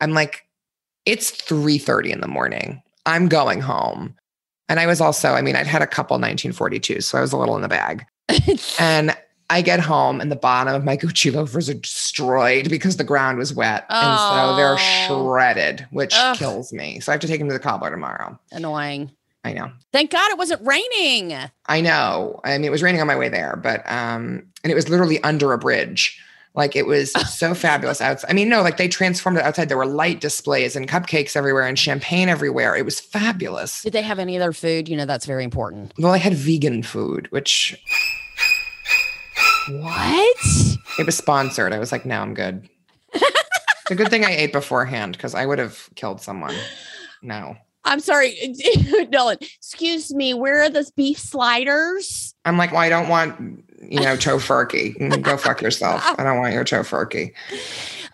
I'm 0.00 0.12
like, 0.12 0.46
it's 1.04 1.30
3:30 1.30 2.10
in 2.10 2.20
the 2.20 2.28
morning. 2.28 2.82
I'm 3.06 3.28
going 3.28 3.60
home. 3.60 4.14
And 4.68 4.80
I 4.80 4.86
was 4.86 5.00
also, 5.00 5.32
I 5.32 5.42
mean, 5.42 5.56
I'd 5.56 5.66
had 5.66 5.82
a 5.82 5.86
couple 5.86 6.14
1942, 6.14 7.02
so 7.02 7.18
I 7.18 7.20
was 7.20 7.32
a 7.32 7.36
little 7.36 7.56
in 7.56 7.62
the 7.62 7.68
bag. 7.68 8.06
And 8.80 9.14
I 9.50 9.60
get 9.62 9.80
home 9.80 10.20
and 10.20 10.30
the 10.32 10.36
bottom 10.36 10.74
of 10.74 10.84
my 10.84 10.96
Gucci 10.98 11.32
loafers 11.32 11.68
are 11.68 11.74
destroyed 11.74 12.70
because 12.70 12.96
the 12.96 13.04
ground 13.04 13.38
was 13.38 13.52
wet. 13.54 13.84
And 13.90 14.18
so 14.18 14.56
they're 14.56 14.74
Oh. 14.74 14.76
shredded, 15.32 15.86
which 15.90 16.14
Ugh. 16.16 16.36
kills 16.36 16.72
me. 16.72 17.00
So 17.00 17.12
I 17.12 17.14
have 17.14 17.20
to 17.20 17.26
take 17.26 17.38
them 17.40 17.48
to 17.48 17.54
the 17.54 17.60
cobbler 17.60 17.90
tomorrow. 17.90 18.38
Annoying. 18.52 19.10
I 19.44 19.52
know. 19.52 19.70
Thank 19.92 20.10
God 20.10 20.30
it 20.30 20.38
wasn't 20.38 20.66
raining. 20.66 21.36
I 21.66 21.80
know. 21.82 22.40
I 22.44 22.56
mean, 22.56 22.64
it 22.64 22.70
was 22.70 22.82
raining 22.82 23.02
on 23.02 23.06
my 23.06 23.16
way 23.16 23.28
there, 23.28 23.56
but 23.62 23.80
um, 23.90 24.44
and 24.62 24.70
it 24.72 24.74
was 24.74 24.88
literally 24.88 25.22
under 25.22 25.52
a 25.52 25.58
bridge. 25.58 26.18
Like 26.54 26.76
it 26.76 26.86
was 26.86 27.12
so 27.36 27.52
fabulous 27.52 28.00
outside. 28.00 28.30
I 28.30 28.32
mean, 28.32 28.48
no, 28.48 28.62
like 28.62 28.76
they 28.78 28.86
transformed 28.88 29.36
it 29.38 29.44
outside. 29.44 29.68
There 29.68 29.76
were 29.76 29.84
light 29.86 30.20
displays 30.20 30.76
and 30.76 30.88
cupcakes 30.88 31.34
everywhere 31.36 31.66
and 31.66 31.76
champagne 31.78 32.28
everywhere. 32.28 32.74
It 32.76 32.84
was 32.84 33.00
fabulous. 33.00 33.82
Did 33.82 33.92
they 33.92 34.02
have 34.02 34.18
any 34.20 34.36
other 34.36 34.52
food? 34.52 34.88
You 34.88 34.96
know, 34.96 35.04
that's 35.04 35.26
very 35.26 35.42
important. 35.44 35.92
Well, 35.98 36.12
I 36.12 36.18
had 36.18 36.32
vegan 36.32 36.82
food, 36.84 37.26
which 37.32 37.76
What? 39.68 40.36
it 40.98 41.06
was 41.06 41.16
sponsored. 41.16 41.72
I 41.72 41.78
was 41.78 41.92
like, 41.92 42.04
no, 42.06 42.20
I'm 42.20 42.34
good. 42.34 42.68
it's 43.14 43.90
a 43.90 43.94
good 43.94 44.08
thing 44.10 44.24
I 44.24 44.30
ate 44.30 44.52
beforehand 44.52 45.16
because 45.16 45.34
I 45.34 45.46
would 45.46 45.58
have 45.58 45.88
killed 45.94 46.20
someone. 46.20 46.54
No. 47.22 47.56
I'm 47.86 48.00
sorry, 48.00 48.34
Dylan. 49.10 49.36
Excuse 49.42 50.14
me. 50.14 50.32
Where 50.32 50.62
are 50.62 50.70
those 50.70 50.90
beef 50.90 51.18
sliders? 51.18 52.34
I'm 52.46 52.56
like, 52.56 52.72
well, 52.72 52.80
I 52.80 52.88
don't 52.88 53.08
want, 53.08 53.62
you 53.82 54.00
know, 54.00 54.16
tofurkey. 54.16 54.96
Mm, 55.00 55.22
Go 55.22 55.36
fuck 55.36 55.60
yourself. 55.60 56.02
I 56.18 56.22
don't 56.22 56.38
want 56.38 56.54
your 56.54 56.64
tofurkey. 56.64 57.32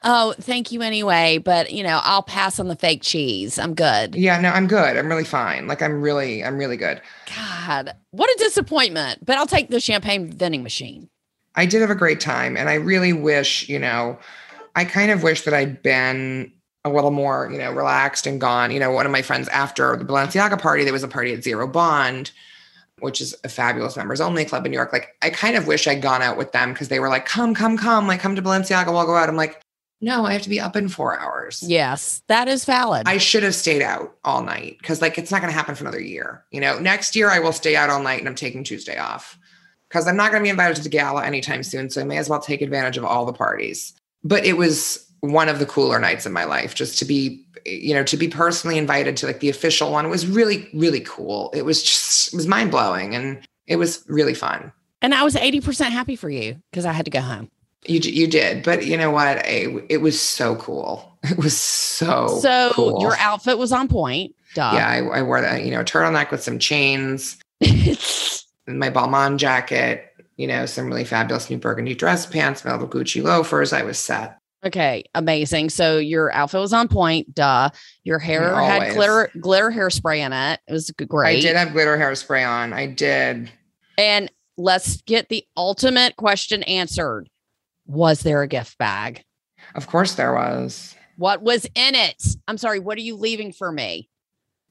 Oh, 0.02 0.34
thank 0.40 0.72
you 0.72 0.80
anyway. 0.82 1.38
But 1.38 1.70
you 1.72 1.82
know, 1.84 2.00
I'll 2.02 2.22
pass 2.22 2.58
on 2.58 2.68
the 2.68 2.74
fake 2.74 3.02
cheese. 3.02 3.58
I'm 3.58 3.74
good. 3.74 4.14
Yeah, 4.14 4.40
no, 4.40 4.48
I'm 4.48 4.66
good. 4.66 4.96
I'm 4.96 5.08
really 5.08 5.24
fine. 5.24 5.66
Like 5.68 5.82
I'm 5.82 6.00
really, 6.00 6.42
I'm 6.42 6.56
really 6.56 6.76
good. 6.78 7.00
God, 7.36 7.92
what 8.10 8.30
a 8.30 8.36
disappointment. 8.38 9.24
But 9.24 9.36
I'll 9.36 9.46
take 9.46 9.68
the 9.68 9.78
champagne 9.80 10.32
vending 10.32 10.62
machine. 10.62 11.09
I 11.56 11.66
did 11.66 11.80
have 11.80 11.90
a 11.90 11.94
great 11.94 12.20
time. 12.20 12.56
And 12.56 12.68
I 12.68 12.74
really 12.74 13.12
wish, 13.12 13.68
you 13.68 13.78
know, 13.78 14.18
I 14.76 14.84
kind 14.84 15.10
of 15.10 15.22
wish 15.22 15.42
that 15.42 15.54
I'd 15.54 15.82
been 15.82 16.52
a 16.84 16.90
little 16.90 17.10
more, 17.10 17.50
you 17.50 17.58
know, 17.58 17.72
relaxed 17.72 18.26
and 18.26 18.40
gone. 18.40 18.70
You 18.70 18.80
know, 18.80 18.90
one 18.90 19.06
of 19.06 19.12
my 19.12 19.22
friends 19.22 19.48
after 19.48 19.96
the 19.96 20.04
Balenciaga 20.04 20.60
party, 20.60 20.84
there 20.84 20.92
was 20.92 21.02
a 21.02 21.08
party 21.08 21.32
at 21.34 21.42
Zero 21.42 21.66
Bond, 21.66 22.30
which 23.00 23.20
is 23.20 23.34
a 23.44 23.48
fabulous 23.48 23.96
members 23.96 24.20
only 24.20 24.44
club 24.44 24.64
in 24.64 24.70
New 24.70 24.76
York. 24.76 24.92
Like, 24.92 25.16
I 25.22 25.30
kind 25.30 25.56
of 25.56 25.66
wish 25.66 25.86
I'd 25.86 26.02
gone 26.02 26.22
out 26.22 26.38
with 26.38 26.52
them 26.52 26.72
because 26.72 26.88
they 26.88 27.00
were 27.00 27.08
like, 27.08 27.26
come, 27.26 27.54
come, 27.54 27.76
come, 27.76 28.06
like, 28.06 28.20
come 28.20 28.36
to 28.36 28.42
Balenciaga, 28.42 28.92
we'll 28.92 29.06
go 29.06 29.16
out. 29.16 29.28
I'm 29.28 29.36
like, 29.36 29.60
no, 30.02 30.24
I 30.24 30.32
have 30.32 30.42
to 30.42 30.48
be 30.48 30.60
up 30.60 30.76
in 30.76 30.88
four 30.88 31.18
hours. 31.20 31.62
Yes, 31.62 32.22
that 32.28 32.48
is 32.48 32.64
valid. 32.64 33.06
I 33.06 33.18
should 33.18 33.42
have 33.42 33.54
stayed 33.54 33.82
out 33.82 34.16
all 34.24 34.42
night 34.42 34.78
because, 34.80 35.02
like, 35.02 35.18
it's 35.18 35.30
not 35.30 35.42
going 35.42 35.52
to 35.52 35.56
happen 35.56 35.74
for 35.74 35.84
another 35.84 36.00
year. 36.00 36.42
You 36.50 36.62
know, 36.62 36.78
next 36.78 37.14
year 37.14 37.28
I 37.28 37.40
will 37.40 37.52
stay 37.52 37.76
out 37.76 37.90
all 37.90 38.02
night 38.02 38.20
and 38.20 38.28
I'm 38.28 38.34
taking 38.34 38.64
Tuesday 38.64 38.96
off 38.96 39.38
because 39.90 40.06
I'm 40.06 40.16
not 40.16 40.30
going 40.30 40.40
to 40.42 40.44
be 40.46 40.50
invited 40.50 40.76
to 40.76 40.82
the 40.82 40.88
gala 40.88 41.24
anytime 41.24 41.62
soon. 41.62 41.90
So 41.90 42.00
I 42.00 42.04
may 42.04 42.16
as 42.16 42.28
well 42.30 42.40
take 42.40 42.62
advantage 42.62 42.96
of 42.96 43.04
all 43.04 43.26
the 43.26 43.32
parties. 43.34 43.92
But 44.24 44.46
it 44.46 44.56
was 44.56 45.04
one 45.20 45.50
of 45.50 45.58
the 45.58 45.66
cooler 45.66 45.98
nights 45.98 46.24
of 46.24 46.32
my 46.32 46.44
life. 46.44 46.74
Just 46.74 46.98
to 47.00 47.04
be, 47.04 47.44
you 47.66 47.92
know, 47.92 48.04
to 48.04 48.16
be 48.16 48.28
personally 48.28 48.78
invited 48.78 49.16
to 49.18 49.26
like 49.26 49.40
the 49.40 49.50
official 49.50 49.92
one 49.92 50.08
was 50.08 50.26
really, 50.26 50.70
really 50.72 51.00
cool. 51.00 51.50
It 51.54 51.64
was 51.66 51.82
just, 51.82 52.32
it 52.32 52.36
was 52.36 52.46
mind 52.46 52.70
blowing 52.70 53.14
and 53.14 53.38
it 53.66 53.76
was 53.76 54.02
really 54.08 54.32
fun. 54.34 54.72
And 55.02 55.14
I 55.14 55.22
was 55.24 55.34
80% 55.34 55.90
happy 55.90 56.16
for 56.16 56.30
you 56.30 56.56
because 56.70 56.84
I 56.86 56.92
had 56.92 57.04
to 57.04 57.10
go 57.10 57.20
home. 57.20 57.50
You 57.86 57.98
you 58.00 58.26
did, 58.26 58.62
but 58.62 58.84
you 58.84 58.98
know 58.98 59.10
what? 59.10 59.38
It, 59.46 59.86
it 59.88 59.96
was 59.98 60.20
so 60.20 60.54
cool. 60.56 61.16
It 61.22 61.38
was 61.38 61.56
so 61.56 62.38
So 62.42 62.72
cool. 62.74 63.00
your 63.00 63.16
outfit 63.16 63.56
was 63.56 63.72
on 63.72 63.88
point. 63.88 64.34
Duh. 64.54 64.72
yeah. 64.74 64.86
I, 64.86 64.98
I 65.20 65.22
wore 65.22 65.40
that 65.40 65.64
you 65.64 65.70
know 65.70 65.82
turtleneck 65.82 66.30
with 66.30 66.42
some 66.42 66.58
chains, 66.58 67.38
my 68.66 68.90
Balmain 68.90 69.36
jacket, 69.36 70.06
you 70.36 70.46
know, 70.46 70.66
some 70.66 70.86
really 70.86 71.04
fabulous 71.04 71.50
new 71.50 71.58
burgundy 71.58 71.94
dress 71.94 72.26
pants, 72.26 72.64
my 72.64 72.72
little 72.72 72.88
Gucci 72.88 73.22
loafers. 73.22 73.72
I 73.72 73.82
was 73.82 73.98
set. 73.98 74.38
okay, 74.64 75.04
amazing. 75.14 75.70
So 75.70 75.98
your 75.98 76.32
outfit 76.32 76.60
was 76.60 76.72
on 76.72 76.88
point. 76.88 77.34
Duh. 77.34 77.70
Your 78.04 78.18
hair 78.18 78.54
had 78.54 78.94
glitter 78.94 79.30
glitter 79.40 79.70
hairspray 79.70 80.18
in 80.18 80.32
it. 80.32 80.60
It 80.68 80.72
was 80.72 80.90
great. 80.90 81.38
I 81.38 81.40
did 81.40 81.56
have 81.56 81.72
glitter 81.72 81.96
hairspray 81.96 82.46
on. 82.48 82.72
I 82.72 82.86
did. 82.86 83.50
And 83.98 84.30
let's 84.56 85.00
get 85.02 85.28
the 85.28 85.44
ultimate 85.56 86.16
question 86.16 86.62
answered. 86.64 87.28
Was 87.86 88.20
there 88.20 88.42
a 88.42 88.48
gift 88.48 88.78
bag? 88.78 89.24
Of 89.74 89.86
course, 89.86 90.14
there 90.14 90.32
was 90.34 90.94
What 91.16 91.42
was 91.42 91.64
in 91.74 91.94
it? 91.94 92.22
I'm 92.48 92.56
sorry, 92.58 92.78
what 92.78 92.96
are 92.98 93.02
you 93.02 93.16
leaving 93.16 93.52
for 93.52 93.72
me? 93.72 94.08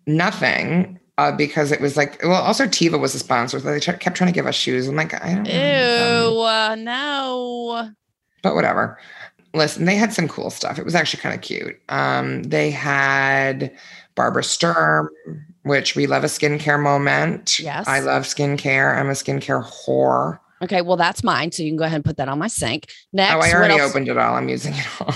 nothing 0.08 1.00
uh, 1.20 1.32
because 1.36 1.72
it 1.72 1.82
was 1.82 1.98
like. 1.98 2.22
Well, 2.24 2.42
also 2.42 2.66
Teva 2.66 3.00
was 3.00 3.14
a 3.16 3.20
sponsor, 3.20 3.60
so 3.60 3.72
they 3.72 3.80
kept 3.80 4.16
trying 4.16 4.32
to 4.32 4.34
give 4.34 4.48
us 4.48 4.56
shoes. 4.56 4.88
I'm 4.88 4.96
like, 4.96 5.14
I 5.14 5.34
don't. 5.36 5.46
Ew, 5.46 5.54
know. 5.54 6.42
uh, 6.42 6.76
no. 6.76 7.90
but 8.42 8.56
whatever. 8.56 8.98
Listen, 9.54 9.86
they 9.86 9.96
had 9.96 10.14
some 10.14 10.28
cool 10.28 10.50
stuff. 10.52 10.78
It 10.78 10.86
was 10.86 10.96
actually 10.96 11.22
kind 11.22 11.34
of 11.36 11.42
cute. 11.42 11.76
Um, 11.90 12.44
they 12.44 12.70
had 12.70 13.76
Barbara 14.16 14.44
Sturm, 14.44 15.10
which 15.64 15.96
we 15.96 16.06
love 16.06 16.24
a 16.24 16.28
skincare 16.28 16.80
moment. 16.82 17.60
Yes. 17.60 17.88
I 17.88 18.00
love 18.00 18.24
skincare. 18.24 18.96
I'm 18.96 19.10
a 19.10 19.14
skincare 19.14 19.64
whore. 19.66 20.40
Okay, 20.62 20.82
well, 20.82 20.98
that's 20.98 21.24
mine. 21.24 21.52
So 21.52 21.64
you 21.64 21.70
can 21.72 21.78
go 21.78 21.86
ahead 21.86 21.96
and 21.96 22.06
put 22.06 22.18
that 22.18 22.30
on 22.30 22.38
my 22.38 22.48
sink. 22.48 22.92
Next, 23.12 23.34
oh, 23.34 23.40
I 23.40 23.54
already 23.54 23.80
else? 23.80 23.90
opened 23.92 24.08
it 24.08 24.18
all. 24.18 24.36
I'm 24.36 24.50
using 24.50 24.74
it 24.76 24.88
all. 25.02 25.08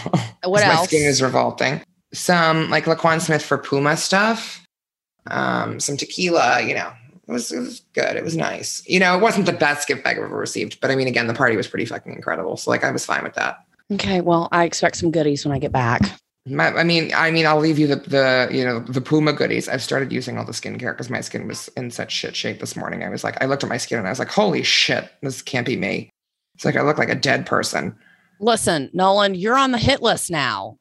What 0.50 0.62
'Cause 0.64 0.78
My 0.80 0.86
skin 0.86 1.04
is 1.06 1.22
revolting. 1.22 1.82
Some 2.14 2.70
like 2.72 2.86
LaQuan 2.86 3.22
Smith 3.22 3.44
for 3.44 3.58
Puma 3.58 3.98
stuff. 3.98 4.63
Um, 5.28 5.80
some 5.80 5.98
tequila, 5.98 6.62
you 6.62 6.76
know. 6.76 6.92
It 7.28 7.32
was, 7.32 7.52
it 7.54 7.60
was 7.60 7.82
good. 7.94 8.18
It 8.18 8.24
was 8.24 8.36
nice. 8.36 8.84
You 8.86 9.00
know, 9.00 9.16
it 9.18 9.22
wasn't 9.22 9.46
the 9.46 9.54
best 9.54 9.88
gift 9.88 10.04
bag 10.04 10.18
I've 10.18 10.24
ever 10.26 10.38
received, 10.38 10.82
but 10.82 10.92
I 10.92 10.96
mean, 10.96 11.08
again, 11.08 11.28
the 11.28 11.34
party 11.34 11.56
was 11.56 11.68
pretty 11.68 11.86
fucking 11.86 12.12
incredible. 12.12 12.58
So 12.58 12.70
like 12.70 12.84
I 12.84 12.92
was 12.92 13.06
fine 13.06 13.24
with 13.24 13.36
that. 13.36 13.64
Okay, 13.94 14.22
well, 14.22 14.50
I 14.52 14.66
expect 14.66 14.98
some 14.98 15.12
goodies 15.12 15.46
when 15.46 15.54
I 15.54 15.60
get 15.60 15.72
back. 15.72 16.02
My, 16.46 16.68
I 16.74 16.84
mean, 16.84 17.12
I 17.16 17.32
mean, 17.32 17.46
I'll 17.46 17.60
leave 17.60 17.80
you 17.80 17.88
the 17.88 17.96
the 17.96 18.50
you 18.52 18.66
know 18.66 18.80
the 18.80 19.00
Puma 19.00 19.32
goodies. 19.32 19.70
I've 19.70 19.82
started 19.82 20.12
using 20.12 20.38
all 20.38 20.44
the 20.44 20.52
skincare 20.52 20.92
because 20.92 21.10
my 21.10 21.22
skin 21.22 21.48
was 21.48 21.70
in 21.78 21.90
such 21.90 22.12
shit 22.12 22.36
shape 22.36 22.60
this 22.60 22.76
morning. 22.76 23.04
I 23.04 23.10
was 23.10 23.24
like, 23.24 23.42
I 23.42 23.46
looked 23.46 23.64
at 23.64 23.70
my 23.70 23.78
skin 23.78 23.98
and 23.98 24.08
I 24.08 24.10
was 24.10 24.20
like, 24.20 24.30
holy 24.30 24.64
shit, 24.64 25.10
this 25.22 25.42
can't 25.42 25.66
be 25.66 25.78
me. 25.78 26.10
It's 26.56 26.66
like 26.66 26.76
I 26.76 26.82
look 26.82 26.98
like 26.98 27.10
a 27.10 27.16
dead 27.16 27.46
person. 27.46 27.96
Listen, 28.42 28.90
Nolan, 28.92 29.36
you're 29.36 29.58
on 29.58 29.72
the 29.72 29.78
hit 29.78 30.02
list 30.02 30.30
now. 30.30 30.78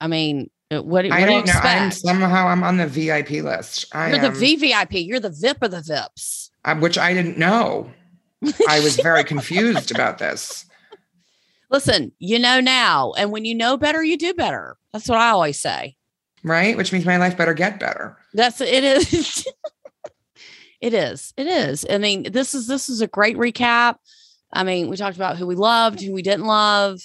I 0.00 0.06
mean, 0.06 0.48
what, 0.70 0.86
what 0.86 1.04
I 1.06 1.08
do 1.08 1.20
you 1.20 1.26
don't 1.26 1.46
know. 1.46 1.60
I'm 1.62 1.90
somehow 1.90 2.46
I'm 2.48 2.62
on 2.62 2.76
the 2.76 2.86
VIP 2.86 3.42
list. 3.42 3.86
I 3.92 4.14
You're 4.14 4.24
am, 4.24 4.32
the 4.32 4.38
VVIP. 4.38 5.06
You're 5.06 5.20
the 5.20 5.30
VIP 5.30 5.62
of 5.62 5.70
the 5.72 5.78
VIPs. 5.78 6.50
uh, 6.64 6.76
which 6.76 6.96
I 6.96 7.12
didn't 7.12 7.38
know. 7.38 7.90
I 8.68 8.80
was 8.80 8.96
very 9.02 9.24
confused 9.24 9.90
about 9.90 10.18
this. 10.18 10.64
Listen, 11.70 12.12
you 12.18 12.38
know 12.38 12.60
now, 12.60 13.12
and 13.16 13.30
when 13.30 13.44
you 13.44 13.54
know 13.54 13.76
better, 13.76 14.02
you 14.02 14.16
do 14.16 14.34
better. 14.34 14.76
That's 14.92 15.08
what 15.08 15.18
I 15.18 15.30
always 15.30 15.58
say. 15.58 15.96
Right, 16.42 16.76
which 16.76 16.92
means 16.92 17.04
my 17.04 17.16
life 17.16 17.36
better 17.36 17.54
get 17.54 17.78
better. 17.78 18.16
That's 18.32 18.60
it 18.60 18.84
is. 18.84 19.46
it 20.80 20.94
is. 20.94 21.34
It 21.36 21.46
is. 21.46 21.84
I 21.88 21.98
mean, 21.98 22.30
this 22.32 22.54
is 22.54 22.66
this 22.66 22.88
is 22.88 23.00
a 23.00 23.06
great 23.06 23.36
recap. 23.36 23.96
I 24.52 24.64
mean, 24.64 24.88
we 24.88 24.96
talked 24.96 25.16
about 25.16 25.36
who 25.36 25.46
we 25.46 25.54
loved, 25.54 26.00
who 26.00 26.12
we 26.12 26.22
didn't 26.22 26.46
love. 26.46 27.00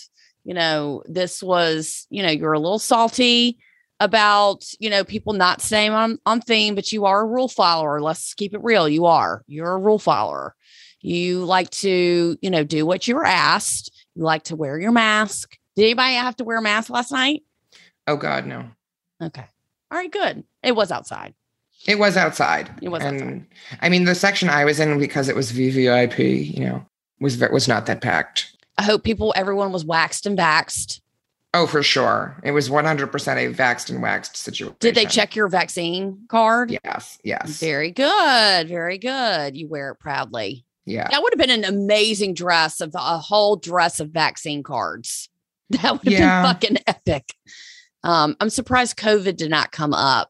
You 0.46 0.54
know, 0.54 1.04
this 1.06 1.44
was, 1.44 2.08
you 2.10 2.24
know, 2.24 2.30
you're 2.30 2.54
a 2.54 2.60
little 2.60 2.80
salty 2.80 3.58
about, 4.00 4.64
you 4.80 4.90
know, 4.90 5.04
people 5.04 5.34
not 5.34 5.62
staying 5.62 5.92
on 5.92 6.20
on 6.26 6.40
theme, 6.40 6.76
but 6.76 6.92
you 6.94 7.06
are 7.06 7.22
a 7.22 7.26
rule 7.26 7.48
follower. 7.50 8.00
Let's 8.00 8.34
keep 8.34 8.54
it 8.54 8.64
real. 8.64 8.88
You 8.88 9.06
are. 9.06 9.44
You're 9.48 9.74
a 9.74 9.80
rule 9.80 10.00
follower. 10.00 10.56
You 11.02 11.44
like 11.46 11.70
to, 11.72 12.38
you 12.42 12.50
know, 12.50 12.64
do 12.64 12.86
what 12.86 13.08
you 13.08 13.16
were 13.16 13.26
asked. 13.26 13.92
You 14.16 14.24
like 14.24 14.44
to 14.44 14.56
wear 14.56 14.80
your 14.80 14.92
mask. 14.92 15.58
Did 15.76 15.84
anybody 15.84 16.14
have 16.14 16.36
to 16.38 16.44
wear 16.44 16.60
a 16.60 16.62
mask 16.62 16.90
last 16.90 17.12
night? 17.12 17.44
Oh 18.08 18.16
God, 18.16 18.46
no. 18.46 18.66
Okay. 19.22 19.46
All 19.92 19.98
right, 19.98 20.12
good. 20.12 20.44
It 20.64 20.76
was 20.76 20.92
outside. 20.92 21.34
It 21.88 22.00
was 22.00 22.18
outside. 22.18 22.72
It 22.82 22.90
was 22.90 23.04
and 23.04 23.22
outside. 23.22 23.46
I 23.82 23.90
mean, 23.90 24.06
the 24.06 24.16
section 24.16 24.50
I 24.50 24.66
was 24.66 24.80
in 24.80 25.00
because 25.00 25.30
it 25.30 25.36
was 25.36 25.52
VVIP, 25.52 26.56
you 26.56 26.66
know, 26.66 26.86
was 27.20 27.38
was 27.52 27.68
not 27.68 27.86
that 27.86 28.02
packed. 28.02 28.55
I 28.78 28.84
hope 28.84 29.04
people, 29.04 29.34
everyone 29.36 29.72
was 29.72 29.86
waxed 29.86 30.26
and 30.26 30.38
vaxxed. 30.38 31.02
Oh, 31.54 31.68
for 31.68 31.82
sure. 31.82 32.38
It 32.44 32.52
was 32.52 32.68
100% 32.70 33.04
a 33.06 33.54
vaxxed 33.54 33.90
and 33.90 34.02
waxed 34.02 34.36
situation. 34.36 34.76
Did 34.82 34.96
they 34.96 35.06
check 35.06 35.36
your 35.36 35.48
vaccine 35.48 36.26
card? 36.28 36.78
Yes. 36.84 37.18
Yes. 37.24 37.60
Very 37.62 37.92
good. 37.92 38.68
Very 38.68 38.98
good. 38.98 39.56
You 39.56 39.70
wear 39.70 39.92
it 39.92 40.00
proudly. 40.00 40.66
Yeah. 40.86 41.08
That 41.10 41.24
would 41.24 41.32
have 41.34 41.40
been 41.40 41.64
an 41.64 41.64
amazing 41.64 42.34
dress 42.34 42.82
of 42.82 42.92
a 42.94 43.18
whole 43.18 43.56
dress 43.56 44.00
of 44.00 44.10
vaccine 44.10 44.64
cards. 44.64 45.30
That 45.72 45.94
would 45.94 46.04
have 46.04 46.14
Yeah. 46.14 46.42
been 46.44 46.54
fucking 46.54 46.78
epic. 46.86 47.34
Um, 48.04 48.36
I'm 48.40 48.52
surprised 48.52 48.98
COVID 48.98 49.36
did 49.36 49.50
not 49.50 49.72
come 49.72 49.96
up 49.96 50.30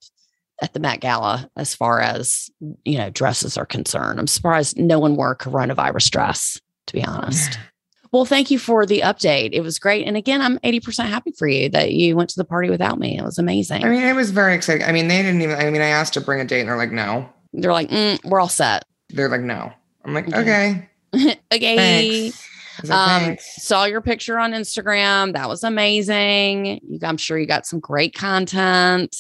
at 0.61 0.71
the 0.71 0.79
Met 0.79 1.01
Gala 1.01 1.49
as 1.57 1.75
far 1.75 1.99
as 1.99 2.49
you 2.85 2.97
know 2.97 3.09
dresses 3.09 3.57
are 3.57 3.65
concerned. 3.65 4.17
I'm 4.17 4.27
surprised 4.27 4.77
no 4.79 4.97
one 4.97 5.17
wore 5.17 5.31
a 5.31 5.37
coronavirus 5.37 6.09
dress, 6.11 6.61
to 6.87 6.93
be 6.93 7.03
honest. 7.03 7.59
Well, 8.11 8.25
thank 8.25 8.49
you 8.51 8.59
for 8.59 8.85
the 8.85 9.01
update. 9.01 9.49
It 9.53 9.61
was 9.61 9.79
great. 9.79 10.07
And 10.07 10.15
again, 10.15 10.41
I'm 10.41 10.57
80% 10.59 11.05
happy 11.07 11.31
for 11.37 11.47
you 11.47 11.69
that 11.69 11.91
you 11.91 12.15
went 12.15 12.29
to 12.31 12.37
the 12.37 12.45
party 12.45 12.69
without 12.69 12.99
me. 12.99 13.17
It 13.17 13.23
was 13.23 13.37
amazing. 13.37 13.83
I 13.83 13.89
mean, 13.89 14.03
it 14.03 14.15
was 14.15 14.31
very 14.31 14.55
exciting. 14.55 14.85
I 14.87 14.91
mean, 14.91 15.07
they 15.07 15.21
didn't 15.21 15.41
even, 15.41 15.57
I 15.57 15.69
mean, 15.69 15.81
I 15.81 15.87
asked 15.87 16.13
to 16.13 16.21
bring 16.21 16.39
a 16.39 16.45
date 16.45 16.61
and 16.61 16.69
they're 16.69 16.77
like, 16.77 16.91
no. 16.91 17.29
They're 17.53 17.73
like, 17.73 17.89
mm, 17.89 18.23
we're 18.25 18.39
all 18.39 18.49
set. 18.49 18.85
They're 19.09 19.29
like, 19.29 19.41
no. 19.41 19.71
I'm 20.03 20.13
like, 20.13 20.27
Okay. 20.27 20.87
okay. 21.13 21.39
okay. 21.53 21.75
Thanks. 21.75 22.49
Like, 22.83 22.91
Um, 22.91 23.21
thanks. 23.23 23.63
saw 23.63 23.85
your 23.85 24.01
picture 24.01 24.37
on 24.37 24.51
Instagram. 24.51 25.33
That 25.33 25.47
was 25.47 25.63
amazing. 25.63 26.81
You, 26.87 26.99
I'm 27.03 27.17
sure 27.17 27.37
you 27.37 27.45
got 27.45 27.65
some 27.65 27.79
great 27.79 28.13
content, 28.13 29.15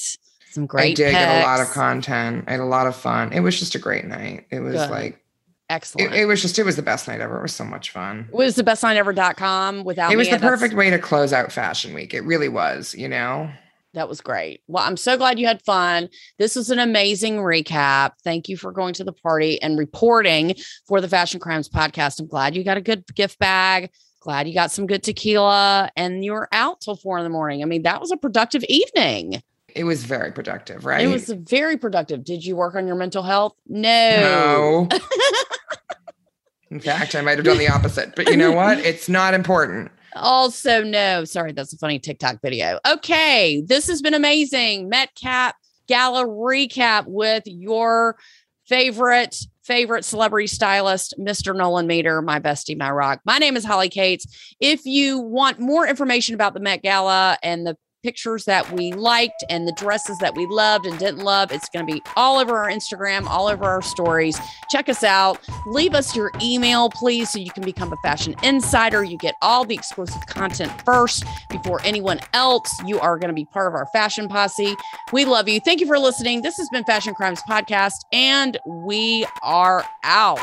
some 0.51 0.65
great. 0.65 0.91
I 0.99 1.03
did 1.05 1.11
get 1.11 1.41
a 1.43 1.45
lot 1.45 1.61
of 1.61 1.69
content. 1.71 2.43
I 2.47 2.51
had 2.51 2.59
a 2.59 2.65
lot 2.65 2.87
of 2.87 2.95
fun. 2.95 3.31
It 3.33 3.39
was 3.39 3.57
just 3.57 3.75
a 3.75 3.79
great 3.79 4.05
night. 4.05 4.45
It 4.51 4.59
was 4.59 4.75
Good. 4.75 4.89
like, 4.91 5.24
Excellent. 5.69 6.13
it, 6.13 6.21
it 6.21 6.25
was 6.25 6.41
just, 6.41 6.59
it 6.59 6.63
was 6.63 6.75
the 6.75 6.81
best 6.81 7.07
night 7.07 7.21
ever. 7.21 7.39
It 7.39 7.41
was 7.41 7.55
so 7.55 7.63
much 7.63 7.89
fun. 7.89 8.27
It 8.29 8.35
was 8.35 8.55
the 8.55 8.63
best 8.63 8.83
night 8.83 8.97
ever.com 8.97 9.83
without 9.83 10.11
it 10.11 10.15
was 10.15 10.29
the 10.29 10.37
perfect 10.37 10.75
way 10.75 10.89
to 10.89 10.99
close 10.99 11.33
out 11.33 11.51
fashion 11.51 11.93
week. 11.93 12.13
It 12.13 12.21
really 12.21 12.49
was, 12.49 12.93
you 12.93 13.07
know? 13.07 13.49
That 13.95 14.09
was 14.09 14.19
great. 14.21 14.61
Well, 14.67 14.83
I'm 14.83 14.97
so 14.97 15.17
glad 15.17 15.39
you 15.39 15.47
had 15.47 15.63
fun. 15.63 16.09
This 16.37 16.55
was 16.55 16.69
an 16.69 16.79
amazing 16.79 17.37
recap. 17.37 18.11
Thank 18.23 18.49
you 18.49 18.57
for 18.57 18.71
going 18.73 18.93
to 18.95 19.05
the 19.05 19.13
party 19.13 19.59
and 19.61 19.79
reporting 19.79 20.55
for 20.85 20.99
the 20.99 21.07
Fashion 21.07 21.39
Crimes 21.39 21.69
podcast. 21.69 22.19
I'm 22.19 22.27
glad 22.27 22.55
you 22.55 22.63
got 22.63 22.77
a 22.77 22.81
good 22.81 23.05
gift 23.15 23.39
bag. 23.39 23.89
Glad 24.19 24.47
you 24.47 24.53
got 24.53 24.71
some 24.71 24.85
good 24.85 25.01
tequila 25.01 25.89
and 25.95 26.25
you 26.25 26.33
were 26.33 26.49
out 26.51 26.81
till 26.81 26.95
four 26.95 27.17
in 27.17 27.23
the 27.23 27.29
morning. 27.29 27.61
I 27.61 27.65
mean, 27.65 27.83
that 27.83 28.01
was 28.01 28.11
a 28.11 28.17
productive 28.17 28.63
evening. 28.65 29.41
It 29.75 29.83
was 29.83 30.05
very 30.05 30.31
productive, 30.31 30.85
right? 30.85 31.03
It 31.03 31.09
was 31.09 31.29
very 31.29 31.75
productive. 31.75 32.23
Did 32.23 32.45
you 32.45 32.55
work 32.55 32.75
on 32.75 32.87
your 32.87 32.95
mental 32.95 33.23
health? 33.23 33.53
No. 33.67 34.87
No. 34.89 34.99
In 36.71 36.79
fact, 36.79 37.13
I 37.13 37.21
might 37.21 37.37
have 37.37 37.45
done 37.45 37.57
the 37.57 37.67
opposite, 37.67 38.15
but 38.15 38.29
you 38.29 38.37
know 38.37 38.51
what? 38.51 38.79
It's 38.85 39.09
not 39.09 39.33
important. 39.33 39.91
Also, 40.15 40.81
no. 40.81 41.25
Sorry, 41.25 41.51
that's 41.51 41.73
a 41.73 41.77
funny 41.77 41.99
TikTok 41.99 42.41
video. 42.41 42.79
Okay, 42.87 43.61
this 43.67 43.87
has 43.87 44.01
been 44.01 44.13
amazing. 44.13 44.89
Metcap 44.89 45.53
Gala 45.87 46.25
recap 46.25 47.03
with 47.07 47.43
your 47.45 48.17
favorite 48.65 49.37
favorite 49.63 50.05
celebrity 50.05 50.47
stylist, 50.47 51.15
Mr. 51.19 51.55
Nolan 51.55 51.87
Meter, 51.87 52.21
my 52.21 52.39
bestie, 52.39 52.77
my 52.77 52.91
rock. 52.91 53.19
My 53.25 53.39
name 53.39 53.57
is 53.57 53.65
Holly 53.65 53.89
Cates. 53.89 54.55
If 54.59 54.85
you 54.85 55.19
want 55.19 55.59
more 55.59 55.87
information 55.87 56.35
about 56.35 56.53
the 56.53 56.59
Met 56.59 56.83
Gala 56.83 57.37
and 57.41 57.65
the 57.65 57.75
pictures 58.05 58.45
that 58.45 58.71
we 58.71 58.91
liked 58.93 59.43
and 59.49 59.67
the 59.67 59.71
dresses 59.71 60.15
that 60.19 60.35
we 60.35 60.45
loved 60.45 60.85
and 60.85 60.99
didn't 60.99 61.23
love, 61.23 61.51
it's 61.51 61.67
going 61.69 61.83
to 61.83 61.91
be 61.91 62.03
all 62.15 62.37
over 62.37 62.55
our 62.55 62.69
Instagram, 62.69 63.25
all 63.25 63.47
over 63.47 63.63
our 63.63 63.81
stories. 63.81 64.37
Check 64.69 64.89
us 64.89 65.03
out. 65.03 65.39
Leave 65.65 65.95
us 65.95 66.15
your 66.15 66.31
email, 66.39 66.91
please, 66.91 67.31
so 67.31 67.39
you 67.39 67.49
can 67.49 67.63
become 67.63 67.91
a 67.91 67.95
fashion 68.03 68.35
insider. 68.43 69.03
You 69.03 69.17
get 69.17 69.33
all 69.41 69.65
the 69.65 69.73
exclusive 69.73 70.23
content 70.27 70.71
first 70.83 71.23
before 71.49 71.81
anyone 71.83 72.19
else. 72.33 72.71
You 72.85 72.99
are 72.99 73.17
going 73.17 73.29
to 73.29 73.33
be 73.33 73.45
part 73.45 73.67
of 73.67 73.73
our 73.73 73.87
fashion 73.87 74.27
posse. 74.27 74.75
We 75.11 75.25
love 75.25 75.49
you. 75.49 75.59
Thank 75.59 75.79
you 75.81 75.87
for 75.87 75.97
listening. 75.97 76.43
This 76.43 76.57
has 76.57 76.69
been 76.69 76.83
Fashion 76.83 77.15
Crimes 77.15 77.41
Podcast, 77.49 78.05
and 78.13 78.59
we 78.67 79.25
are 79.41 79.83
out. 80.03 80.39